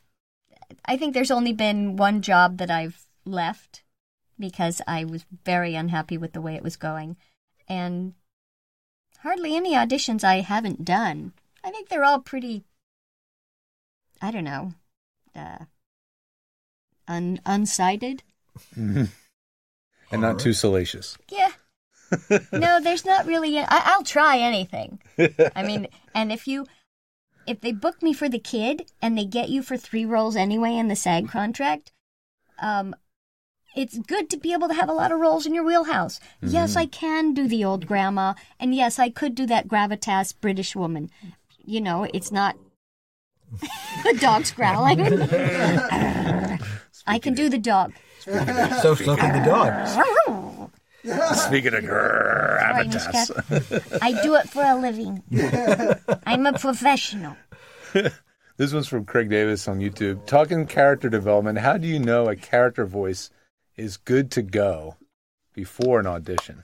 I 0.85 0.97
think 0.97 1.13
there's 1.13 1.31
only 1.31 1.53
been 1.53 1.95
one 1.95 2.21
job 2.21 2.57
that 2.57 2.71
I've 2.71 3.05
left 3.25 3.83
because 4.39 4.81
I 4.87 5.05
was 5.05 5.25
very 5.45 5.75
unhappy 5.75 6.17
with 6.17 6.33
the 6.33 6.41
way 6.41 6.55
it 6.55 6.63
was 6.63 6.75
going, 6.75 7.15
and 7.67 8.13
hardly 9.19 9.55
any 9.55 9.73
auditions 9.73 10.23
I 10.23 10.41
haven't 10.41 10.83
done. 10.83 11.33
I 11.63 11.71
think 11.71 11.89
they're 11.89 12.03
all 12.03 12.19
pretty. 12.19 12.63
I 14.23 14.31
don't 14.31 14.45
know, 14.45 14.71
uh, 15.35 15.65
un 17.09 17.41
unsighted. 17.45 18.21
and 18.75 19.09
not 20.13 20.39
too 20.39 20.53
salacious. 20.53 21.17
Yeah. 21.29 21.51
no, 22.53 22.79
there's 22.79 23.03
not 23.03 23.25
really. 23.25 23.59
I, 23.59 23.65
I'll 23.69 24.03
try 24.03 24.37
anything. 24.37 25.01
I 25.57 25.63
mean, 25.63 25.87
and 26.15 26.31
if 26.31 26.47
you, 26.47 26.65
if 27.45 27.59
they 27.59 27.73
book 27.73 28.01
me 28.01 28.13
for 28.13 28.29
the 28.29 28.39
kid 28.39 28.89
and 29.01 29.17
they 29.17 29.25
get 29.25 29.49
you 29.49 29.61
for 29.61 29.75
three 29.75 30.05
roles 30.05 30.37
anyway 30.37 30.77
in 30.77 30.87
the 30.87 30.95
SAG 30.95 31.27
contract, 31.27 31.91
um, 32.59 32.95
it's 33.75 33.97
good 33.97 34.29
to 34.29 34.37
be 34.37 34.53
able 34.53 34.69
to 34.69 34.73
have 34.73 34.87
a 34.87 34.93
lot 34.93 35.11
of 35.11 35.19
roles 35.19 35.45
in 35.45 35.53
your 35.53 35.65
wheelhouse. 35.65 36.21
Yes, 36.41 36.77
I 36.77 36.85
can 36.85 37.33
do 37.33 37.45
the 37.45 37.65
old 37.65 37.87
grandma, 37.87 38.35
and 38.57 38.73
yes, 38.73 38.99
I 38.99 39.09
could 39.09 39.35
do 39.35 39.45
that 39.47 39.67
gravitas 39.67 40.33
British 40.39 40.77
woman. 40.77 41.09
You 41.65 41.81
know, 41.81 42.07
it's 42.13 42.31
not 42.31 42.55
the 44.03 44.17
dog's 44.19 44.51
growling. 44.51 45.01
I 47.05 47.19
can 47.19 47.33
do 47.33 47.49
the 47.49 47.57
dog. 47.57 47.93
So 48.19 48.95
so 48.95 49.15
can 49.15 49.43
the 49.43 49.45
dog. 49.45 49.87
Speaking 51.35 51.73
of 51.73 51.83
Sorry, 52.73 52.87
Miss 52.87 53.07
Kath. 53.07 54.01
I 54.01 54.21
do 54.23 54.35
it 54.35 54.49
for 54.49 54.63
a 54.63 54.75
living. 54.75 55.23
I'm 56.25 56.45
a 56.45 56.53
professional. 56.53 57.35
This 58.55 58.71
one's 58.71 58.87
from 58.87 59.05
Craig 59.05 59.31
Davis 59.31 59.67
on 59.67 59.79
YouTube. 59.79 60.27
Talking 60.27 60.67
character 60.67 61.09
development, 61.09 61.57
how 61.57 61.77
do 61.77 61.87
you 61.87 61.97
know 61.97 62.27
a 62.29 62.35
character 62.35 62.85
voice 62.85 63.31
is 63.77 63.97
good 63.97 64.29
to 64.29 64.43
go 64.43 64.95
before 65.55 65.99
an 65.99 66.05
audition? 66.05 66.61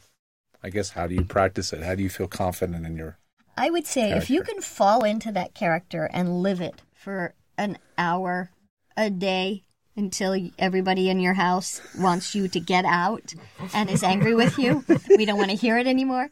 I 0.62 0.70
guess 0.70 0.92
how 0.92 1.08
do 1.08 1.16
you 1.16 1.24
practice 1.24 1.74
it? 1.74 1.82
How 1.82 1.96
do 1.96 2.04
you 2.04 2.10
feel 2.10 2.28
confident 2.28 2.86
in 2.86 2.96
your 2.96 3.18
I 3.60 3.70
would 3.70 3.86
say 3.86 4.12
if 4.12 4.30
you 4.30 4.42
can 4.42 4.62
fall 4.62 5.04
into 5.04 5.34
that 5.34 5.54
character 5.54 6.10
and 6.14 6.42
live 6.42 6.62
it 6.62 6.82
for 6.94 7.34
an 7.58 7.78
hour 7.98 8.52
a 8.96 9.10
day 9.10 9.64
until 9.98 10.50
everybody 10.58 11.10
in 11.10 11.20
your 11.20 11.34
house 11.34 11.82
wants 11.98 12.34
you 12.34 12.48
to 12.48 12.60
get 12.62 12.86
out 12.86 13.34
and 13.74 13.90
is 13.90 14.02
angry 14.02 14.34
with 14.34 14.58
you, 14.58 14.86
we 15.10 15.26
don't 15.26 15.38
want 15.38 15.50
to 15.50 15.58
hear 15.58 15.78
it 15.78 15.88
anymore. 15.88 16.30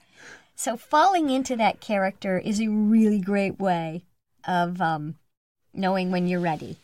So 0.56 0.78
falling 0.78 1.30
into 1.30 1.58
that 1.58 1.82
character 1.82 2.40
is 2.40 2.62
a 2.62 2.70
really 2.70 3.20
great 3.20 3.60
way 3.60 4.06
of 4.48 4.80
um, 4.80 5.16
knowing 5.74 6.12
when 6.12 6.28
you're 6.28 6.40
ready. 6.40 6.78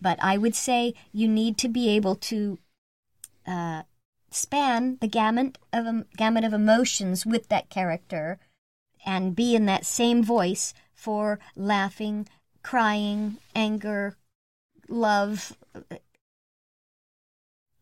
But 0.00 0.18
I 0.22 0.38
would 0.38 0.54
say 0.54 0.94
you 1.12 1.28
need 1.28 1.58
to 1.58 1.68
be 1.68 1.90
able 1.90 2.14
to 2.14 2.58
uh, 3.46 3.82
span 4.30 4.96
the 5.02 5.08
gamut 5.08 5.58
of 5.74 5.86
em- 5.86 6.06
gamut 6.16 6.44
of 6.44 6.54
emotions 6.54 7.26
with 7.26 7.48
that 7.48 7.68
character 7.68 8.38
and 9.04 9.36
be 9.36 9.54
in 9.54 9.66
that 9.66 9.86
same 9.86 10.22
voice 10.22 10.74
for 10.94 11.38
laughing, 11.56 12.28
crying, 12.62 13.38
anger, 13.54 14.16
love, 14.88 15.56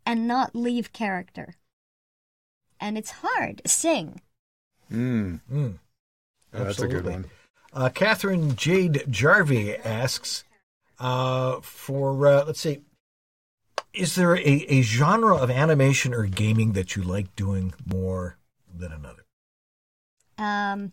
and 0.04 0.28
not 0.28 0.54
leave 0.54 0.92
character. 0.92 1.54
And 2.80 2.98
it's 2.98 3.10
hard. 3.22 3.62
Sing. 3.66 4.20
Mm. 4.92 5.40
Mm, 5.50 5.78
Oh, 6.54 6.64
that's 6.64 6.78
a 6.78 6.86
good 6.86 7.04
absolutely. 7.04 7.12
one. 7.12 7.24
Uh, 7.72 7.88
Catherine 7.90 8.56
Jade 8.56 9.04
Jarvie 9.10 9.76
asks 9.76 10.44
uh, 10.98 11.60
for, 11.60 12.26
uh, 12.26 12.44
let's 12.44 12.60
see, 12.60 12.82
is 13.92 14.14
there 14.14 14.36
a, 14.36 14.40
a 14.68 14.82
genre 14.82 15.36
of 15.36 15.50
animation 15.50 16.14
or 16.14 16.24
gaming 16.26 16.72
that 16.72 16.96
you 16.96 17.02
like 17.02 17.34
doing 17.34 17.74
more 17.84 18.36
than 18.72 18.92
another? 18.92 19.24
Um, 20.38 20.92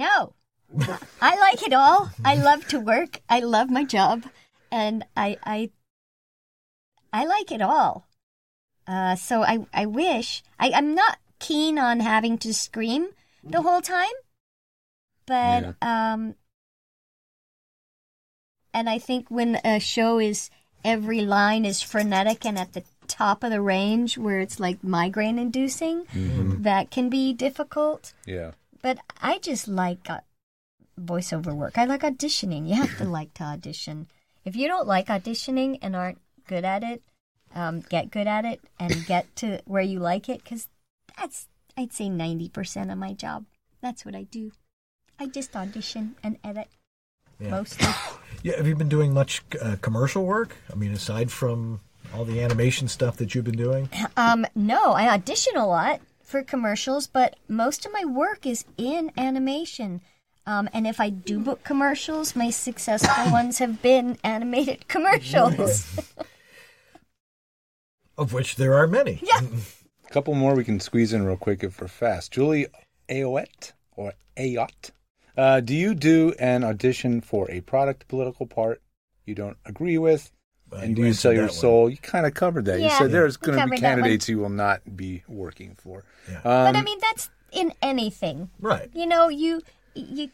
no, 0.00 0.32
I 1.20 1.38
like 1.38 1.62
it 1.62 1.74
all. 1.74 2.10
I 2.24 2.34
love 2.34 2.66
to 2.68 2.80
work. 2.80 3.20
I 3.28 3.40
love 3.40 3.68
my 3.70 3.84
job, 3.84 4.24
and 4.72 5.04
I 5.14 5.36
I 5.44 5.70
I 7.12 7.26
like 7.26 7.52
it 7.52 7.60
all. 7.60 8.08
Uh, 8.86 9.14
so 9.16 9.42
I 9.42 9.66
I 9.74 9.84
wish 9.84 10.42
I 10.58 10.72
I'm 10.74 10.94
not 10.94 11.18
keen 11.38 11.78
on 11.78 12.00
having 12.00 12.38
to 12.38 12.54
scream 12.54 13.08
the 13.44 13.60
whole 13.62 13.82
time, 13.82 14.16
but 15.26 15.74
um, 15.82 16.34
and 18.72 18.88
I 18.88 18.98
think 18.98 19.30
when 19.30 19.60
a 19.64 19.80
show 19.80 20.18
is 20.18 20.50
every 20.82 21.20
line 21.20 21.66
is 21.66 21.82
frenetic 21.82 22.46
and 22.46 22.58
at 22.58 22.72
the 22.72 22.84
top 23.06 23.44
of 23.44 23.50
the 23.50 23.60
range 23.60 24.16
where 24.16 24.40
it's 24.40 24.58
like 24.60 24.82
migraine 24.82 25.38
inducing, 25.38 26.06
that 26.62 26.90
can 26.90 27.10
be 27.10 27.34
difficult. 27.34 28.14
Yeah. 28.24 28.52
But 28.82 28.98
I 29.20 29.38
just 29.38 29.68
like 29.68 30.08
uh, 30.08 30.20
voiceover 31.00 31.54
work. 31.54 31.78
I 31.78 31.84
like 31.84 32.02
auditioning. 32.02 32.68
You 32.68 32.74
have 32.74 32.96
to 32.98 33.04
like 33.18 33.34
to 33.34 33.44
audition. 33.44 34.06
If 34.44 34.56
you 34.56 34.68
don't 34.68 34.86
like 34.88 35.06
auditioning 35.08 35.78
and 35.82 35.94
aren't 35.94 36.20
good 36.46 36.64
at 36.64 36.82
it, 36.82 37.02
um, 37.54 37.80
get 37.80 38.10
good 38.10 38.26
at 38.26 38.44
it 38.44 38.60
and 38.78 39.04
get 39.06 39.34
to 39.36 39.60
where 39.66 39.82
you 39.82 39.98
like 39.98 40.28
it 40.28 40.42
because 40.42 40.68
that's, 41.18 41.48
I'd 41.76 41.92
say, 41.92 42.06
90% 42.06 42.90
of 42.90 42.98
my 42.98 43.12
job. 43.12 43.44
That's 43.82 44.04
what 44.04 44.14
I 44.14 44.22
do. 44.24 44.52
I 45.18 45.26
just 45.26 45.54
audition 45.54 46.16
and 46.22 46.38
edit 46.42 46.68
Yeah. 47.38 47.50
mostly. 47.50 47.86
Yeah, 48.42 48.56
have 48.56 48.66
you 48.66 48.74
been 48.74 48.88
doing 48.88 49.12
much 49.12 49.42
uh, 49.60 49.76
commercial 49.82 50.24
work? 50.24 50.56
I 50.72 50.74
mean, 50.74 50.92
aside 50.92 51.30
from 51.30 51.80
all 52.14 52.24
the 52.24 52.40
animation 52.42 52.88
stuff 52.88 53.18
that 53.18 53.34
you've 53.34 53.44
been 53.44 53.58
doing? 53.58 53.90
Um, 54.16 54.46
no, 54.54 54.92
I 54.92 55.08
audition 55.12 55.56
a 55.56 55.66
lot 55.66 56.00
for 56.30 56.42
commercials, 56.42 57.06
but 57.06 57.36
most 57.48 57.84
of 57.84 57.92
my 57.92 58.04
work 58.04 58.46
is 58.46 58.64
in 58.78 59.10
animation. 59.16 60.00
Um, 60.46 60.68
and 60.72 60.86
if 60.86 61.00
I 61.00 61.10
do 61.10 61.40
book 61.40 61.64
commercials, 61.64 62.34
my 62.34 62.50
successful 62.50 63.32
ones 63.32 63.58
have 63.58 63.82
been 63.82 64.16
animated 64.24 64.88
commercials. 64.88 65.98
Of 68.16 68.32
which 68.32 68.56
there 68.56 68.74
are 68.74 68.86
many. 68.86 69.20
yeah. 69.22 69.40
A 70.06 70.10
couple 70.10 70.34
more 70.34 70.54
we 70.54 70.64
can 70.64 70.80
squeeze 70.80 71.12
in 71.12 71.24
real 71.24 71.36
quick 71.36 71.62
if 71.62 71.80
we're 71.80 71.88
fast. 71.88 72.32
Julie 72.32 72.66
Ayotte 73.08 73.72
or 73.96 74.14
Ayot. 74.36 74.90
Uh, 75.36 75.60
do 75.60 75.74
you 75.74 75.94
do 75.94 76.34
an 76.38 76.64
audition 76.64 77.20
for 77.20 77.50
a 77.50 77.60
product 77.60 78.08
political 78.08 78.46
part 78.46 78.82
you 79.24 79.34
don't 79.34 79.56
agree 79.64 79.98
with? 79.98 80.32
Uh, 80.72 80.76
and 80.76 80.90
you 80.90 80.94
do 80.96 81.04
you 81.04 81.12
sell 81.12 81.32
your 81.32 81.42
that 81.46 81.50
one. 81.52 81.58
soul? 81.58 81.90
You 81.90 81.96
kind 81.96 82.26
of 82.26 82.34
covered 82.34 82.64
that. 82.66 82.78
Yeah, 82.78 82.84
you 82.86 82.90
Yeah, 82.92 82.98
said 82.98 83.10
there's 83.12 83.36
going 83.36 83.58
to 83.58 83.64
be 83.64 83.70
covered 83.70 83.80
that 83.82 83.86
one. 83.90 83.96
candidates 84.02 84.28
you 84.28 84.38
will 84.38 84.48
not 84.50 84.96
be 84.96 85.22
working 85.28 85.74
for. 85.74 86.04
Yeah. 86.30 86.40
but 86.44 86.76
I 86.76 86.78
Um, 86.78 86.84
mean, 86.84 86.98
that's 87.00 87.28
in 87.52 87.72
anything. 87.82 88.50
Right. 88.60 88.88
You 88.94 89.06
know, 89.06 89.28
you, 89.28 89.62
you, 89.94 90.30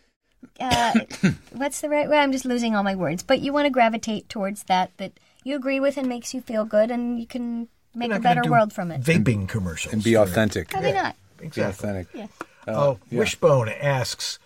uh, 0.61 0.93
what's 1.53 1.81
the 1.81 1.89
right 1.89 2.09
way? 2.09 2.19
I'm 2.19 2.33
just 2.33 2.45
losing 2.45 2.75
all 2.77 2.83
my 2.83 2.95
words. 2.95 3.23
But 3.23 3.41
you 3.41 3.53
want 3.53 3.65
to 3.67 3.71
gravitate 3.71 4.29
towards 4.29 4.65
that 4.65 4.91
that 4.99 5.13
you 5.45 5.57
agree 5.57 5.81
with 5.81 5.97
and 5.97 6.09
makes 6.09 6.35
you 6.35 6.41
feel 6.43 6.65
good, 6.65 6.91
and 6.91 7.19
you 7.19 7.27
can 7.27 7.69
make 7.95 8.13
a 8.13 8.21
better 8.21 8.43
do 8.43 8.51
world 8.51 8.73
from 8.75 8.91
it. 8.91 9.01
Vaping 9.01 9.49
commercials. 9.49 9.95
and 9.95 10.03
be 10.03 10.15
for- 10.15 10.21
authentic. 10.23 10.69
Probably 10.69 10.93
not. 10.93 11.17
Be 11.39 11.47
Exactly. 11.47 11.89
authentic. 11.89 12.09
Yeah. 12.15 12.27
Oh, 12.69 12.99
yeah. 13.11 13.19
Wishbone 13.21 13.69
asks, 13.69 14.39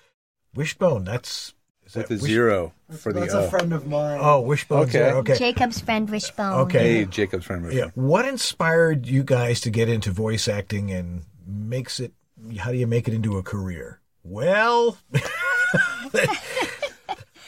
Wishbone, 0.55 1.05
that's. 1.05 1.55
Is 1.91 1.97
With 1.97 2.07
that 2.09 2.15
the 2.15 2.23
Wish- 2.23 2.31
zero 2.31 2.73
for 3.01 3.13
the 3.13 3.19
That's 3.21 3.35
O. 3.35 3.45
a 3.47 3.51
friend 3.51 3.73
of 3.73 3.85
mine. 3.89 4.21
Oh, 4.23 4.41
Wishbone. 4.43 4.83
Okay. 4.83 4.93
zero, 4.93 5.17
Okay. 5.19 5.37
Jacob's 5.37 5.81
friend 5.81 6.09
Wishbone. 6.09 6.61
Okay. 6.61 6.99
Hey, 6.99 7.05
Jacob's 7.07 7.45
friend. 7.47 7.65
Wishbone. 7.65 7.79
Yeah. 7.87 7.91
What 8.01 8.27
inspired 8.27 9.07
you 9.07 9.25
guys 9.25 9.61
to 9.63 9.71
get 9.71 9.89
into 9.89 10.13
voice 10.13 10.47
acting 10.47 10.93
and 10.93 11.25
makes 11.45 11.99
it? 11.99 12.13
How 12.59 12.71
do 12.71 12.77
you 12.79 12.87
make 12.87 13.09
it 13.09 13.15
into 13.15 13.37
a 13.39 13.43
career? 13.43 14.01
Well, 14.23 14.99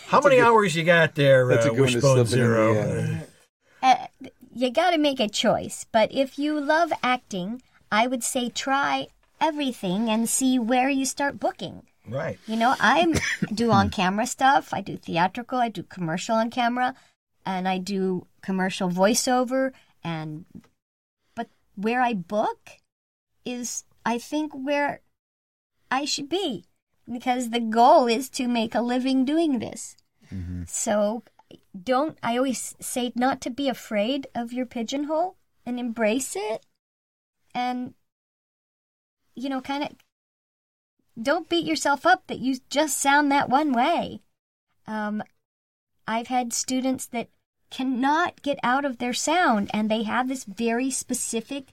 how 0.06 0.20
many 0.20 0.40
hours 0.40 0.74
you 0.74 0.82
got 0.84 1.14
there, 1.14 1.46
That's 1.46 1.66
a 1.66 1.70
uh, 1.70 1.74
good 1.74 1.80
one 1.80 1.88
to 1.90 1.94
Wishbone 1.96 2.26
slip 2.26 2.38
in 2.40 2.40
the 2.40 2.46
Zero? 2.46 2.74
end. 2.74 3.22
uh, 3.82 3.96
you 4.54 4.70
got 4.70 4.90
to 4.90 4.98
make 4.98 5.20
a 5.20 5.28
choice. 5.28 5.86
But 5.92 6.12
if 6.12 6.38
you 6.38 6.60
love 6.60 6.92
acting, 7.02 7.62
I 7.90 8.06
would 8.06 8.22
say 8.24 8.48
try 8.48 9.06
everything 9.40 10.08
and 10.10 10.28
see 10.28 10.58
where 10.58 10.88
you 10.88 11.04
start 11.04 11.38
booking. 11.40 11.84
Right. 12.08 12.38
You 12.46 12.56
know, 12.56 12.74
I 12.80 13.12
do 13.54 13.70
on 13.70 13.90
camera 13.90 14.26
stuff. 14.26 14.72
I 14.72 14.80
do 14.80 14.96
theatrical. 14.96 15.58
I 15.58 15.68
do 15.68 15.82
commercial 15.82 16.36
on 16.36 16.50
camera, 16.50 16.94
and 17.46 17.68
I 17.68 17.78
do 17.78 18.26
commercial 18.42 18.88
voiceover. 18.88 19.72
And 20.02 20.44
but 21.34 21.48
where 21.76 22.02
I 22.02 22.14
book 22.14 22.70
is, 23.44 23.84
I 24.04 24.18
think, 24.18 24.52
where 24.52 25.00
I 25.90 26.04
should 26.04 26.28
be 26.28 26.64
because 27.10 27.50
the 27.50 27.60
goal 27.60 28.06
is 28.06 28.28
to 28.30 28.48
make 28.48 28.74
a 28.74 28.80
living 28.80 29.24
doing 29.24 29.58
this. 29.58 29.96
Mm-hmm. 30.32 30.64
So 30.66 31.22
don't. 31.80 32.18
I 32.22 32.36
always 32.36 32.74
say 32.80 33.12
not 33.14 33.40
to 33.42 33.50
be 33.50 33.68
afraid 33.68 34.26
of 34.34 34.52
your 34.52 34.66
pigeonhole 34.66 35.36
and 35.64 35.78
embrace 35.78 36.34
it, 36.34 36.66
and 37.54 37.94
you 39.34 39.48
know, 39.48 39.60
kind 39.60 39.84
of 39.84 39.90
don't 41.20 41.48
beat 41.48 41.66
yourself 41.66 42.06
up 42.06 42.26
that 42.26 42.38
you 42.38 42.58
just 42.70 42.98
sound 43.00 43.30
that 43.30 43.48
one 43.48 43.72
way. 43.72 44.20
Um, 44.86 45.22
I've 46.06 46.28
had 46.28 46.52
students 46.52 47.06
that 47.06 47.28
cannot 47.70 48.42
get 48.42 48.58
out 48.62 48.84
of 48.84 48.98
their 48.98 49.12
sound 49.12 49.70
and 49.72 49.90
they 49.90 50.02
have 50.02 50.28
this 50.28 50.44
very 50.44 50.90
specific, 50.90 51.68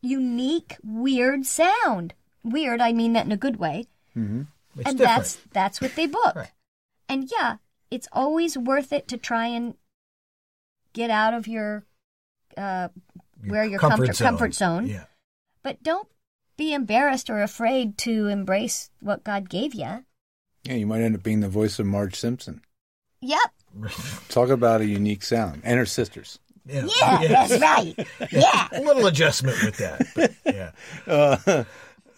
unique, 0.00 0.76
weird 0.82 1.44
sound. 1.46 2.14
weird, 2.42 2.80
I 2.80 2.92
mean 2.92 3.14
that 3.14 3.26
in 3.26 3.32
a 3.32 3.36
good 3.36 3.56
way. 3.56 3.86
It's 4.76 4.88
and 4.88 4.98
different. 4.98 4.98
that's 4.98 5.38
that's 5.52 5.80
what 5.80 5.94
they 5.94 6.06
book. 6.06 6.34
Right. 6.34 6.50
And 7.08 7.30
yeah, 7.30 7.56
it's 7.90 8.08
always 8.12 8.56
worth 8.56 8.92
it 8.92 9.08
to 9.08 9.16
try 9.16 9.46
and 9.46 9.74
get 10.92 11.10
out 11.10 11.34
of 11.34 11.46
your 11.46 11.84
uh, 12.56 12.88
where 13.46 13.64
your 13.64 13.78
comfort 13.78 14.16
comfort 14.16 14.54
zone. 14.54 14.86
Yeah. 14.86 15.04
But 15.62 15.82
don't 15.82 16.08
be 16.56 16.72
embarrassed 16.72 17.28
or 17.30 17.42
afraid 17.42 17.98
to 17.98 18.28
embrace 18.28 18.90
what 19.00 19.24
God 19.24 19.48
gave 19.48 19.74
you. 19.74 20.04
Yeah, 20.64 20.74
you 20.74 20.86
might 20.86 21.00
end 21.02 21.14
up 21.14 21.22
being 21.22 21.40
the 21.40 21.48
voice 21.48 21.78
of 21.78 21.86
Marge 21.86 22.14
Simpson. 22.16 22.62
Yep. 23.20 23.38
Talk 24.28 24.48
about 24.50 24.80
a 24.80 24.86
unique 24.86 25.22
sound. 25.22 25.62
And 25.64 25.78
her 25.78 25.86
sisters. 25.86 26.38
Yeah. 26.66 26.86
Yeah, 27.00 27.26
that's 27.28 27.60
right. 27.60 27.94
Yeah. 28.32 28.68
A 28.72 28.80
little 28.80 29.06
adjustment 29.06 29.62
with 29.62 29.76
that. 29.78 30.06
But 30.14 30.32
yeah. 30.46 30.70
Uh, 31.06 31.64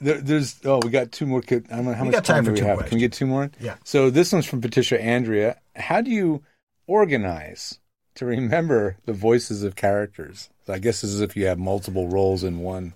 there, 0.01 0.21
there's 0.21 0.61
oh, 0.65 0.81
we 0.85 0.91
got 0.91 1.11
two 1.11 1.25
more. 1.27 1.41
ki- 1.41 1.57
I 1.73 1.77
don't 1.77 1.87
know 1.87 1.95
how 1.95 2.03
We 2.03 2.11
much 2.11 2.17
got 2.17 2.25
time 2.27 2.45
do 2.45 2.53
we 2.53 2.59
two 2.59 2.67
have. 2.67 2.85
Can 2.87 2.97
we 2.97 3.01
get 3.01 3.13
two 3.15 3.27
more? 3.27 3.51
Yeah. 3.59 3.77
So 3.83 4.11
this 4.11 4.31
one's 4.33 4.45
from 4.47 4.61
Patricia 4.61 5.01
Andrea. 5.01 5.57
How 5.75 6.03
do 6.03 6.11
you 6.11 6.43
organize 6.87 7.79
to 8.17 8.27
remember 8.27 8.97
the 9.07 9.13
voices 9.15 9.63
of 9.63 9.75
characters? 9.75 10.51
So 10.67 10.75
I 10.75 10.79
guess 10.79 11.01
this 11.01 11.11
is 11.11 11.21
if 11.21 11.35
you 11.37 11.47
have 11.47 11.59
multiple 11.59 12.09
roles 12.09 12.45
in 12.45 12.59
one 12.61 12.95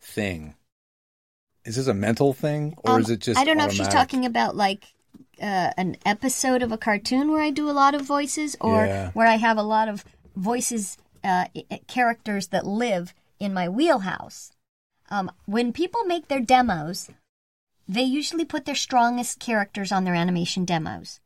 thing. 0.00 0.54
Is 1.64 1.76
this 1.76 1.86
a 1.86 1.94
mental 1.94 2.32
thing 2.32 2.74
or 2.78 2.94
Um, 2.94 3.02
is 3.02 3.10
it 3.10 3.20
just? 3.20 3.38
I 3.38 3.44
don't 3.44 3.56
know 3.56 3.66
if 3.66 3.72
she's 3.72 3.88
talking 3.88 4.24
about 4.26 4.56
like 4.56 4.84
uh, 5.40 5.70
an 5.76 5.96
episode 6.06 6.62
of 6.62 6.70
a 6.72 6.78
cartoon 6.78 7.30
where 7.32 7.42
I 7.42 7.50
do 7.50 7.68
a 7.68 7.72
lot 7.72 7.94
of 7.94 8.02
voices, 8.02 8.56
or 8.60 8.86
Yeah. 8.86 9.10
where 9.12 9.26
I 9.26 9.36
have 9.36 9.56
a 9.58 9.62
lot 9.62 9.88
of 9.88 10.04
voices, 10.36 10.98
uh, 11.24 11.46
i- 11.56 11.64
i- 11.70 11.80
characters 11.88 12.48
that 12.48 12.64
live 12.66 13.12
in 13.40 13.52
my 13.52 13.68
wheelhouse. 13.68 14.52
Um, 15.10 15.30
when 15.46 15.72
people 15.72 16.04
make 16.04 16.28
their 16.28 16.40
demos, 16.40 17.10
they 17.88 18.02
usually 18.02 18.44
put 18.44 18.64
their 18.66 18.74
strongest 18.76 19.40
characters 19.40 19.90
on 19.90 20.04
their 20.04 20.14
animation 20.14 20.64
demos, 20.64 21.20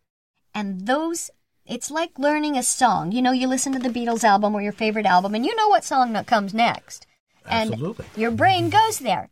and 0.55 0.87
those. 0.87 1.31
It's 1.67 1.91
like 1.91 2.17
learning 2.19 2.57
a 2.57 2.63
song. 2.63 3.11
You 3.11 3.21
know, 3.21 3.33
you 3.33 3.49
listen 3.49 3.73
to 3.73 3.79
the 3.81 3.89
Beatles 3.91 4.23
album 4.23 4.55
or 4.55 4.63
your 4.63 4.73
favorite 4.73 5.05
album, 5.05 5.35
and 5.35 5.45
you 5.45 5.55
know 5.57 5.69
what 5.69 5.83
song 5.85 6.13
that 6.13 6.27
comes 6.29 6.55
next. 6.55 7.07
Absolutely. 7.45 8.07
And 8.15 8.19
your 8.23 8.31
brain 8.31 8.71
goes 8.71 9.01
there. 9.01 9.31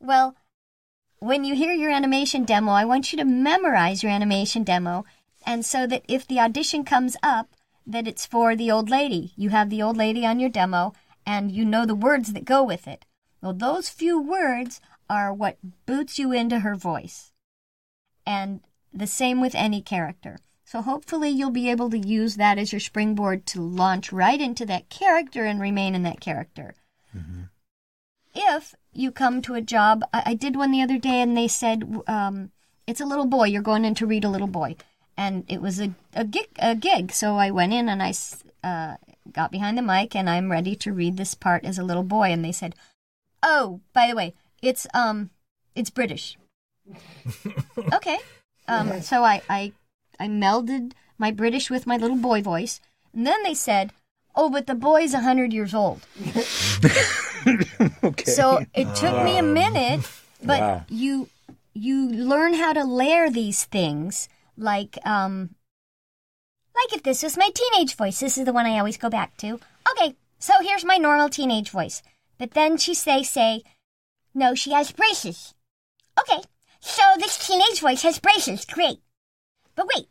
Well, 0.00 0.34
when 1.24 1.42
you 1.42 1.54
hear 1.54 1.72
your 1.72 1.90
animation 1.90 2.44
demo, 2.44 2.72
I 2.72 2.84
want 2.84 3.10
you 3.10 3.18
to 3.18 3.24
memorize 3.24 4.02
your 4.02 4.12
animation 4.12 4.62
demo, 4.62 5.06
and 5.46 5.64
so 5.64 5.86
that 5.86 6.04
if 6.06 6.26
the 6.26 6.38
audition 6.38 6.84
comes 6.84 7.16
up, 7.22 7.48
that 7.86 8.06
it's 8.06 8.26
for 8.26 8.54
the 8.54 8.70
old 8.70 8.90
lady. 8.90 9.32
You 9.34 9.48
have 9.48 9.70
the 9.70 9.82
old 9.82 9.96
lady 9.96 10.26
on 10.26 10.38
your 10.38 10.50
demo, 10.50 10.92
and 11.26 11.50
you 11.50 11.64
know 11.64 11.86
the 11.86 11.94
words 11.94 12.34
that 12.34 12.44
go 12.44 12.62
with 12.62 12.86
it. 12.86 13.06
Well, 13.40 13.54
those 13.54 13.88
few 13.88 14.20
words 14.20 14.80
are 15.08 15.32
what 15.32 15.58
boots 15.86 16.18
you 16.18 16.32
into 16.32 16.60
her 16.60 16.74
voice. 16.74 17.32
And 18.26 18.60
the 18.92 19.06
same 19.06 19.40
with 19.40 19.54
any 19.54 19.80
character. 19.80 20.38
So 20.64 20.82
hopefully 20.82 21.30
you'll 21.30 21.50
be 21.50 21.70
able 21.70 21.90
to 21.90 21.98
use 21.98 22.36
that 22.36 22.58
as 22.58 22.72
your 22.72 22.80
springboard 22.80 23.46
to 23.46 23.60
launch 23.60 24.12
right 24.12 24.40
into 24.40 24.66
that 24.66 24.88
character 24.88 25.44
and 25.44 25.60
remain 25.60 25.94
in 25.94 26.02
that 26.02 26.20
character 26.20 26.74
mm-hmm. 27.16 27.42
If 28.34 28.74
you 28.92 29.10
come 29.10 29.42
to 29.42 29.54
a 29.54 29.60
job, 29.60 30.04
I, 30.12 30.22
I 30.26 30.34
did 30.34 30.56
one 30.56 30.70
the 30.70 30.82
other 30.82 30.98
day, 30.98 31.20
and 31.20 31.36
they 31.36 31.48
said 31.48 32.02
um, 32.06 32.50
it's 32.86 33.00
a 33.00 33.06
little 33.06 33.26
boy. 33.26 33.46
You're 33.46 33.62
going 33.62 33.84
in 33.84 33.94
to 33.96 34.06
read 34.06 34.24
a 34.24 34.30
little 34.30 34.48
boy, 34.48 34.76
and 35.16 35.44
it 35.48 35.62
was 35.62 35.80
a 35.80 35.94
a 36.14 36.24
gig. 36.24 36.48
A 36.58 36.74
gig. 36.74 37.12
So 37.12 37.36
I 37.36 37.50
went 37.50 37.72
in 37.72 37.88
and 37.88 38.02
I 38.02 38.12
uh, 38.62 38.96
got 39.32 39.50
behind 39.50 39.78
the 39.78 39.82
mic, 39.82 40.14
and 40.14 40.28
I'm 40.28 40.50
ready 40.50 40.74
to 40.76 40.92
read 40.92 41.16
this 41.16 41.34
part 41.34 41.64
as 41.64 41.78
a 41.78 41.84
little 41.84 42.02
boy. 42.02 42.32
And 42.32 42.44
they 42.44 42.52
said, 42.52 42.74
"Oh, 43.42 43.80
by 43.92 44.08
the 44.08 44.16
way, 44.16 44.34
it's 44.62 44.86
um, 44.94 45.30
it's 45.74 45.90
British." 45.90 46.36
okay. 47.92 48.18
Um, 48.66 49.02
so 49.02 49.24
I, 49.24 49.42
I 49.48 49.72
I 50.18 50.28
melded 50.28 50.92
my 51.18 51.30
British 51.30 51.70
with 51.70 51.86
my 51.86 51.96
little 51.96 52.16
boy 52.16 52.42
voice, 52.42 52.80
and 53.12 53.26
then 53.26 53.42
they 53.42 53.54
said, 53.54 53.92
"Oh, 54.34 54.50
but 54.50 54.66
the 54.66 54.74
boy's 54.74 55.14
a 55.14 55.20
hundred 55.20 55.52
years 55.52 55.74
old." 55.74 56.06
Okay. 58.04 58.30
So 58.30 58.64
it 58.74 58.94
took 58.94 59.24
me 59.24 59.38
a 59.38 59.42
minute, 59.42 60.00
but 60.42 60.60
Wow. 60.60 60.84
you 60.88 61.28
you 61.74 62.08
learn 62.10 62.54
how 62.54 62.72
to 62.72 62.84
layer 62.84 63.30
these 63.30 63.64
things 63.64 64.28
like 64.56 64.98
um 65.04 65.54
like 66.74 66.92
if 66.96 67.02
this 67.02 67.22
was 67.22 67.36
my 67.36 67.50
teenage 67.54 67.94
voice. 67.96 68.20
This 68.20 68.38
is 68.38 68.44
the 68.44 68.52
one 68.52 68.66
I 68.66 68.78
always 68.78 68.96
go 68.96 69.08
back 69.10 69.36
to. 69.38 69.60
Okay, 69.90 70.16
so 70.38 70.52
here's 70.60 70.84
my 70.84 70.96
normal 70.96 71.28
teenage 71.28 71.70
voice. 71.70 72.02
But 72.38 72.52
then 72.52 72.76
she 72.78 72.94
say 72.94 73.22
say, 73.22 73.62
"No, 74.34 74.54
she 74.54 74.72
has 74.72 74.92
braces." 74.92 75.54
Okay, 76.20 76.42
so 76.80 77.02
this 77.18 77.38
teenage 77.46 77.80
voice 77.80 78.02
has 78.02 78.18
braces. 78.18 78.64
Great. 78.64 78.98
But 79.74 79.88
wait, 79.94 80.06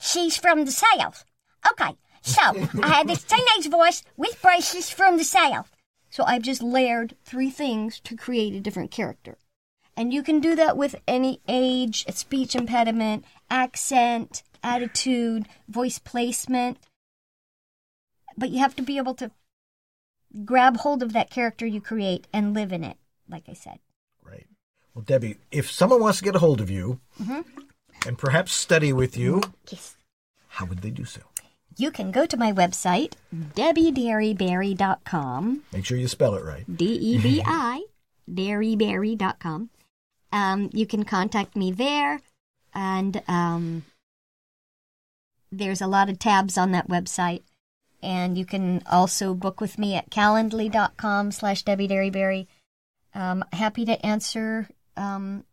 she's 0.00 0.36
from 0.36 0.64
the 0.64 0.72
south. 0.72 1.24
Okay, 1.70 1.96
so 2.22 2.40
I 2.82 2.88
have 2.88 3.06
this 3.08 3.24
teenage 3.24 3.70
voice 3.70 4.02
with 4.16 4.40
braces 4.42 4.90
from 4.90 5.16
the 5.16 5.24
south. 5.24 5.70
So 6.16 6.24
I've 6.24 6.40
just 6.40 6.62
layered 6.62 7.14
three 7.26 7.50
things 7.50 8.00
to 8.00 8.16
create 8.16 8.54
a 8.54 8.60
different 8.60 8.90
character. 8.90 9.36
And 9.98 10.14
you 10.14 10.22
can 10.22 10.40
do 10.40 10.54
that 10.54 10.74
with 10.74 10.96
any 11.06 11.42
age, 11.46 12.06
speech 12.06 12.54
impediment, 12.54 13.26
accent, 13.50 14.42
attitude, 14.62 15.46
voice 15.68 15.98
placement. 15.98 16.78
But 18.34 18.48
you 18.48 18.60
have 18.60 18.74
to 18.76 18.82
be 18.82 18.96
able 18.96 19.12
to 19.16 19.30
grab 20.42 20.78
hold 20.78 21.02
of 21.02 21.12
that 21.12 21.28
character 21.28 21.66
you 21.66 21.82
create 21.82 22.26
and 22.32 22.54
live 22.54 22.72
in 22.72 22.82
it, 22.82 22.96
like 23.28 23.44
I 23.46 23.52
said. 23.52 23.78
Right. 24.24 24.46
Well, 24.94 25.04
Debbie, 25.04 25.36
if 25.52 25.70
someone 25.70 26.00
wants 26.00 26.16
to 26.20 26.24
get 26.24 26.34
a 26.34 26.38
hold 26.38 26.62
of 26.62 26.70
you 26.70 26.98
Mm-hmm. 27.22 27.42
and 28.08 28.16
perhaps 28.16 28.54
study 28.54 28.90
with 28.90 29.18
you, 29.18 29.42
Yes. 29.70 29.98
how 30.48 30.64
would 30.64 30.78
they 30.80 30.88
do 30.90 31.04
so? 31.04 31.20
You 31.78 31.90
can 31.90 32.10
go 32.10 32.24
to 32.24 32.38
my 32.38 32.52
website, 32.52 33.12
debbiederryberry.com. 33.34 35.62
Make 35.72 35.84
sure 35.84 35.98
you 35.98 36.08
spell 36.08 36.34
it 36.34 36.42
right. 36.44 36.64
D 36.74 36.86
E 36.86 37.18
B 37.18 37.42
I, 37.44 37.84
derryberry.com. 38.30 39.68
Um, 40.32 40.70
you 40.72 40.86
can 40.86 41.04
contact 41.04 41.54
me 41.54 41.72
there, 41.72 42.22
and 42.74 43.22
um, 43.28 43.84
there's 45.52 45.82
a 45.82 45.86
lot 45.86 46.08
of 46.08 46.18
tabs 46.18 46.58
on 46.58 46.72
that 46.72 46.88
website. 46.88 47.42
And 48.02 48.36
you 48.38 48.44
can 48.44 48.82
also 48.90 49.34
book 49.34 49.60
with 49.60 49.78
me 49.78 49.94
at 49.94 50.10
calendly.com 50.10 51.30
slash 51.32 51.62
Debbie 51.62 51.88
Derryberry. 51.88 52.46
Um, 53.14 53.44
happy 53.52 53.84
to 53.86 54.04
answer 54.04 54.68
um, 54.96 55.44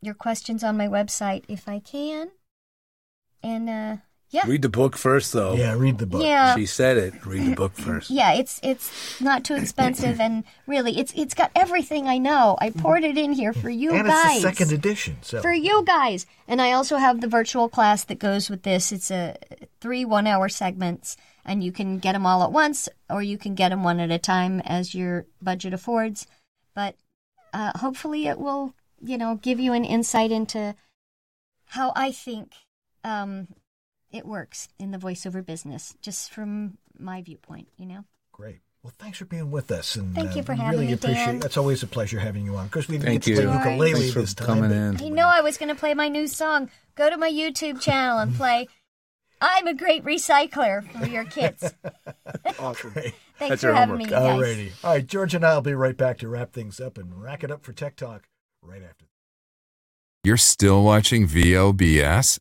your 0.00 0.14
questions 0.14 0.64
on 0.64 0.76
my 0.76 0.88
website 0.88 1.44
if 1.48 1.68
I 1.68 1.78
can. 1.78 2.30
And 3.42 3.68
uh, 3.68 3.96
yeah, 4.34 4.46
Read 4.46 4.62
the 4.62 4.68
book 4.68 4.96
first, 4.96 5.32
though. 5.32 5.54
Yeah, 5.54 5.74
read 5.74 5.98
the 5.98 6.06
book. 6.06 6.22
yeah, 6.24 6.56
She 6.56 6.66
said 6.66 6.96
it. 6.96 7.24
Read 7.24 7.46
the 7.52 7.54
book 7.54 7.72
first. 7.72 8.10
yeah, 8.10 8.32
it's 8.34 8.58
it's 8.64 9.20
not 9.20 9.44
too 9.44 9.54
expensive, 9.54 10.20
and 10.20 10.42
really, 10.66 10.98
it's 10.98 11.12
it's 11.14 11.34
got 11.34 11.52
everything 11.54 12.08
I 12.08 12.18
know. 12.18 12.56
I 12.60 12.70
poured 12.70 13.04
it 13.04 13.16
in 13.16 13.32
here 13.32 13.52
for 13.52 13.70
you 13.70 13.92
and 13.92 14.08
guys, 14.08 14.34
it's 14.36 14.42
the 14.44 14.48
second 14.50 14.72
edition. 14.72 15.16
So 15.22 15.40
for 15.40 15.52
you 15.52 15.84
guys, 15.84 16.26
and 16.48 16.60
I 16.60 16.72
also 16.72 16.96
have 16.96 17.20
the 17.20 17.28
virtual 17.28 17.68
class 17.68 18.02
that 18.04 18.18
goes 18.18 18.50
with 18.50 18.62
this. 18.64 18.90
It's 18.90 19.10
a 19.10 19.36
three 19.80 20.04
one-hour 20.04 20.48
segments, 20.48 21.16
and 21.44 21.62
you 21.62 21.70
can 21.70 21.98
get 21.98 22.12
them 22.14 22.26
all 22.26 22.42
at 22.42 22.50
once, 22.50 22.88
or 23.08 23.22
you 23.22 23.38
can 23.38 23.54
get 23.54 23.68
them 23.68 23.84
one 23.84 24.00
at 24.00 24.10
a 24.10 24.18
time 24.18 24.60
as 24.64 24.94
your 24.94 25.26
budget 25.40 25.72
affords. 25.72 26.26
But 26.74 26.96
uh, 27.52 27.78
hopefully, 27.78 28.26
it 28.26 28.38
will, 28.40 28.74
you 29.00 29.16
know, 29.16 29.36
give 29.36 29.60
you 29.60 29.72
an 29.72 29.84
insight 29.84 30.32
into 30.32 30.74
how 31.66 31.92
I 31.94 32.10
think 32.10 32.52
um, 33.04 33.48
it 34.14 34.24
works 34.26 34.68
in 34.78 34.90
the 34.92 34.98
voiceover 34.98 35.44
business, 35.44 35.94
just 36.00 36.30
from 36.32 36.78
my 36.98 37.20
viewpoint. 37.22 37.68
You 37.76 37.86
know. 37.86 38.04
great. 38.32 38.60
Well, 38.82 38.92
thanks 38.98 39.16
for 39.16 39.24
being 39.24 39.50
with 39.50 39.70
us, 39.70 39.96
and 39.96 40.14
Thank 40.14 40.34
you 40.36 40.42
uh, 40.42 40.44
for 40.44 40.52
we 40.52 40.58
having 40.58 40.72
really 40.80 40.86
me, 40.88 40.92
appreciate. 40.92 41.24
Dan. 41.24 41.38
That's 41.38 41.56
always 41.56 41.82
a 41.82 41.86
pleasure 41.86 42.18
having 42.18 42.44
you 42.44 42.54
on. 42.56 42.66
Of 42.66 42.70
course, 42.70 42.86
we 42.86 42.98
didn't 42.98 43.06
Thank 43.06 43.24
get 43.24 43.36
to 43.36 43.42
you. 43.42 43.48
play 43.48 43.56
ukulele 43.56 43.92
Thanks 43.92 44.12
for 44.12 44.20
this 44.20 44.34
time. 44.34 44.46
coming 44.46 44.68
but- 44.68 45.02
in. 45.02 45.06
I 45.06 45.08
know 45.08 45.26
I 45.26 45.40
was 45.40 45.56
going 45.56 45.70
to 45.70 45.74
play 45.74 45.94
my 45.94 46.08
new 46.08 46.26
song. 46.26 46.68
Go 46.94 47.08
to 47.08 47.16
my 47.16 47.30
YouTube 47.30 47.80
channel 47.80 48.18
and 48.18 48.34
play 48.34 48.68
I'm 49.40 49.66
a 49.66 49.72
Great 49.74 50.04
Recycler 50.04 50.86
for 50.98 51.06
your 51.06 51.24
kids. 51.24 51.72
Awesome. 52.58 52.90
Thanks 52.92 53.14
That's 53.38 53.62
for 53.62 53.72
having 53.72 53.94
homework. 53.96 53.98
me, 53.98 54.04
guys. 54.10 54.38
Alrighty. 54.40 54.72
All 54.84 54.90
right, 54.92 55.06
George 55.06 55.34
and 55.34 55.44
I 55.46 55.54
will 55.54 55.62
be 55.62 55.74
right 55.74 55.96
back 55.96 56.18
to 56.18 56.28
wrap 56.28 56.52
things 56.52 56.78
up 56.78 56.98
and 56.98 57.20
rack 57.22 57.42
it 57.42 57.50
up 57.50 57.64
for 57.64 57.72
Tech 57.72 57.96
Talk 57.96 58.28
right 58.62 58.82
after. 58.82 59.06
You're 60.22 60.36
still 60.36 60.84
watching 60.84 61.26
VLBS? 61.26 62.38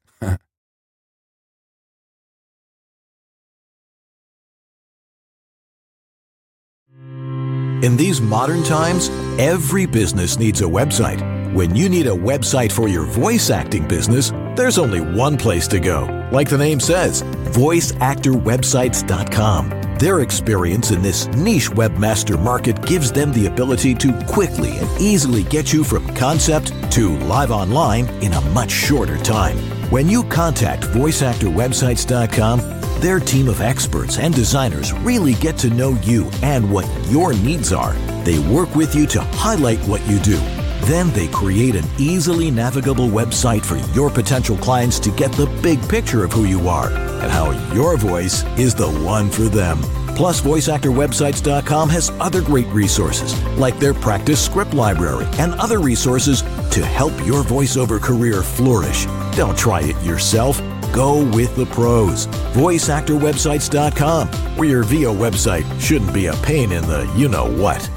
In 7.83 7.95
these 7.97 8.21
modern 8.21 8.63
times, 8.63 9.09
every 9.37 9.85
business 9.85 10.39
needs 10.39 10.61
a 10.61 10.63
website. 10.63 11.53
When 11.53 11.75
you 11.75 11.89
need 11.89 12.07
a 12.07 12.11
website 12.11 12.71
for 12.71 12.87
your 12.87 13.03
voice 13.03 13.49
acting 13.49 13.85
business, 13.89 14.31
there's 14.55 14.77
only 14.77 15.01
one 15.01 15.35
place 15.35 15.67
to 15.67 15.81
go. 15.81 16.29
Like 16.31 16.49
the 16.49 16.57
name 16.57 16.79
says, 16.79 17.23
voiceactorwebsites.com. 17.23 19.97
Their 19.99 20.21
experience 20.21 20.91
in 20.91 21.01
this 21.01 21.27
niche 21.27 21.71
webmaster 21.71 22.41
market 22.41 22.81
gives 22.85 23.11
them 23.11 23.33
the 23.33 23.47
ability 23.47 23.95
to 23.95 24.13
quickly 24.27 24.77
and 24.77 24.89
easily 25.01 25.43
get 25.43 25.73
you 25.73 25.83
from 25.83 26.07
concept 26.15 26.71
to 26.93 27.17
live 27.25 27.51
online 27.51 28.07
in 28.23 28.31
a 28.31 28.39
much 28.51 28.71
shorter 28.71 29.17
time. 29.17 29.57
When 29.91 30.07
you 30.07 30.23
contact 30.23 30.83
voiceactorwebsites.com, 30.83 32.72
their 33.03 33.19
team 33.19 33.49
of 33.49 33.59
experts 33.59 34.17
and 34.17 34.33
designers 34.33 34.93
really 34.93 35.33
get 35.33 35.57
to 35.57 35.69
know 35.69 35.89
you 36.03 36.29
and 36.41 36.71
what 36.71 36.87
your 37.11 37.33
needs 37.33 37.73
are. 37.73 37.91
They 38.23 38.39
work 38.47 38.73
with 38.75 38.95
you 38.95 39.05
to 39.07 39.21
highlight 39.21 39.79
what 39.79 40.01
you 40.07 40.19
do. 40.19 40.37
Then 40.85 41.09
they 41.11 41.27
create 41.27 41.75
an 41.75 41.83
easily 41.97 42.49
navigable 42.49 43.09
website 43.09 43.65
for 43.65 43.75
your 43.93 44.09
potential 44.09 44.55
clients 44.55 44.99
to 45.01 45.11
get 45.11 45.33
the 45.33 45.47
big 45.61 45.85
picture 45.89 46.23
of 46.23 46.31
who 46.31 46.45
you 46.45 46.69
are 46.69 46.91
and 46.91 47.29
how 47.29 47.51
your 47.73 47.97
voice 47.97 48.45
is 48.57 48.73
the 48.73 48.89
one 48.89 49.29
for 49.29 49.43
them. 49.43 49.81
Plus, 50.15 50.39
VoiceActorWebsites.com 50.39 51.89
has 51.89 52.09
other 52.21 52.41
great 52.41 52.67
resources, 52.67 53.43
like 53.57 53.77
their 53.79 53.93
practice 53.93 54.43
script 54.43 54.73
library 54.73 55.25
and 55.39 55.53
other 55.55 55.79
resources 55.79 56.41
to 56.71 56.85
help 56.85 57.11
your 57.25 57.43
voiceover 57.43 58.01
career 58.01 58.43
flourish. 58.43 59.07
Don't 59.35 59.57
try 59.57 59.81
it 59.81 60.01
yourself. 60.05 60.61
Go 60.93 61.29
with 61.35 61.55
the 61.55 61.65
pros. 61.65 62.27
VoiceActorWebsites.com, 62.53 64.27
where 64.57 64.69
your 64.69 64.83
VO 64.83 65.13
website 65.13 65.65
shouldn't 65.81 66.13
be 66.13 66.27
a 66.27 66.33
pain 66.37 66.71
in 66.71 66.83
the 66.83 67.11
you 67.17 67.27
know 67.27 67.51
what. 67.61 67.89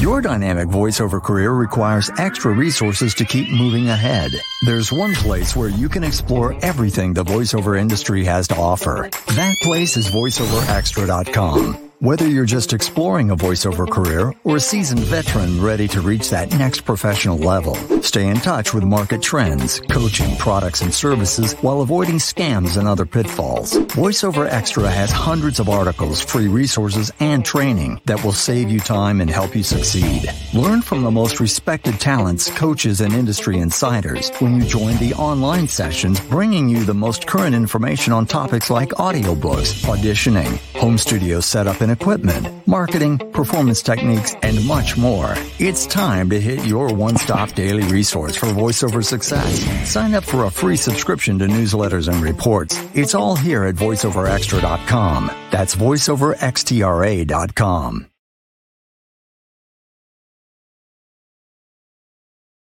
Your 0.00 0.22
dynamic 0.22 0.68
voiceover 0.68 1.20
career 1.22 1.52
requires 1.52 2.08
extra 2.18 2.52
resources 2.52 3.14
to 3.16 3.24
keep 3.24 3.50
moving 3.50 3.88
ahead. 3.88 4.30
There's 4.64 4.92
one 4.92 5.12
place 5.14 5.56
where 5.56 5.68
you 5.68 5.88
can 5.88 6.04
explore 6.04 6.56
everything 6.64 7.12
the 7.14 7.24
voiceover 7.24 7.78
industry 7.78 8.24
has 8.24 8.46
to 8.48 8.56
offer. 8.56 9.10
That 9.34 9.56
place 9.60 9.96
is 9.96 10.08
voiceoverextra.com. 10.08 11.87
Whether 12.00 12.28
you're 12.28 12.44
just 12.44 12.72
exploring 12.72 13.32
a 13.32 13.36
voiceover 13.36 13.90
career 13.90 14.32
or 14.44 14.58
a 14.58 14.60
seasoned 14.60 15.00
veteran 15.00 15.60
ready 15.60 15.88
to 15.88 16.00
reach 16.00 16.30
that 16.30 16.52
next 16.52 16.82
professional 16.82 17.38
level, 17.38 17.74
stay 18.02 18.28
in 18.28 18.36
touch 18.36 18.72
with 18.72 18.84
market 18.84 19.20
trends, 19.20 19.80
coaching, 19.90 20.36
products, 20.36 20.80
and 20.80 20.94
services 20.94 21.54
while 21.54 21.80
avoiding 21.80 22.18
scams 22.18 22.76
and 22.76 22.86
other 22.86 23.04
pitfalls. 23.04 23.72
VoiceOver 23.72 24.48
Extra 24.48 24.88
has 24.88 25.10
hundreds 25.10 25.58
of 25.58 25.68
articles, 25.68 26.20
free 26.20 26.46
resources, 26.46 27.10
and 27.18 27.44
training 27.44 28.00
that 28.04 28.22
will 28.22 28.30
save 28.30 28.70
you 28.70 28.78
time 28.78 29.20
and 29.20 29.28
help 29.28 29.56
you 29.56 29.64
succeed. 29.64 30.22
Learn 30.54 30.82
from 30.82 31.02
the 31.02 31.10
most 31.10 31.40
respected 31.40 31.98
talents, 31.98 32.48
coaches, 32.52 33.00
and 33.00 33.12
industry 33.12 33.58
insiders 33.58 34.30
when 34.38 34.54
you 34.54 34.62
join 34.62 34.96
the 34.98 35.14
online 35.14 35.66
sessions, 35.66 36.20
bringing 36.20 36.68
you 36.68 36.84
the 36.84 36.94
most 36.94 37.26
current 37.26 37.56
information 37.56 38.12
on 38.12 38.24
topics 38.24 38.70
like 38.70 38.90
audiobooks, 38.90 39.84
auditioning, 39.86 40.58
home 40.78 40.96
studio 40.96 41.40
setup 41.40 41.80
and 41.80 41.87
equipment, 41.90 42.66
marketing, 42.66 43.18
performance 43.32 43.82
techniques, 43.82 44.34
and 44.42 44.64
much 44.66 44.96
more. 44.96 45.34
It's 45.58 45.86
time 45.86 46.30
to 46.30 46.40
hit 46.40 46.64
your 46.64 46.92
one-stop 46.92 47.52
daily 47.52 47.84
resource 47.84 48.36
for 48.36 48.46
voiceover 48.46 49.04
success. 49.04 49.60
Sign 49.88 50.14
up 50.14 50.24
for 50.24 50.44
a 50.44 50.50
free 50.50 50.76
subscription 50.76 51.38
to 51.40 51.46
newsletters 51.46 52.12
and 52.12 52.22
reports. 52.22 52.82
It's 52.94 53.14
all 53.14 53.36
here 53.36 53.64
at 53.64 53.74
voiceoverextra.com. 53.76 55.30
That's 55.50 55.76
voiceoverxtra.com. 55.76 58.06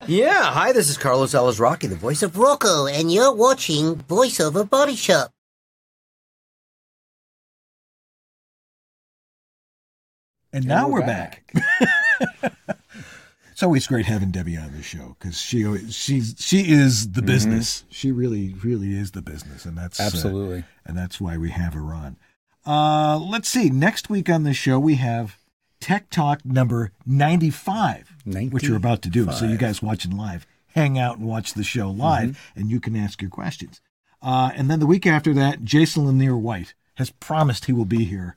Yeah, 0.08 0.44
hi, 0.44 0.72
this 0.72 0.90
is 0.90 0.98
Carlos 0.98 1.34
Alazraki, 1.34 1.90
the 1.90 1.96
voice 1.96 2.24
of 2.24 2.38
Rocco, 2.38 2.88
and 2.88 3.12
you're 3.12 3.34
watching 3.34 3.96
VoiceOver 3.96 4.68
Body 4.68 4.96
Shop. 4.96 5.30
And 10.52 10.66
now 10.66 10.88
we're, 10.90 11.02
back. 11.02 11.54
it's 13.52 13.62
always 13.64 13.88
great 13.88 14.06
having 14.06 14.32
Debbie 14.32 14.58
on 14.58 14.72
the 14.74 14.82
show 14.82 15.16
because 15.20 15.40
she 15.40 15.66
always- 15.66 15.94
she's 15.96 16.36
she 16.40 16.72
is 16.72 17.12
the 17.12 17.22
business. 17.22 17.84
She 17.90 18.12
really 18.12 18.54
really 18.64 18.96
is 18.98 19.12
the 19.12 19.22
business, 19.22 19.66
and 19.66 19.78
that's 19.78 20.00
uh, 20.00 20.04
Absolutely. 20.04 20.64
and 20.86 20.98
that's 20.98 21.20
why 21.22 21.38
we 21.38 21.52
have 21.52 21.74
her 21.74 21.94
on. 21.94 22.18
Uh, 22.66 23.18
let's 23.20 23.50
see. 23.50 23.70
Next 23.70 24.10
week 24.10 24.30
on 24.30 24.44
the 24.44 24.54
show 24.54 24.80
we 24.80 24.96
have 24.96 25.38
Tech 25.80 26.10
Talk 26.10 26.44
number 26.46 26.92
ninety 27.06 27.50
five, 27.50 28.12
which 28.26 28.64
you're 28.64 28.78
about 28.78 29.02
to 29.04 29.10
do. 29.10 29.32
So 29.32 29.46
you 29.46 29.58
guys 29.58 29.82
watching 29.82 30.16
live, 30.16 30.46
hang 30.68 30.98
out 30.98 31.18
and 31.18 31.28
watch 31.28 31.54
the 31.54 31.64
show 31.64 31.90
live, 31.90 32.40
and 32.56 32.70
you 32.72 32.80
can 32.80 32.96
ask 32.96 33.22
your 33.22 33.32
questions. 33.32 33.82
Uh, 34.22 34.52
and 34.56 34.70
then 34.70 34.80
the 34.80 34.86
week 34.88 35.08
after 35.08 35.34
that, 35.34 35.64
Jason 35.64 36.06
Linere 36.06 36.40
White 36.40 36.74
has 36.96 37.10
promised 37.10 37.66
he 37.66 37.74
will 37.74 37.86
be 37.86 38.04
here 38.04 38.36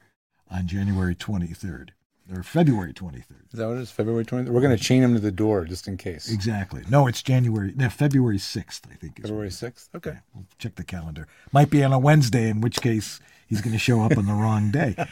on 0.50 0.66
January 0.68 1.14
twenty 1.14 1.48
third 1.48 1.92
or 2.32 2.42
February 2.42 2.92
twenty 2.92 3.20
third. 3.20 3.44
Is 3.52 3.58
that 3.58 3.66
what 3.68 3.76
it 3.76 3.80
is? 3.80 3.90
February 3.90 4.24
20th? 4.24 4.48
We're 4.48 4.60
going 4.60 4.76
to 4.76 4.82
chain 4.82 5.02
him 5.02 5.14
to 5.14 5.20
the 5.20 5.30
door 5.32 5.64
just 5.64 5.86
in 5.88 5.96
case. 5.96 6.30
Exactly. 6.32 6.82
No, 6.88 7.06
it's 7.06 7.22
January. 7.22 7.72
No, 7.76 7.88
February 7.88 8.38
sixth. 8.38 8.86
I 8.90 8.94
think. 8.94 9.20
February 9.20 9.48
6th? 9.50 9.88
Okay. 9.94 10.16
We'll 10.34 10.46
check 10.58 10.76
the 10.76 10.84
calendar. 10.84 11.26
Might 11.52 11.68
be 11.70 11.84
on 11.84 11.92
a 11.92 11.98
Wednesday, 11.98 12.48
in 12.48 12.60
which 12.60 12.80
case 12.80 13.20
he's 13.46 13.60
going 13.60 13.72
to 13.74 13.78
show 13.78 14.02
up 14.02 14.16
on 14.16 14.26
the 14.26 14.32
wrong 14.34 14.70
day. 14.70 14.96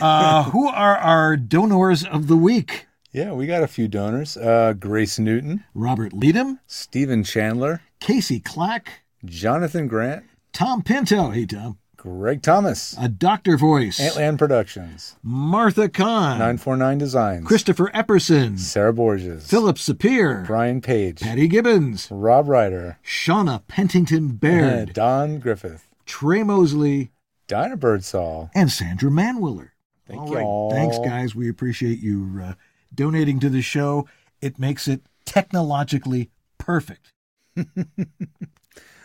Uh, 0.00 0.44
who 0.44 0.68
are 0.68 0.96
our 0.96 1.36
donors 1.36 2.02
of 2.02 2.26
the 2.26 2.36
week? 2.36 2.86
Yeah, 3.12 3.32
we 3.32 3.46
got 3.46 3.62
a 3.62 3.66
few 3.66 3.88
donors. 3.88 4.38
Uh, 4.38 4.72
Grace 4.72 5.18
Newton, 5.18 5.64
Robert 5.74 6.14
Leadham, 6.14 6.60
Stephen 6.66 7.22
Chandler, 7.24 7.82
Casey 8.00 8.40
Clack, 8.40 9.02
Jonathan 9.26 9.88
Grant, 9.88 10.24
Tom 10.54 10.82
Pinto. 10.82 11.28
Hey, 11.30 11.44
Tom. 11.44 11.76
Greg 12.02 12.42
Thomas, 12.42 12.96
A 12.98 13.08
Doctor 13.08 13.56
Voice. 13.56 14.00
Antland 14.00 14.36
Productions, 14.36 15.14
Martha 15.22 15.88
Kahn. 15.88 16.36
949 16.40 16.98
Designs, 16.98 17.46
Christopher 17.46 17.92
Epperson. 17.94 18.58
Sarah 18.58 18.92
Borges, 18.92 19.48
Philip 19.48 19.76
Sapir. 19.76 20.44
Brian 20.44 20.80
Page, 20.80 21.20
Patty 21.20 21.46
Gibbons. 21.46 22.08
Rob 22.10 22.48
Ryder, 22.48 22.98
Shauna 23.04 23.62
Pentington 23.68 24.40
Baird. 24.40 24.94
Don 24.94 25.38
Griffith, 25.38 25.86
Trey 26.04 26.42
Mosley. 26.42 27.12
Dinah 27.46 27.76
Birdsall. 27.76 28.50
And 28.52 28.72
Sandra 28.72 29.08
Manwiller. 29.08 29.70
Thank 30.08 30.22
All 30.22 30.28
you 30.28 30.34
right. 30.34 30.44
all. 30.44 30.70
Thanks, 30.72 30.98
guys. 30.98 31.36
We 31.36 31.48
appreciate 31.48 32.00
you 32.00 32.40
uh, 32.42 32.54
donating 32.92 33.38
to 33.38 33.48
the 33.48 33.62
show. 33.62 34.08
It 34.40 34.58
makes 34.58 34.88
it 34.88 35.02
technologically 35.24 36.30
perfect. 36.58 37.12
At 37.56 37.66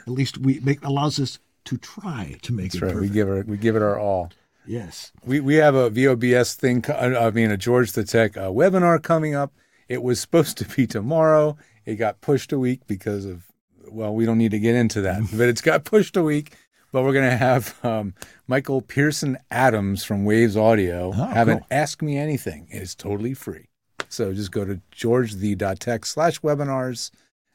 least 0.07 0.39
we 0.39 0.59
make 0.61 0.83
allows 0.83 1.19
us 1.19 1.37
to 1.67 1.77
try 1.77 2.35
to 2.41 2.53
make 2.53 2.71
That's 2.71 2.83
it 2.83 2.85
right. 2.85 2.95
We 2.95 3.09
give 3.09 3.29
it 3.29 3.47
we 3.47 3.57
give 3.57 3.75
it 3.75 3.81
our 3.81 3.99
all. 3.99 4.31
yes. 4.65 5.11
We 5.25 5.39
we 5.39 5.55
have 5.55 5.75
a 5.75 5.89
VOBS 5.91 6.55
thing. 6.55 6.83
uh, 6.89 7.19
I 7.19 7.31
mean, 7.31 7.51
a 7.51 7.57
George 7.57 7.91
the 7.91 8.03
Tech 8.03 8.35
uh, 8.37 8.49
webinar 8.49 9.01
coming 9.01 9.35
up. 9.35 9.53
It 9.87 10.01
was 10.03 10.19
supposed 10.25 10.57
to 10.57 10.65
be 10.65 10.87
tomorrow. 10.87 11.57
It 11.85 11.95
got 11.95 12.21
pushed 12.21 12.51
a 12.51 12.59
week 12.59 12.81
because 12.87 13.25
of 13.25 13.45
well, 13.89 14.13
we 14.13 14.25
don't 14.25 14.37
need 14.37 14.51
to 14.51 14.59
get 14.59 14.75
into 14.75 15.01
that, 15.01 15.21
but 15.33 15.47
it's 15.47 15.61
got 15.61 15.85
pushed 15.85 16.17
a 16.17 16.23
week. 16.23 16.55
But 16.91 17.03
we're 17.03 17.13
gonna 17.13 17.37
have 17.37 17.77
um, 17.83 18.13
Michael 18.47 18.81
Pearson 18.81 19.37
Adams 19.51 20.03
from 20.03 20.23
Waves 20.25 20.55
Audio 20.57 21.11
have 21.11 21.47
an. 21.49 21.61
Ask 21.69 22.01
Me 22.01 22.17
Anything. 22.17 22.67
It's 22.71 22.95
totally 22.95 23.33
free. 23.33 23.67
So 24.09 24.33
just 24.33 24.51
go 24.53 24.63
to 24.63 24.79
georgethe.tech 24.95 26.05
slash 26.05 26.39
webinars 26.39 27.11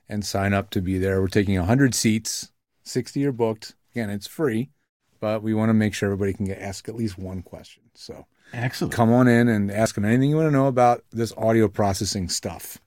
and 0.09 0.25
sign 0.25 0.53
up 0.53 0.69
to 0.71 0.83
be 0.83 0.99
there. 0.99 1.21
We're 1.21 1.29
taking 1.29 1.57
100 1.57 1.95
seats, 1.95 2.53
60 2.85 3.25
are 3.27 3.33
booked. 3.33 3.75
Again, 3.93 4.11
it's 4.11 4.27
free, 4.27 4.71
but 5.21 5.43
we 5.43 5.55
want 5.55 5.69
to 5.71 5.75
make 5.75 5.95
sure 5.95 6.09
everybody 6.13 6.33
can 6.33 6.47
get 6.47 6.59
ask 6.59 6.89
at 6.89 6.95
least 6.95 7.19
one 7.19 7.43
question. 7.43 7.83
So 7.95 8.27
Excellent. 8.53 8.93
come 8.93 9.13
on 9.13 9.29
in 9.29 9.49
and 9.49 9.71
ask 9.71 9.95
them 9.95 10.05
anything 10.05 10.31
you 10.31 10.37
want 10.37 10.49
to 10.49 10.53
know 10.53 10.67
about 10.67 11.05
this 11.11 11.33
audio 11.37 11.69
processing 11.69 12.29
stuff. 12.29 12.79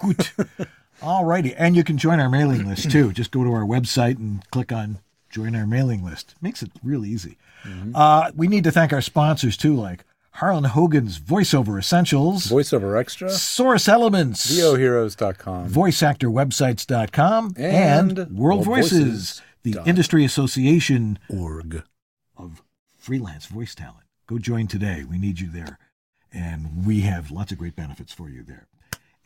Good. 0.00 0.28
All 1.02 1.24
righty. 1.24 1.54
And 1.54 1.74
you 1.74 1.82
can 1.82 1.98
join 1.98 2.20
our 2.20 2.28
mailing 2.28 2.68
list 2.68 2.90
too. 2.90 3.12
Just 3.12 3.32
go 3.32 3.42
to 3.42 3.52
our 3.52 3.64
website 3.64 4.18
and 4.18 4.48
click 4.50 4.70
on 4.72 5.00
join 5.30 5.56
our 5.56 5.66
mailing 5.66 6.04
list. 6.04 6.34
Makes 6.40 6.62
it 6.62 6.70
real 6.84 7.04
easy. 7.04 7.38
Uh, 7.94 8.30
we 8.36 8.48
need 8.48 8.64
to 8.64 8.70
thank 8.70 8.92
our 8.92 9.00
sponsors 9.00 9.56
too, 9.56 9.74
like 9.74 10.04
Harlan 10.32 10.64
Hogan's 10.64 11.18
Voiceover 11.18 11.78
Essentials, 11.78 12.46
Voiceover 12.46 12.98
Extra, 12.98 13.30
Source 13.30 13.88
Elements, 13.88 14.50
VOHeroes.com, 14.50 15.70
VoiceActorWebsites.com, 15.70 17.54
And 17.56 18.18
and, 18.18 18.18
World 18.18 18.38
World 18.38 18.64
Voices, 18.64 18.90
Voices 18.98 19.42
the 19.62 19.72
dot 19.72 19.88
industry 19.88 20.24
association 20.24 21.18
org. 21.28 21.82
of 22.36 22.62
freelance 22.98 23.46
voice 23.46 23.74
talent. 23.74 24.06
Go 24.26 24.38
join 24.38 24.66
today. 24.66 25.04
We 25.08 25.18
need 25.18 25.40
you 25.40 25.50
there. 25.50 25.78
And 26.32 26.86
we 26.86 27.00
have 27.00 27.30
lots 27.30 27.52
of 27.52 27.58
great 27.58 27.76
benefits 27.76 28.12
for 28.12 28.30
you 28.30 28.42
there. 28.42 28.68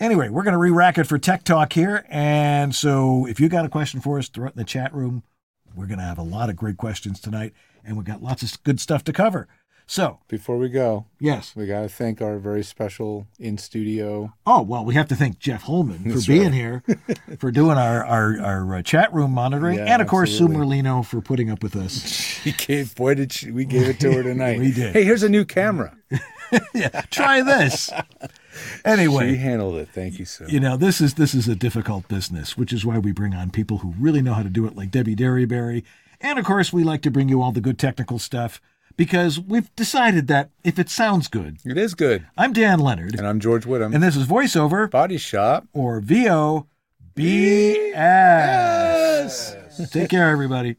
Anyway, 0.01 0.29
we're 0.29 0.43
going 0.43 0.53
to 0.53 0.59
re 0.59 0.71
rack 0.71 0.99
it 0.99 1.05
for 1.05 1.19
Tech 1.19 1.45
Talk 1.45 1.73
here. 1.73 2.05
And 2.09 2.75
so 2.75 3.27
if 3.27 3.39
you 3.41 3.49
got 3.49 3.65
a 3.65 3.69
question 3.69 4.01
for 4.01 4.19
us, 4.19 4.29
throw 4.29 4.47
it 4.47 4.55
in 4.55 4.59
the 4.59 4.65
chat 4.65 4.93
room. 4.93 5.23
We're 5.75 5.87
going 5.87 5.99
to 5.99 6.05
have 6.05 6.19
a 6.19 6.23
lot 6.23 6.51
of 6.51 6.57
great 6.57 6.79
questions 6.79 7.21
tonight, 7.21 7.53
and 7.85 7.97
we've 7.97 8.07
got 8.07 8.23
lots 8.23 8.43
of 8.43 8.63
good 8.65 8.81
stuff 8.81 9.05
to 9.05 9.13
cover. 9.13 9.47
So, 9.89 10.19
Before 10.27 10.59
we 10.59 10.69
go, 10.69 11.07
yes. 11.21 11.55
we 11.55 11.67
got 11.69 11.83
to 11.83 11.89
thank 11.89 12.21
our 12.21 12.39
very 12.39 12.65
special 12.65 13.29
in 13.39 13.57
studio. 13.57 14.35
Oh, 14.45 14.63
well, 14.63 14.85
we 14.85 14.95
have 14.95 15.07
to 15.09 15.15
thank 15.15 15.39
Jeff 15.39 15.63
Holman 15.63 16.03
for 16.03 16.09
That's 16.09 16.27
being 16.27 16.47
right. 16.51 16.53
here, 16.53 16.83
for 17.39 17.53
doing 17.53 17.79
our, 17.79 18.05
our, 18.05 18.41
our 18.41 18.75
uh, 18.75 18.83
chat 18.83 19.15
room 19.15 19.31
monitoring, 19.31 19.79
Yeah, 19.79 19.93
and 19.93 20.03
of 20.03 20.09
course, 20.09 20.37
Sue. 20.37 20.49
Merlino 20.49 21.07
for 21.07 21.21
putting 21.21 21.51
up 21.51 21.63
with 21.63 21.77
us. 21.77 22.25
She 22.47 22.53
gave, 22.53 22.95
boy, 22.95 23.15
did 23.15 23.33
she, 23.33 23.51
we 23.51 23.65
gave 23.65 23.89
it 23.89 23.99
to 24.01 24.13
her 24.13 24.23
tonight. 24.25 24.61
We 24.61 24.71
did. 24.71 24.93
Hey, 24.93 25.03
here's 25.03 25.25
a 25.25 25.29
new 25.29 25.45
camera. 25.45 25.97
yeah, 26.75 27.03
Try 27.11 27.43
this. 27.43 27.91
Anyway. 28.85 29.31
She 29.33 29.37
handled 29.37 29.75
it. 29.77 29.89
Thank 29.93 30.21
you, 30.21 30.25
Sue. 30.25 30.47
You 30.49 30.61
know, 30.61 30.77
this 30.77 31.01
is 31.01 31.15
this 31.15 31.35
is 31.35 31.49
a 31.49 31.57
difficult 31.57 32.07
business, 32.07 32.57
which 32.57 32.73
is 32.73 32.85
why 32.87 32.99
we 32.99 33.11
bring 33.11 33.35
on 33.35 33.51
people 33.51 33.79
who 33.79 33.95
really 33.99 34.23
know 34.23 34.35
how 34.35 34.45
to 34.45 34.49
do 34.49 34.65
it, 34.67 34.77
like 34.77 34.93
Debbie 34.93 35.17
Derryberry. 35.17 35.83
And 36.21 36.39
of 36.39 36.45
course, 36.45 36.73
we 36.73 36.85
like 36.85 37.03
to 37.03 37.11
bring 37.11 37.29
you 37.29 37.43
all 37.43 37.51
the 37.51 37.61
good 37.61 37.79
technical 37.81 38.21
stuff 38.21 38.61
because 38.97 39.39
we've 39.41 39.75
decided 39.77 40.27
that 40.29 40.51
if 40.65 40.79
it 40.79 40.89
sounds 40.91 41.29
good, 41.29 41.59
It 41.65 41.77
is 41.79 41.95
good. 41.95 42.27
I'm 42.37 42.53
Dan 42.53 42.79
Leonard, 42.81 43.15
And 43.19 43.27
I'm 43.27 43.41
George 43.41 43.65
Whittam. 43.65 43.95
and 43.95 44.03
this 44.03 44.17
is 44.17 44.27
voiceover 44.27 44.91
Body 44.91 45.19
Shop. 45.19 45.67
or 45.73 46.01
VO 46.01 46.67
BS. 48.57 49.91
Take 49.91 50.11
care, 50.11 50.31
everybody. 50.31 50.77